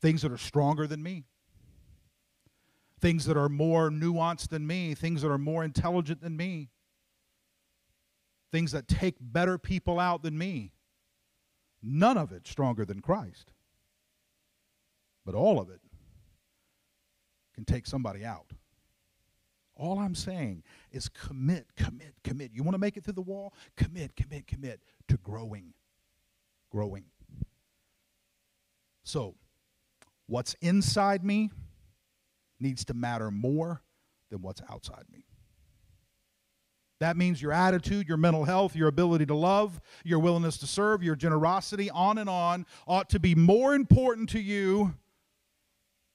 Things 0.00 0.22
that 0.22 0.32
are 0.32 0.38
stronger 0.38 0.86
than 0.86 1.02
me, 1.02 1.24
things 3.00 3.26
that 3.26 3.36
are 3.36 3.48
more 3.48 3.90
nuanced 3.90 4.48
than 4.48 4.66
me, 4.66 4.94
things 4.94 5.22
that 5.22 5.30
are 5.30 5.38
more 5.38 5.64
intelligent 5.64 6.20
than 6.20 6.36
me, 6.36 6.70
things 8.52 8.72
that 8.72 8.88
take 8.88 9.16
better 9.20 9.58
people 9.58 9.98
out 9.98 10.22
than 10.22 10.36
me. 10.36 10.72
None 11.82 12.18
of 12.18 12.32
it 12.32 12.46
stronger 12.46 12.84
than 12.84 13.00
Christ. 13.00 13.52
But 15.24 15.34
all 15.34 15.60
of 15.60 15.70
it 15.70 15.80
can 17.54 17.64
take 17.64 17.86
somebody 17.86 18.24
out. 18.24 18.52
All 19.76 19.98
I'm 19.98 20.14
saying 20.14 20.62
is 20.90 21.08
commit, 21.08 21.66
commit, 21.74 22.14
commit. 22.22 22.50
You 22.52 22.62
want 22.62 22.74
to 22.74 22.78
make 22.78 22.98
it 22.98 23.04
through 23.04 23.14
the 23.14 23.22
wall? 23.22 23.54
Commit, 23.76 24.14
commit, 24.14 24.46
commit 24.46 24.80
to 25.08 25.16
growing. 25.18 25.72
Growing. 26.70 27.04
So, 29.04 29.36
what's 30.30 30.54
inside 30.60 31.24
me 31.24 31.50
needs 32.60 32.84
to 32.84 32.94
matter 32.94 33.30
more 33.30 33.82
than 34.30 34.40
what's 34.40 34.62
outside 34.70 35.04
me. 35.12 35.24
That 37.00 37.16
means 37.16 37.42
your 37.42 37.52
attitude, 37.52 38.06
your 38.06 38.18
mental 38.18 38.44
health, 38.44 38.76
your 38.76 38.86
ability 38.88 39.26
to 39.26 39.34
love, 39.34 39.80
your 40.04 40.18
willingness 40.18 40.58
to 40.58 40.66
serve, 40.66 41.02
your 41.02 41.16
generosity, 41.16 41.90
on 41.90 42.18
and 42.18 42.28
on, 42.28 42.64
ought 42.86 43.08
to 43.10 43.18
be 43.18 43.34
more 43.34 43.74
important 43.74 44.28
to 44.30 44.38
you. 44.38 44.94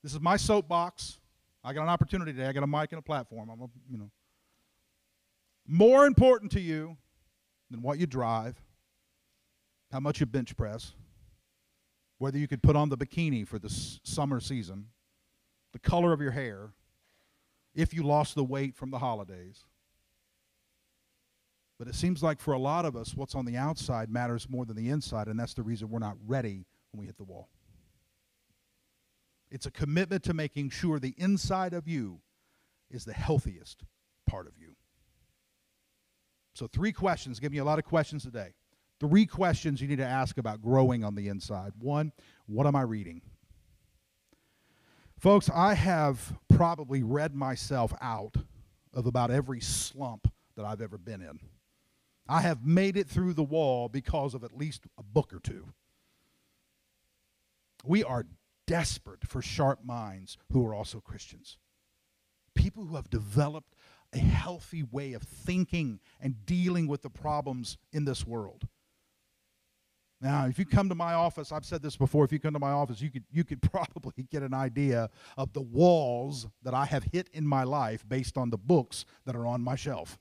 This 0.02 0.14
is 0.14 0.22
my 0.22 0.38
soapbox. 0.38 1.20
I 1.64 1.74
got 1.74 1.84
an 1.84 1.90
opportunity 1.90 2.32
today. 2.32 2.46
I 2.46 2.54
got 2.54 2.64
a 2.64 2.68
mic 2.68 2.92
and 2.92 3.00
a 3.00 3.02
platform. 3.02 3.50
I'm, 3.50 3.60
a, 3.60 3.68
you 3.90 3.98
know, 3.98 4.12
more 5.68 6.06
important 6.06 6.52
to 6.54 6.62
you 6.62 6.96
than 7.72 7.82
what 7.82 7.98
you 7.98 8.06
drive, 8.06 8.56
how 9.92 10.00
much 10.00 10.20
you 10.20 10.28
bench 10.28 10.56
press, 10.56 10.94
whether 12.18 12.38
you 12.38 12.48
could 12.48 12.64
put 12.64 12.76
on 12.76 12.90
the 12.90 12.98
bikini 12.98 13.48
for 13.48 13.60
the 13.60 13.70
summer 13.70 14.40
season, 14.40 14.88
the 15.74 15.80
color 15.80 16.14
of 16.14 16.22
your 16.22 16.32
hair, 16.32 16.72
if 17.74 17.94
you 17.94 18.04
lost 18.04 18.36
the 18.36 18.44
weight 18.44 18.76
from 18.76 18.92
the 18.92 19.00
holidays. 19.00 19.66
But 21.78 21.90
it 21.90 21.96
seems 21.96 22.24
like 22.24 22.40
for 22.40 22.54
a 22.54 22.60
lot 22.60 22.86
of 22.86 22.96
us, 22.96 23.16
what's 23.16 23.36
on 23.36 23.46
the 23.46 23.58
outside 23.58 24.10
matters 24.10 24.50
more 24.50 24.66
than 24.66 24.78
the 24.78 24.90
inside, 24.90 25.28
and 25.28 25.38
that's 25.38 25.54
the 25.54 25.64
reason 25.64 25.90
we're 25.90 26.00
not 26.00 26.16
ready 26.26 26.66
when 26.92 27.02
we 27.02 27.06
hit 27.06 27.18
the 27.18 27.26
wall. 27.26 27.50
It's 29.52 29.66
a 29.66 29.72
commitment 29.72 30.24
to 30.24 30.34
making 30.34 30.70
sure 30.70 31.00
the 31.00 31.14
inside 31.18 31.74
of 31.74 31.88
you 31.88 32.22
is 32.90 33.04
the 33.04 33.14
healthiest 33.14 33.84
part 34.26 34.48
of 34.48 34.54
you. 34.58 34.76
So, 36.54 36.68
three 36.68 36.94
questions. 36.94 37.40
Give 37.40 37.52
me 37.52 37.58
a 37.58 37.66
lot 37.66 37.80
of 37.80 37.86
questions 37.86 38.24
today. 38.24 38.54
Three 39.00 39.26
questions 39.26 39.82
you 39.82 39.88
need 39.88 39.98
to 39.98 40.06
ask 40.06 40.38
about 40.38 40.62
growing 40.62 41.04
on 41.04 41.16
the 41.16 41.28
inside. 41.28 41.74
One, 41.80 42.14
what 42.46 42.66
am 42.66 42.76
I 42.76 42.82
reading? 42.82 43.22
Folks, 45.20 45.50
I 45.54 45.74
have 45.74 46.38
probably 46.50 47.04
read 47.04 47.36
myself 47.36 47.94
out 48.00 48.36
of 48.94 49.06
about 49.06 49.32
every 49.32 49.60
slump 49.60 50.32
that 50.56 50.66
I've 50.66 50.82
ever 50.82 50.98
been 50.98 51.22
in. 51.22 51.40
I 52.28 52.42
have 52.42 52.66
made 52.66 52.98
it 52.98 53.08
through 53.08 53.34
the 53.34 53.44
wall 53.44 53.90
because 53.90 54.34
of 54.34 54.44
at 54.44 54.58
least 54.58 54.86
a 54.98 55.04
book 55.04 55.34
or 55.34 55.40
two. 55.40 55.68
We 57.84 58.04
are 58.04 58.26
desperate 58.66 59.28
for 59.28 59.42
sharp 59.42 59.84
minds 59.84 60.38
who 60.52 60.66
are 60.66 60.74
also 60.74 61.00
Christians. 61.00 61.58
People 62.56 62.86
who 62.86 62.96
have 62.96 63.10
developed 63.10 63.76
a 64.14 64.18
healthy 64.18 64.84
way 64.84 65.14
of 65.14 65.22
thinking 65.22 66.00
and 66.22 66.46
dealing 66.46 66.88
with 66.88 67.02
the 67.02 67.10
problems 67.10 67.78
in 67.92 68.06
this 68.06 68.26
world. 68.26 68.68
Now, 70.26 70.48
if 70.48 70.58
you 70.58 70.66
come 70.66 70.90
to 70.90 70.96
my 70.96 71.14
office, 71.14 71.52
I've 71.52 71.66
said 71.66 71.84
this 71.84 71.96
before, 71.96 72.26
if 72.26 72.32
you 72.32 72.40
come 72.40 72.54
to 72.54 72.60
my 72.60 72.72
office, 72.72 73.00
you 73.00 73.12
could, 73.12 73.26
you 73.32 73.44
could 73.44 73.62
probably 73.72 74.24
get 74.32 74.42
an 74.42 74.56
idea 74.56 75.12
of 75.38 75.54
the 75.54 75.62
walls 75.62 76.48
that 76.64 76.74
I 76.74 76.86
have 76.86 77.04
hit 77.04 77.30
in 77.32 77.46
my 77.46 77.64
life 77.64 78.04
based 78.10 78.36
on 78.36 78.50
the 78.50 78.58
books 78.58 79.06
that 79.28 79.36
are 79.36 79.46
on 79.46 79.62
my 79.62 79.76
shelf. 79.76 80.18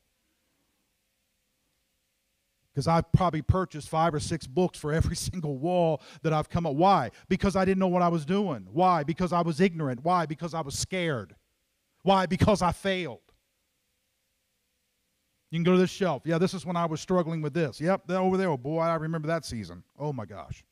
Because 2.70 2.86
I've 2.86 3.10
probably 3.12 3.40
purchased 3.40 3.88
five 3.88 4.12
or 4.12 4.20
six 4.20 4.46
books 4.46 4.78
for 4.78 4.92
every 4.92 5.16
single 5.30 5.56
wall 5.56 6.02
that 6.20 6.34
I've 6.34 6.50
come 6.50 6.66
up. 6.66 6.74
Why? 6.74 7.10
Because 7.30 7.56
I 7.56 7.64
didn't 7.64 7.78
know 7.78 7.88
what 7.88 8.02
I 8.02 8.08
was 8.08 8.26
doing. 8.26 8.68
Why? 8.70 9.04
Because 9.04 9.32
I 9.32 9.40
was 9.40 9.58
ignorant. 9.58 10.04
Why? 10.04 10.26
Because 10.26 10.52
I 10.52 10.60
was 10.60 10.78
scared. 10.78 11.34
Why? 12.02 12.26
Because 12.26 12.60
I 12.60 12.72
failed. 12.72 13.23
You 15.54 15.58
can 15.58 15.64
go 15.64 15.74
to 15.74 15.78
this 15.78 15.90
shelf. 15.90 16.22
Yeah, 16.24 16.38
this 16.38 16.52
is 16.52 16.66
when 16.66 16.76
I 16.76 16.84
was 16.84 17.00
struggling 17.00 17.40
with 17.40 17.54
this. 17.54 17.80
Yep, 17.80 18.08
that 18.08 18.18
over 18.18 18.36
there. 18.36 18.48
Oh 18.48 18.56
boy, 18.56 18.80
I 18.80 18.96
remember 18.96 19.28
that 19.28 19.44
season. 19.44 19.84
Oh 19.96 20.12
my 20.12 20.24
gosh. 20.24 20.64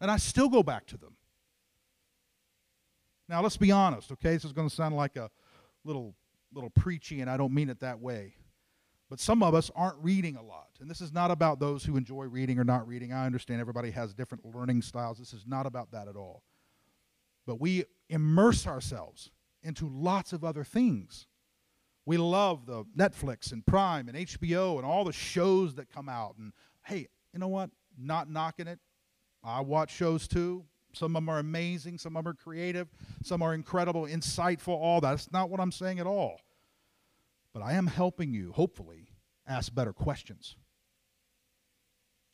And 0.00 0.10
I 0.10 0.16
still 0.16 0.48
go 0.48 0.62
back 0.62 0.86
to 0.86 0.96
them. 0.96 1.18
Now 3.28 3.42
let's 3.42 3.58
be 3.58 3.70
honest, 3.70 4.10
okay? 4.12 4.32
This 4.32 4.46
is 4.46 4.54
going 4.54 4.70
to 4.70 4.74
sound 4.74 4.96
like 4.96 5.16
a 5.16 5.30
little 5.84 6.14
little 6.50 6.70
preachy, 6.70 7.20
and 7.20 7.28
I 7.28 7.36
don't 7.36 7.52
mean 7.52 7.68
it 7.68 7.80
that 7.80 8.00
way. 8.00 8.36
But 9.10 9.20
some 9.20 9.42
of 9.42 9.54
us 9.54 9.70
aren't 9.76 9.98
reading 9.98 10.36
a 10.36 10.42
lot. 10.42 10.70
And 10.80 10.90
this 10.90 11.02
is 11.02 11.12
not 11.12 11.30
about 11.30 11.60
those 11.60 11.84
who 11.84 11.98
enjoy 11.98 12.24
reading 12.24 12.58
or 12.58 12.64
not 12.64 12.88
reading. 12.88 13.12
I 13.12 13.26
understand 13.26 13.60
everybody 13.60 13.90
has 13.90 14.14
different 14.14 14.46
learning 14.46 14.80
styles. 14.80 15.18
This 15.18 15.34
is 15.34 15.44
not 15.46 15.66
about 15.66 15.90
that 15.90 16.08
at 16.08 16.16
all. 16.16 16.42
But 17.46 17.60
we 17.60 17.84
immerse 18.08 18.66
ourselves 18.66 19.30
into 19.62 19.90
lots 19.90 20.32
of 20.32 20.42
other 20.42 20.64
things. 20.64 21.26
We 22.10 22.16
love 22.16 22.66
the 22.66 22.82
Netflix 22.98 23.52
and 23.52 23.64
Prime 23.64 24.08
and 24.08 24.18
HBO 24.18 24.78
and 24.78 24.84
all 24.84 25.04
the 25.04 25.12
shows 25.12 25.76
that 25.76 25.92
come 25.92 26.08
out. 26.08 26.34
And 26.38 26.52
hey, 26.84 27.06
you 27.32 27.38
know 27.38 27.46
what? 27.46 27.70
Not 27.96 28.28
knocking 28.28 28.66
it. 28.66 28.80
I 29.44 29.60
watch 29.60 29.94
shows 29.94 30.26
too. 30.26 30.64
Some 30.92 31.14
of 31.14 31.22
them 31.22 31.28
are 31.28 31.38
amazing, 31.38 31.98
some 31.98 32.16
of 32.16 32.24
them 32.24 32.32
are 32.32 32.34
creative, 32.34 32.88
some 33.22 33.42
are 33.42 33.54
incredible, 33.54 34.06
insightful, 34.06 34.72
all 34.72 35.00
that. 35.02 35.10
That's 35.10 35.30
not 35.30 35.50
what 35.50 35.60
I'm 35.60 35.70
saying 35.70 36.00
at 36.00 36.06
all. 36.08 36.40
But 37.54 37.62
I 37.62 37.74
am 37.74 37.86
helping 37.86 38.34
you, 38.34 38.50
hopefully, 38.50 39.12
ask 39.46 39.72
better 39.72 39.92
questions. 39.92 40.56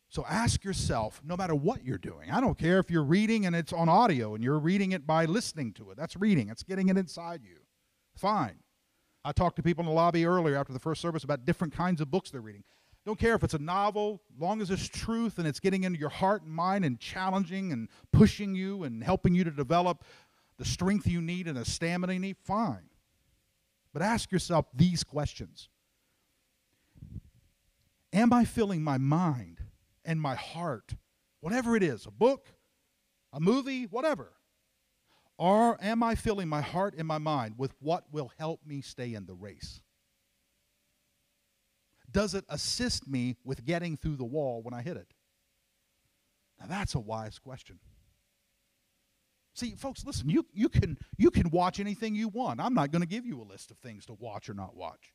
So 0.09 0.25
ask 0.27 0.65
yourself, 0.65 1.21
no 1.23 1.37
matter 1.37 1.55
what 1.55 1.85
you're 1.85 1.99
doing, 1.99 2.31
I 2.31 2.41
don't 2.41 2.57
care 2.57 2.79
if 2.79 2.91
you're 2.91 3.05
reading 3.05 3.45
and 3.45 3.55
it's 3.55 3.75
on 3.75 3.91
audio 3.91 4.35
and 4.35 4.43
you're 4.43 4.59
reading 4.59 4.93
it 4.93 5.07
by 5.07 5.27
listening 5.27 5.75
to 5.75 5.91
it. 5.91 5.99
That's 5.99 6.17
reading, 6.17 6.49
it's 6.49 6.63
getting 6.63 6.89
it 6.89 6.97
inside 6.97 7.43
you. 7.45 7.59
Fine. 8.17 8.61
I 9.27 9.33
talked 9.33 9.57
to 9.57 9.63
people 9.63 9.83
in 9.83 9.87
the 9.87 9.93
lobby 9.93 10.25
earlier 10.25 10.57
after 10.57 10.73
the 10.73 10.79
first 10.79 11.01
service 11.01 11.25
about 11.25 11.45
different 11.45 11.75
kinds 11.75 12.01
of 12.01 12.13
books 12.13 12.31
they're 12.31 12.41
reading. 12.41 12.63
Don't 13.05 13.19
care 13.19 13.35
if 13.35 13.43
it's 13.43 13.55
a 13.55 13.59
novel, 13.59 14.23
long 14.39 14.63
as 14.63 14.71
it's 14.71 14.89
truth 14.89 15.39
and 15.39 15.49
it's 15.49 15.59
getting 15.59 15.83
into 15.83 15.99
your 15.99 16.11
heart 16.11 16.43
and 16.43 16.53
mind 16.53 16.85
and 16.85 17.01
challenging 17.01 17.73
and 17.73 17.89
pushing 18.13 18.55
you 18.55 18.85
and 18.85 19.03
helping 19.03 19.35
you 19.35 19.43
to 19.43 19.51
develop 19.51 20.05
the 20.59 20.65
strength 20.65 21.09
you 21.09 21.21
need 21.21 21.49
and 21.49 21.57
the 21.57 21.65
stamina 21.65 22.13
you 22.13 22.21
need, 22.21 22.37
fine. 22.39 22.89
But 23.93 24.01
ask 24.01 24.31
yourself 24.31 24.67
these 24.73 25.03
questions 25.03 25.69
Am 28.13 28.33
I 28.33 28.45
filling 28.45 28.83
my 28.83 28.97
mind 28.97 29.61
and 30.05 30.21
my 30.21 30.37
heart, 30.37 30.95
whatever 31.41 31.75
it 31.75 31.83
is, 31.83 32.07
a 32.07 32.13
book, 32.13 32.53
a 33.33 33.41
movie, 33.41 33.87
whatever? 33.87 34.36
Or 35.39 35.77
am 35.83 36.03
I 36.03 36.15
filling 36.15 36.49
my 36.49 36.63
heart 36.63 36.95
and 36.97 37.07
my 37.07 37.19
mind 37.19 37.55
with 37.59 37.75
what 37.81 38.05
will 38.11 38.33
help 38.39 38.61
me 38.67 38.81
stay 38.81 39.15
in 39.15 39.27
the 39.27 39.35
race? 39.35 39.83
Does 42.11 42.35
it 42.35 42.45
assist 42.49 43.07
me 43.07 43.37
with 43.45 43.65
getting 43.65 43.97
through 43.97 44.17
the 44.17 44.25
wall 44.25 44.63
when 44.63 44.73
I 44.73 44.81
hit 44.81 44.97
it? 44.97 45.13
Now 46.59 46.67
that's 46.67 46.95
a 46.95 47.01
wise 47.01 47.39
question. 47.39 47.79
See, 49.55 49.75
folks, 49.75 50.05
listen, 50.05 50.29
you, 50.29 50.47
you, 50.53 50.69
can, 50.69 50.99
you 51.17 51.31
can 51.31 51.51
watch 51.51 51.81
anything 51.81 52.15
you 52.15 52.29
want. 52.29 52.61
I'm 52.61 52.75
not 52.75 52.91
going 52.91 53.01
to 53.01 53.09
give 53.09 53.25
you 53.25 53.41
a 53.41 53.45
list 53.45 53.71
of 53.71 53.79
things 53.79 54.05
to 54.07 54.15
watch 54.15 54.51
or 54.51 54.55
not 54.55 54.77
watch. 54.77 55.13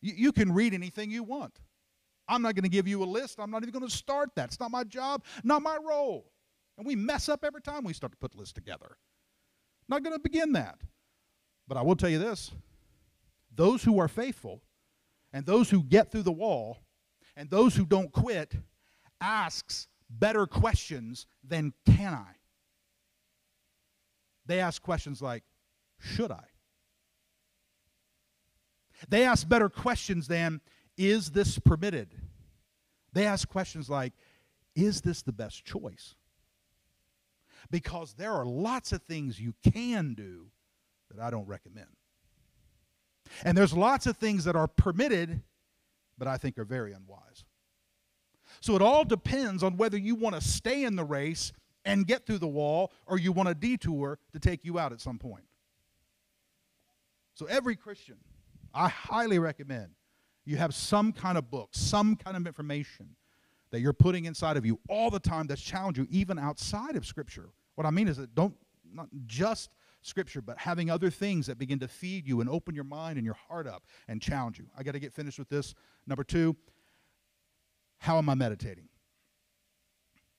You, 0.00 0.12
you 0.16 0.32
can 0.32 0.52
read 0.52 0.72
anything 0.72 1.10
you 1.10 1.24
want. 1.24 1.58
I'm 2.28 2.42
not 2.42 2.54
going 2.54 2.62
to 2.64 2.68
give 2.68 2.86
you 2.86 3.02
a 3.02 3.06
list. 3.06 3.40
I'm 3.40 3.50
not 3.50 3.62
even 3.62 3.72
going 3.72 3.88
to 3.88 3.94
start 3.94 4.30
that. 4.36 4.48
It's 4.48 4.60
not 4.60 4.70
my 4.70 4.84
job, 4.84 5.24
not 5.42 5.62
my 5.62 5.78
role. 5.84 6.30
And 6.78 6.86
we 6.86 6.94
mess 6.96 7.28
up 7.28 7.44
every 7.44 7.60
time 7.60 7.84
we 7.84 7.92
start 7.92 8.12
to 8.12 8.18
put 8.18 8.36
lists 8.36 8.54
together. 8.54 8.96
Not 9.88 10.04
going 10.04 10.14
to 10.14 10.22
begin 10.22 10.52
that. 10.52 10.78
But 11.66 11.76
I 11.76 11.82
will 11.82 11.96
tell 11.96 12.08
you 12.08 12.18
this 12.18 12.52
those 13.54 13.82
who 13.82 13.98
are 13.98 14.08
faithful 14.08 14.62
and 15.32 15.44
those 15.44 15.68
who 15.68 15.82
get 15.82 16.12
through 16.12 16.22
the 16.22 16.32
wall 16.32 16.78
and 17.36 17.50
those 17.50 17.74
who 17.74 17.84
don't 17.84 18.12
quit 18.12 18.54
asks 19.20 19.88
better 20.08 20.46
questions 20.46 21.26
than 21.42 21.72
can 21.84 22.14
I? 22.14 22.36
They 24.46 24.60
ask 24.60 24.80
questions 24.80 25.20
like, 25.20 25.42
should 25.98 26.30
I? 26.30 26.44
They 29.08 29.24
ask 29.24 29.48
better 29.48 29.68
questions 29.68 30.28
than, 30.28 30.60
is 30.96 31.30
this 31.30 31.58
permitted? 31.58 32.08
They 33.12 33.26
ask 33.26 33.48
questions 33.48 33.90
like, 33.90 34.12
is 34.74 35.00
this 35.02 35.22
the 35.22 35.32
best 35.32 35.64
choice? 35.64 36.14
Because 37.70 38.14
there 38.14 38.32
are 38.32 38.44
lots 38.44 38.92
of 38.92 39.02
things 39.02 39.40
you 39.40 39.54
can 39.72 40.14
do 40.14 40.46
that 41.10 41.22
I 41.22 41.30
don't 41.30 41.46
recommend. 41.46 41.88
And 43.44 43.56
there's 43.56 43.74
lots 43.74 44.06
of 44.06 44.16
things 44.16 44.44
that 44.44 44.56
are 44.56 44.68
permitted, 44.68 45.42
but 46.16 46.28
I 46.28 46.36
think 46.36 46.58
are 46.58 46.64
very 46.64 46.92
unwise. 46.92 47.44
So 48.60 48.74
it 48.74 48.82
all 48.82 49.04
depends 49.04 49.62
on 49.62 49.76
whether 49.76 49.98
you 49.98 50.14
want 50.14 50.34
to 50.34 50.40
stay 50.40 50.84
in 50.84 50.96
the 50.96 51.04
race 51.04 51.52
and 51.84 52.06
get 52.06 52.26
through 52.26 52.38
the 52.38 52.48
wall, 52.48 52.92
or 53.06 53.18
you 53.18 53.32
want 53.32 53.48
a 53.48 53.54
detour 53.54 54.18
to 54.32 54.38
take 54.38 54.64
you 54.64 54.78
out 54.78 54.92
at 54.92 55.00
some 55.00 55.18
point. 55.18 55.44
So, 57.34 57.46
every 57.46 57.76
Christian, 57.76 58.16
I 58.74 58.88
highly 58.88 59.38
recommend 59.38 59.90
you 60.44 60.56
have 60.56 60.74
some 60.74 61.12
kind 61.12 61.38
of 61.38 61.50
book, 61.50 61.70
some 61.72 62.16
kind 62.16 62.36
of 62.36 62.46
information 62.46 63.16
that 63.70 63.80
you're 63.80 63.92
putting 63.92 64.24
inside 64.24 64.56
of 64.56 64.64
you 64.64 64.78
all 64.88 65.10
the 65.10 65.20
time 65.20 65.46
that's 65.46 65.60
challenging 65.60 66.06
you, 66.10 66.18
even 66.18 66.38
outside 66.38 66.96
of 66.96 67.06
Scripture. 67.06 67.50
What 67.74 67.86
I 67.86 67.90
mean 67.90 68.08
is 68.08 68.16
that 68.16 68.34
don't, 68.34 68.54
not 68.92 69.08
just 69.26 69.70
Scripture, 70.02 70.40
but 70.40 70.58
having 70.58 70.90
other 70.90 71.10
things 71.10 71.46
that 71.46 71.58
begin 71.58 71.78
to 71.80 71.88
feed 71.88 72.26
you 72.26 72.40
and 72.40 72.48
open 72.48 72.74
your 72.74 72.84
mind 72.84 73.18
and 73.18 73.24
your 73.24 73.36
heart 73.48 73.66
up 73.66 73.84
and 74.06 74.22
challenge 74.22 74.58
you. 74.58 74.66
I 74.76 74.82
got 74.82 74.92
to 74.92 75.00
get 75.00 75.12
finished 75.12 75.38
with 75.38 75.48
this. 75.48 75.74
Number 76.06 76.24
two, 76.24 76.56
how 77.98 78.18
am 78.18 78.28
I 78.28 78.34
meditating? 78.34 78.88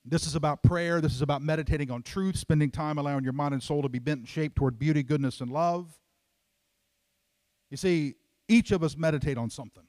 This 0.04 0.26
is 0.26 0.34
about 0.34 0.62
prayer. 0.62 1.00
This 1.00 1.12
is 1.14 1.22
about 1.22 1.42
meditating 1.42 1.90
on 1.90 2.02
truth, 2.02 2.36
spending 2.36 2.70
time 2.70 2.98
allowing 2.98 3.22
your 3.22 3.34
mind 3.34 3.52
and 3.52 3.62
soul 3.62 3.82
to 3.82 3.88
be 3.88 3.98
bent 3.98 4.20
and 4.20 4.28
shaped 4.28 4.56
toward 4.56 4.78
beauty, 4.78 5.02
goodness, 5.02 5.40
and 5.40 5.50
love. 5.50 5.98
You 7.70 7.76
see, 7.76 8.14
each 8.48 8.72
of 8.72 8.82
us 8.82 8.96
meditate 8.96 9.36
on 9.36 9.50
something. 9.50 9.84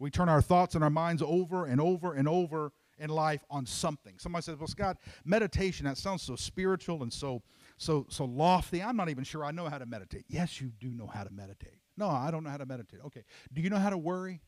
We 0.00 0.10
turn 0.10 0.28
our 0.30 0.40
thoughts 0.40 0.74
and 0.74 0.82
our 0.82 0.90
minds 0.90 1.22
over 1.22 1.66
and 1.66 1.80
over 1.80 2.14
and 2.14 2.26
over 2.26 2.72
in 2.98 3.10
life 3.10 3.44
on 3.50 3.66
something. 3.66 4.18
Somebody 4.18 4.42
says, 4.42 4.56
"Well, 4.56 4.66
Scott, 4.66 4.96
meditation 5.24 5.84
that 5.84 5.98
sounds 5.98 6.22
so 6.22 6.36
spiritual 6.36 7.02
and 7.02 7.12
so 7.12 7.42
so 7.76 8.06
so 8.08 8.24
lofty. 8.24 8.82
I'm 8.82 8.96
not 8.96 9.10
even 9.10 9.24
sure 9.24 9.44
I 9.44 9.52
know 9.52 9.68
how 9.68 9.78
to 9.78 9.86
meditate." 9.86 10.24
Yes, 10.26 10.60
you 10.60 10.72
do 10.80 10.90
know 10.90 11.06
how 11.06 11.22
to 11.22 11.30
meditate. 11.30 11.80
No, 11.96 12.08
I 12.08 12.30
don't 12.30 12.44
know 12.44 12.50
how 12.50 12.56
to 12.56 12.66
meditate. 12.66 13.00
Okay. 13.06 13.24
Do 13.52 13.60
you 13.60 13.68
know 13.68 13.78
how 13.78 13.90
to 13.90 13.98
worry? 13.98 14.40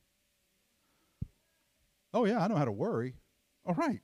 Oh 2.15 2.25
yeah, 2.25 2.43
I 2.43 2.49
know 2.49 2.57
how 2.57 2.65
to 2.65 2.73
worry. 2.73 3.15
All 3.67 3.75
right. 3.75 4.01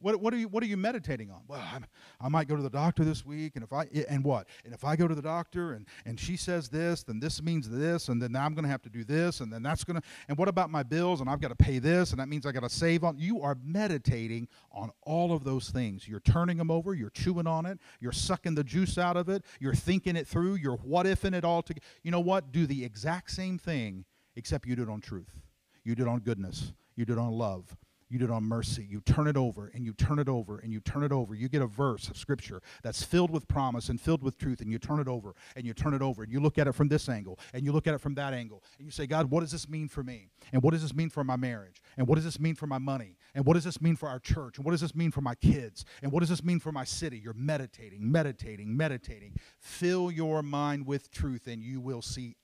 What, 0.00 0.20
what, 0.20 0.32
are 0.32 0.36
you, 0.36 0.48
what 0.48 0.62
are 0.62 0.66
you 0.66 0.76
meditating 0.76 1.30
on? 1.30 1.42
Well, 1.46 1.62
I'm, 1.72 1.84
i 2.20 2.28
might 2.28 2.48
go 2.48 2.56
to 2.56 2.62
the 2.62 2.70
doctor 2.70 3.04
this 3.04 3.24
week, 3.24 3.52
and 3.54 3.64
if 3.64 3.72
I 3.72 3.84
eh, 3.94 4.04
and 4.08 4.24
what? 4.24 4.46
And 4.64 4.72
if 4.72 4.84
I 4.84 4.96
go 4.96 5.06
to 5.06 5.14
the 5.14 5.22
doctor 5.22 5.74
and, 5.74 5.86
and 6.06 6.18
she 6.18 6.36
says 6.36 6.68
this, 6.68 7.02
then 7.02 7.20
this 7.20 7.42
means 7.42 7.68
this, 7.68 8.08
and 8.08 8.20
then 8.20 8.34
I'm 8.34 8.54
going 8.54 8.64
to 8.64 8.70
have 8.70 8.82
to 8.82 8.88
do 8.88 9.04
this, 9.04 9.40
and 9.40 9.52
then 9.52 9.62
that's 9.62 9.84
going 9.84 10.00
to. 10.00 10.06
And 10.28 10.38
what 10.38 10.48
about 10.48 10.70
my 10.70 10.82
bills? 10.82 11.20
And 11.20 11.28
I've 11.28 11.40
got 11.40 11.48
to 11.48 11.54
pay 11.54 11.78
this, 11.78 12.12
and 12.12 12.20
that 12.20 12.28
means 12.28 12.46
I 12.46 12.52
got 12.52 12.62
to 12.62 12.70
save 12.70 13.04
on. 13.04 13.18
You 13.18 13.42
are 13.42 13.56
meditating 13.62 14.48
on 14.72 14.90
all 15.02 15.32
of 15.32 15.44
those 15.44 15.70
things. 15.70 16.08
You're 16.08 16.20
turning 16.20 16.56
them 16.56 16.70
over. 16.70 16.94
You're 16.94 17.10
chewing 17.10 17.46
on 17.46 17.66
it. 17.66 17.78
You're 18.00 18.12
sucking 18.12 18.54
the 18.54 18.64
juice 18.64 18.96
out 18.96 19.16
of 19.16 19.28
it. 19.28 19.44
You're 19.60 19.74
thinking 19.74 20.16
it 20.16 20.26
through. 20.26 20.54
You're 20.54 20.76
what 20.76 21.06
ifing 21.06 21.34
it 21.34 21.44
all 21.44 21.62
together. 21.62 21.84
You 22.02 22.10
know 22.10 22.20
what? 22.20 22.52
Do 22.52 22.66
the 22.66 22.84
exact 22.84 23.30
same 23.30 23.58
thing, 23.58 24.04
except 24.36 24.66
you 24.66 24.76
do 24.76 24.82
it 24.82 24.88
on 24.88 25.00
truth. 25.00 25.40
You 25.84 25.94
do 25.94 26.02
it 26.02 26.08
on 26.08 26.20
goodness. 26.20 26.72
You 26.96 27.04
do 27.04 27.14
it 27.14 27.18
on 27.18 27.32
love 27.32 27.76
you 28.10 28.18
do 28.18 28.24
it 28.24 28.30
on 28.30 28.42
mercy. 28.42 28.84
You 28.90 29.00
turn 29.00 29.28
it 29.28 29.36
over 29.36 29.70
and 29.72 29.84
you 29.84 29.92
turn 29.94 30.18
it 30.18 30.28
over 30.28 30.58
and 30.58 30.72
you 30.72 30.80
turn 30.80 31.04
it 31.04 31.12
over. 31.12 31.34
You 31.34 31.48
get 31.48 31.62
a 31.62 31.66
verse 31.66 32.08
of 32.08 32.16
scripture 32.16 32.60
that's 32.82 33.02
filled 33.04 33.30
with 33.30 33.46
promise 33.46 33.88
and 33.88 34.00
filled 34.00 34.22
with 34.22 34.36
truth, 34.36 34.60
and 34.60 34.70
you 34.70 34.80
turn 34.80 34.98
it 34.98 35.06
over 35.06 35.34
and 35.54 35.64
you 35.64 35.72
turn 35.72 35.94
it 35.94 36.02
over 36.02 36.24
and 36.24 36.32
you 36.32 36.40
look 36.40 36.58
at 36.58 36.66
it 36.66 36.72
from 36.72 36.88
this 36.88 37.08
angle 37.08 37.38
and 37.54 37.64
you 37.64 37.72
look 37.72 37.86
at 37.86 37.94
it 37.94 38.00
from 38.00 38.14
that 38.16 38.34
angle 38.34 38.64
and 38.78 38.84
you 38.84 38.90
say, 38.90 39.06
God, 39.06 39.30
what 39.30 39.40
does 39.40 39.52
this 39.52 39.68
mean 39.68 39.88
for 39.88 40.02
me? 40.02 40.28
And 40.52 40.62
what 40.62 40.72
does 40.72 40.82
this 40.82 40.94
mean 40.94 41.08
for 41.08 41.22
my 41.22 41.36
marriage? 41.36 41.80
And 41.96 42.08
what 42.08 42.16
does 42.16 42.24
this 42.24 42.40
mean 42.40 42.56
for 42.56 42.66
my 42.66 42.78
money? 42.78 43.16
And 43.34 43.46
what 43.46 43.54
does 43.54 43.64
this 43.64 43.80
mean 43.80 43.94
for 43.94 44.08
our 44.08 44.18
church? 44.18 44.56
And 44.56 44.64
what 44.64 44.72
does 44.72 44.80
this 44.80 44.94
mean 44.94 45.12
for 45.12 45.20
my 45.20 45.36
kids? 45.36 45.84
And 46.02 46.10
what 46.10 46.20
does 46.20 46.28
this 46.28 46.42
mean 46.42 46.58
for 46.58 46.72
my 46.72 46.84
city? 46.84 47.18
You're 47.18 47.32
meditating, 47.34 48.10
meditating, 48.10 48.76
meditating. 48.76 49.36
Fill 49.60 50.10
your 50.10 50.42
mind 50.42 50.84
with 50.86 51.12
truth, 51.12 51.46
and 51.46 51.62
you 51.62 51.80
will 51.80 52.02
see 52.02 52.34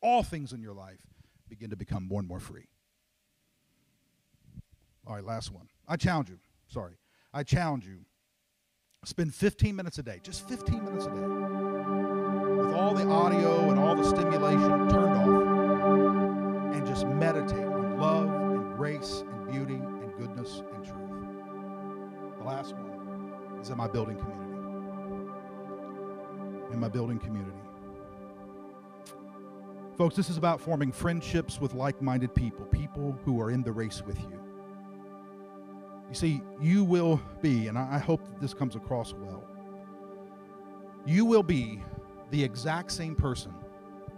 all 0.00 0.22
things 0.22 0.52
in 0.52 0.62
your 0.62 0.74
life 0.74 1.00
begin 1.48 1.70
to 1.70 1.76
become 1.76 2.06
more 2.06 2.20
and 2.20 2.28
more 2.28 2.40
free. 2.40 2.68
All 5.06 5.14
right, 5.14 5.24
last 5.24 5.52
one. 5.52 5.68
I 5.86 5.96
challenge 5.96 6.30
you. 6.30 6.38
Sorry. 6.68 6.94
I 7.32 7.42
challenge 7.44 7.86
you. 7.86 7.98
Spend 9.04 9.32
15 9.34 9.76
minutes 9.76 9.98
a 9.98 10.02
day, 10.02 10.20
just 10.22 10.48
15 10.48 10.84
minutes 10.84 11.06
a 11.06 11.10
day, 11.10 11.14
with 11.14 12.74
all 12.74 12.92
the 12.92 13.06
audio 13.06 13.70
and 13.70 13.78
all 13.78 13.94
the 13.94 14.02
stimulation 14.02 14.88
turned 14.88 15.16
off, 15.16 16.74
and 16.74 16.84
just 16.84 17.06
meditate 17.06 17.66
on 17.66 18.00
love 18.00 18.26
and 18.26 18.76
grace 18.76 19.22
and 19.30 19.48
beauty 19.48 19.74
and 19.74 20.12
goodness 20.18 20.62
and 20.74 20.84
truth. 20.84 22.38
The 22.38 22.44
last 22.44 22.74
one 22.74 23.60
is 23.60 23.70
in 23.70 23.76
my 23.76 23.86
building 23.86 24.16
community. 24.16 24.42
In 26.72 26.80
my 26.80 26.88
building 26.88 27.20
community. 27.20 27.52
Folks, 29.96 30.16
this 30.16 30.28
is 30.28 30.36
about 30.36 30.60
forming 30.60 30.90
friendships 30.90 31.60
with 31.60 31.74
like 31.74 32.02
minded 32.02 32.34
people, 32.34 32.64
people 32.66 33.16
who 33.24 33.40
are 33.40 33.52
in 33.52 33.62
the 33.62 33.70
race 33.70 34.02
with 34.04 34.18
you. 34.18 34.45
You 36.08 36.14
see, 36.14 36.42
you 36.60 36.84
will 36.84 37.20
be, 37.42 37.68
and 37.68 37.76
I 37.78 37.98
hope 37.98 38.24
that 38.24 38.40
this 38.40 38.54
comes 38.54 38.76
across 38.76 39.12
well, 39.12 39.44
you 41.04 41.24
will 41.24 41.42
be 41.42 41.82
the 42.30 42.42
exact 42.42 42.92
same 42.92 43.14
person 43.14 43.52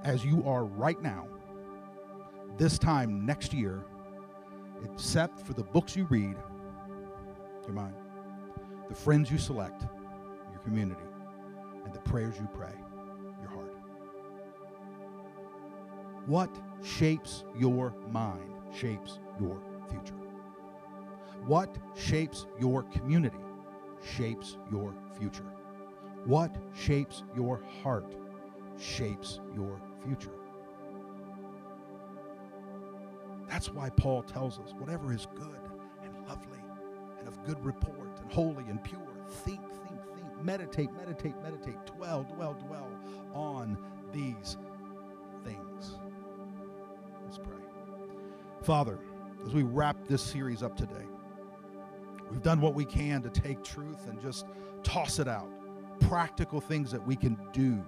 as 0.04 0.24
you 0.24 0.42
are 0.46 0.64
right 0.64 1.00
now, 1.02 1.26
this 2.56 2.78
time 2.78 3.24
next 3.26 3.52
year, 3.52 3.84
except 4.84 5.40
for 5.46 5.54
the 5.54 5.64
books 5.64 5.96
you 5.96 6.04
read, 6.04 6.36
your 7.66 7.74
mind, 7.74 7.94
the 8.88 8.94
friends 8.94 9.30
you 9.30 9.38
select, 9.38 9.82
your 10.50 10.60
community, 10.60 11.00
and 11.84 11.92
the 11.92 12.00
prayers 12.00 12.34
you 12.38 12.48
pray, 12.54 12.74
your 13.40 13.50
heart. 13.50 13.74
What 16.26 16.50
shapes 16.82 17.44
your 17.58 17.94
mind 18.10 18.50
shapes 18.74 19.18
your 19.40 19.60
future. 19.90 20.17
What 21.48 21.78
shapes 21.96 22.46
your 22.60 22.82
community 22.82 23.38
shapes 24.04 24.58
your 24.70 24.92
future. 25.18 25.50
What 26.26 26.54
shapes 26.78 27.22
your 27.34 27.62
heart 27.82 28.14
shapes 28.78 29.40
your 29.54 29.80
future. 30.04 30.34
That's 33.48 33.70
why 33.70 33.88
Paul 33.88 34.24
tells 34.24 34.58
us 34.58 34.74
whatever 34.78 35.10
is 35.14 35.26
good 35.36 35.58
and 36.04 36.12
lovely 36.28 36.60
and 37.18 37.26
of 37.26 37.42
good 37.46 37.64
report 37.64 38.10
and 38.20 38.30
holy 38.30 38.64
and 38.68 38.84
pure, 38.84 39.00
think, 39.46 39.62
think, 39.88 40.00
think, 40.16 40.44
meditate, 40.44 40.90
meditate, 40.92 41.34
meditate, 41.42 41.78
dwell, 41.96 42.24
dwell, 42.34 42.58
dwell 42.66 42.90
on 43.32 43.78
these 44.12 44.58
things. 45.44 45.96
Let's 47.24 47.38
pray. 47.38 47.56
Father, 48.60 48.98
as 49.46 49.54
we 49.54 49.62
wrap 49.62 49.96
this 50.08 50.20
series 50.20 50.62
up 50.62 50.76
today, 50.76 51.06
We've 52.30 52.42
done 52.42 52.60
what 52.60 52.74
we 52.74 52.84
can 52.84 53.22
to 53.22 53.30
take 53.30 53.64
truth 53.64 54.06
and 54.08 54.20
just 54.20 54.46
toss 54.82 55.18
it 55.18 55.28
out. 55.28 55.50
Practical 56.00 56.60
things 56.60 56.90
that 56.90 57.04
we 57.06 57.16
can 57.16 57.38
do. 57.52 57.82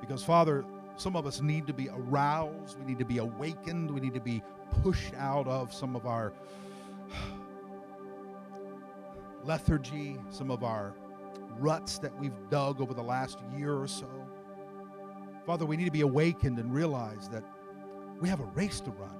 Because, 0.00 0.24
Father, 0.24 0.64
some 0.96 1.16
of 1.16 1.26
us 1.26 1.40
need 1.40 1.66
to 1.66 1.72
be 1.72 1.88
aroused. 1.88 2.78
We 2.78 2.86
need 2.86 2.98
to 2.98 3.04
be 3.04 3.18
awakened. 3.18 3.90
We 3.90 4.00
need 4.00 4.14
to 4.14 4.20
be 4.20 4.42
pushed 4.82 5.14
out 5.14 5.46
of 5.46 5.72
some 5.72 5.94
of 5.94 6.06
our 6.06 6.32
lethargy, 9.44 10.18
some 10.30 10.50
of 10.50 10.64
our 10.64 10.94
ruts 11.58 11.98
that 11.98 12.18
we've 12.18 12.36
dug 12.50 12.80
over 12.80 12.94
the 12.94 13.02
last 13.02 13.38
year 13.56 13.74
or 13.74 13.86
so. 13.86 14.08
Father, 15.46 15.66
we 15.66 15.76
need 15.76 15.86
to 15.86 15.90
be 15.90 16.02
awakened 16.02 16.58
and 16.58 16.72
realize 16.72 17.28
that 17.28 17.44
we 18.20 18.28
have 18.28 18.40
a 18.40 18.50
race 18.54 18.80
to 18.80 18.90
run. 18.90 19.16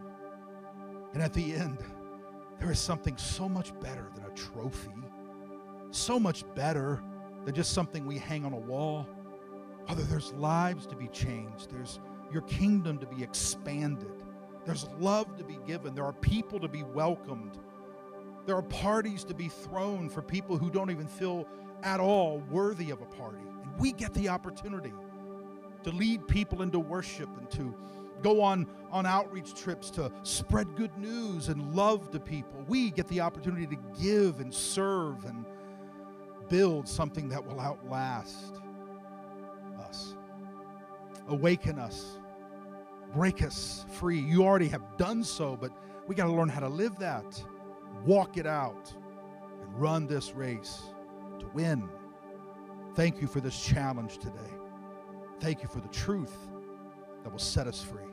And 1.13 1.23
at 1.23 1.33
the 1.33 1.55
end, 1.55 1.79
there 2.61 2.71
is 2.71 2.79
something 2.79 3.17
so 3.17 3.49
much 3.49 3.73
better 3.81 4.07
than 4.15 4.25
a 4.27 4.35
trophy, 4.35 4.91
so 5.91 6.21
much 6.21 6.45
better 6.55 7.03
than 7.45 7.55
just 7.55 7.73
something 7.73 8.07
we 8.07 8.19
hang 8.19 8.45
on 8.45 8.53
a 8.53 8.59
wall. 8.59 9.09
Father, 9.89 10.03
there's 10.03 10.33
lives 10.35 10.87
to 10.87 10.95
be 10.95 11.09
changed, 11.09 11.71
there's 11.71 11.99
your 12.31 12.43
kingdom 12.43 12.99
to 12.99 13.07
be 13.07 13.23
expanded, 13.23 14.23
there's 14.67 14.87
love 15.01 15.37
to 15.39 15.43
be 15.43 15.59
given, 15.67 15.95
there 15.95 16.05
are 16.05 16.13
people 16.13 16.61
to 16.61 16.69
be 16.69 16.83
welcomed, 16.83 17.59
there 18.47 18.57
are 18.57 18.63
parties 18.63 19.25
to 19.25 19.35
be 19.35 19.49
thrown 19.49 20.11
for 20.11 20.21
people 20.21 20.59
who 20.59 20.71
don't 20.71 20.91
even 20.91 21.07
feel 21.07 21.47
at 21.83 21.99
all 21.99 22.43
worthy 22.51 22.91
of 22.91 23.01
a 23.01 23.07
party. 23.07 23.43
And 23.63 23.75
we 23.79 23.93
get 23.93 24.13
the 24.13 24.29
opportunity 24.29 24.93
to 25.83 25.91
lead 25.91 26.29
people 26.29 26.61
into 26.61 26.79
worship 26.79 27.29
and 27.39 27.51
to 27.53 27.75
go 28.23 28.43
on, 28.43 28.67
on 28.91 29.07
outreach 29.07 29.55
trips 29.55 29.91
to 29.91 30.11
spread 30.23 30.75
good 30.77 30.97
news 30.99 31.49
and 31.49 31.75
love 31.75 32.11
to 32.11 32.21
people. 32.21 32.65
We 32.69 32.91
get 32.91 33.09
the 33.09 33.21
opportunity 33.21 33.67
to 33.67 33.77
give 34.01 34.41
and 34.41 34.53
serve 34.53 35.25
and 35.25 35.45
build 36.49 36.89
something 36.89 37.29
that 37.29 37.47
will 37.47 37.61
outlast 37.61 38.61
us. 39.79 40.15
Awaken 41.29 41.79
us, 41.79 42.19
break 43.15 43.43
us 43.43 43.85
free. 43.89 44.19
You 44.19 44.45
already 44.45 44.69
have 44.69 44.83
done 44.97 45.23
so, 45.23 45.57
but 45.57 45.71
we 46.07 46.15
got 46.15 46.27
to 46.27 46.33
learn 46.33 46.49
how 46.49 46.61
to 46.61 46.69
live 46.69 46.99
that, 46.99 47.43
walk 48.05 48.37
it 48.37 48.47
out, 48.47 48.93
and 49.63 49.81
run 49.81 50.07
this 50.07 50.33
race 50.33 50.83
to 51.39 51.47
win. 51.55 51.89
Thank 52.97 53.21
you 53.21 53.29
for 53.29 53.41
this 53.41 53.63
challenge 53.63 54.19
today. 54.19 54.35
Thank 55.39 55.63
you 55.63 55.69
for 55.69 55.81
the 55.81 55.89
truth 55.89 56.35
that 57.23 57.31
will 57.31 57.39
set 57.39 57.67
us 57.67 57.81
free. 57.81 58.10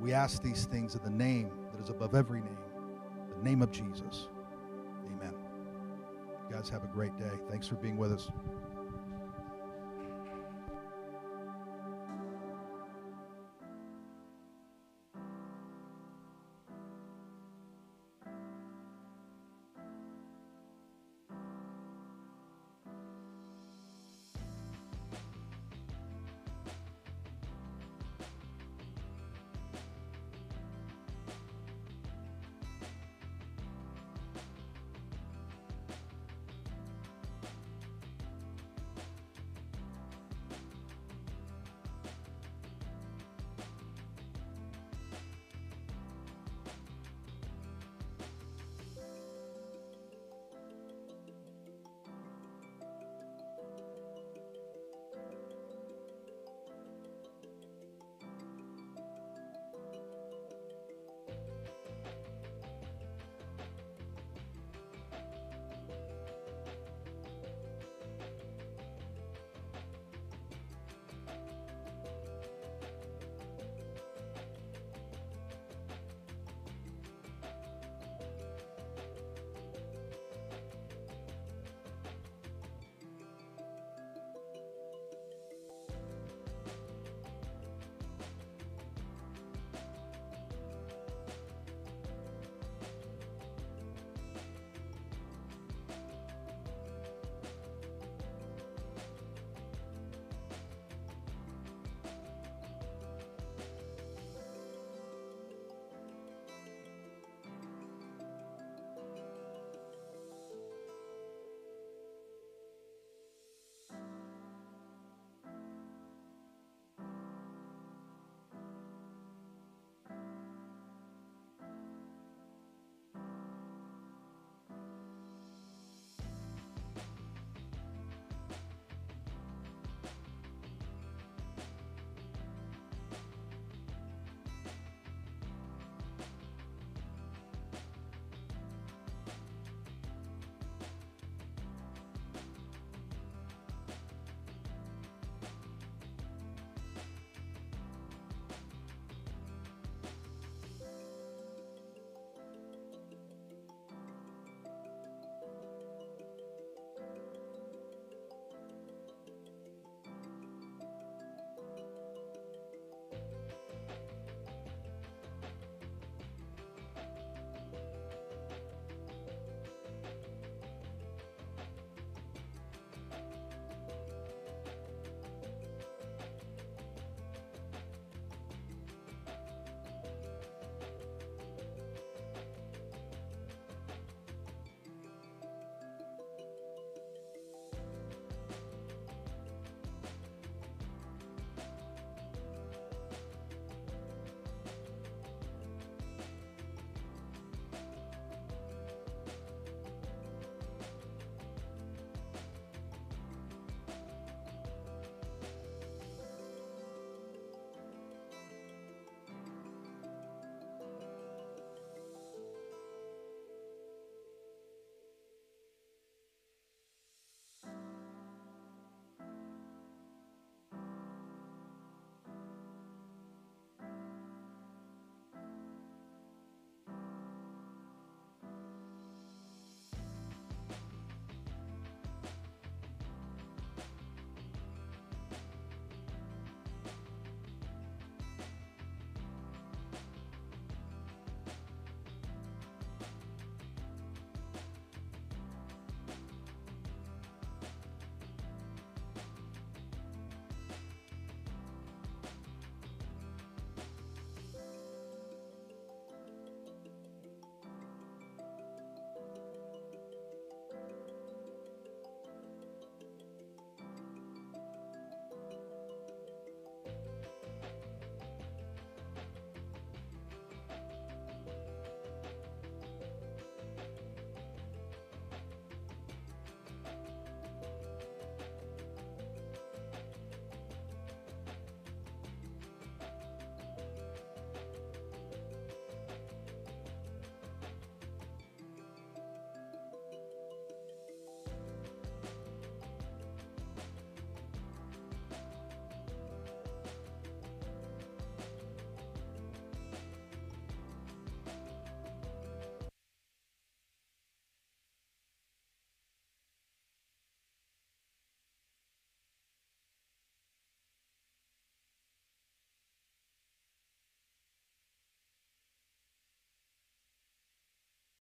We 0.00 0.12
ask 0.12 0.42
these 0.42 0.66
things 0.66 0.94
in 0.94 1.02
the 1.02 1.10
name 1.10 1.50
that 1.72 1.80
is 1.80 1.90
above 1.90 2.14
every 2.14 2.40
name, 2.40 2.58
the 3.36 3.42
name 3.42 3.62
of 3.62 3.70
Jesus. 3.70 4.28
Amen. 5.06 5.34
You 6.48 6.54
guys 6.54 6.68
have 6.68 6.84
a 6.84 6.88
great 6.88 7.16
day. 7.18 7.30
Thanks 7.48 7.66
for 7.66 7.76
being 7.76 7.96
with 7.96 8.12
us. 8.12 8.28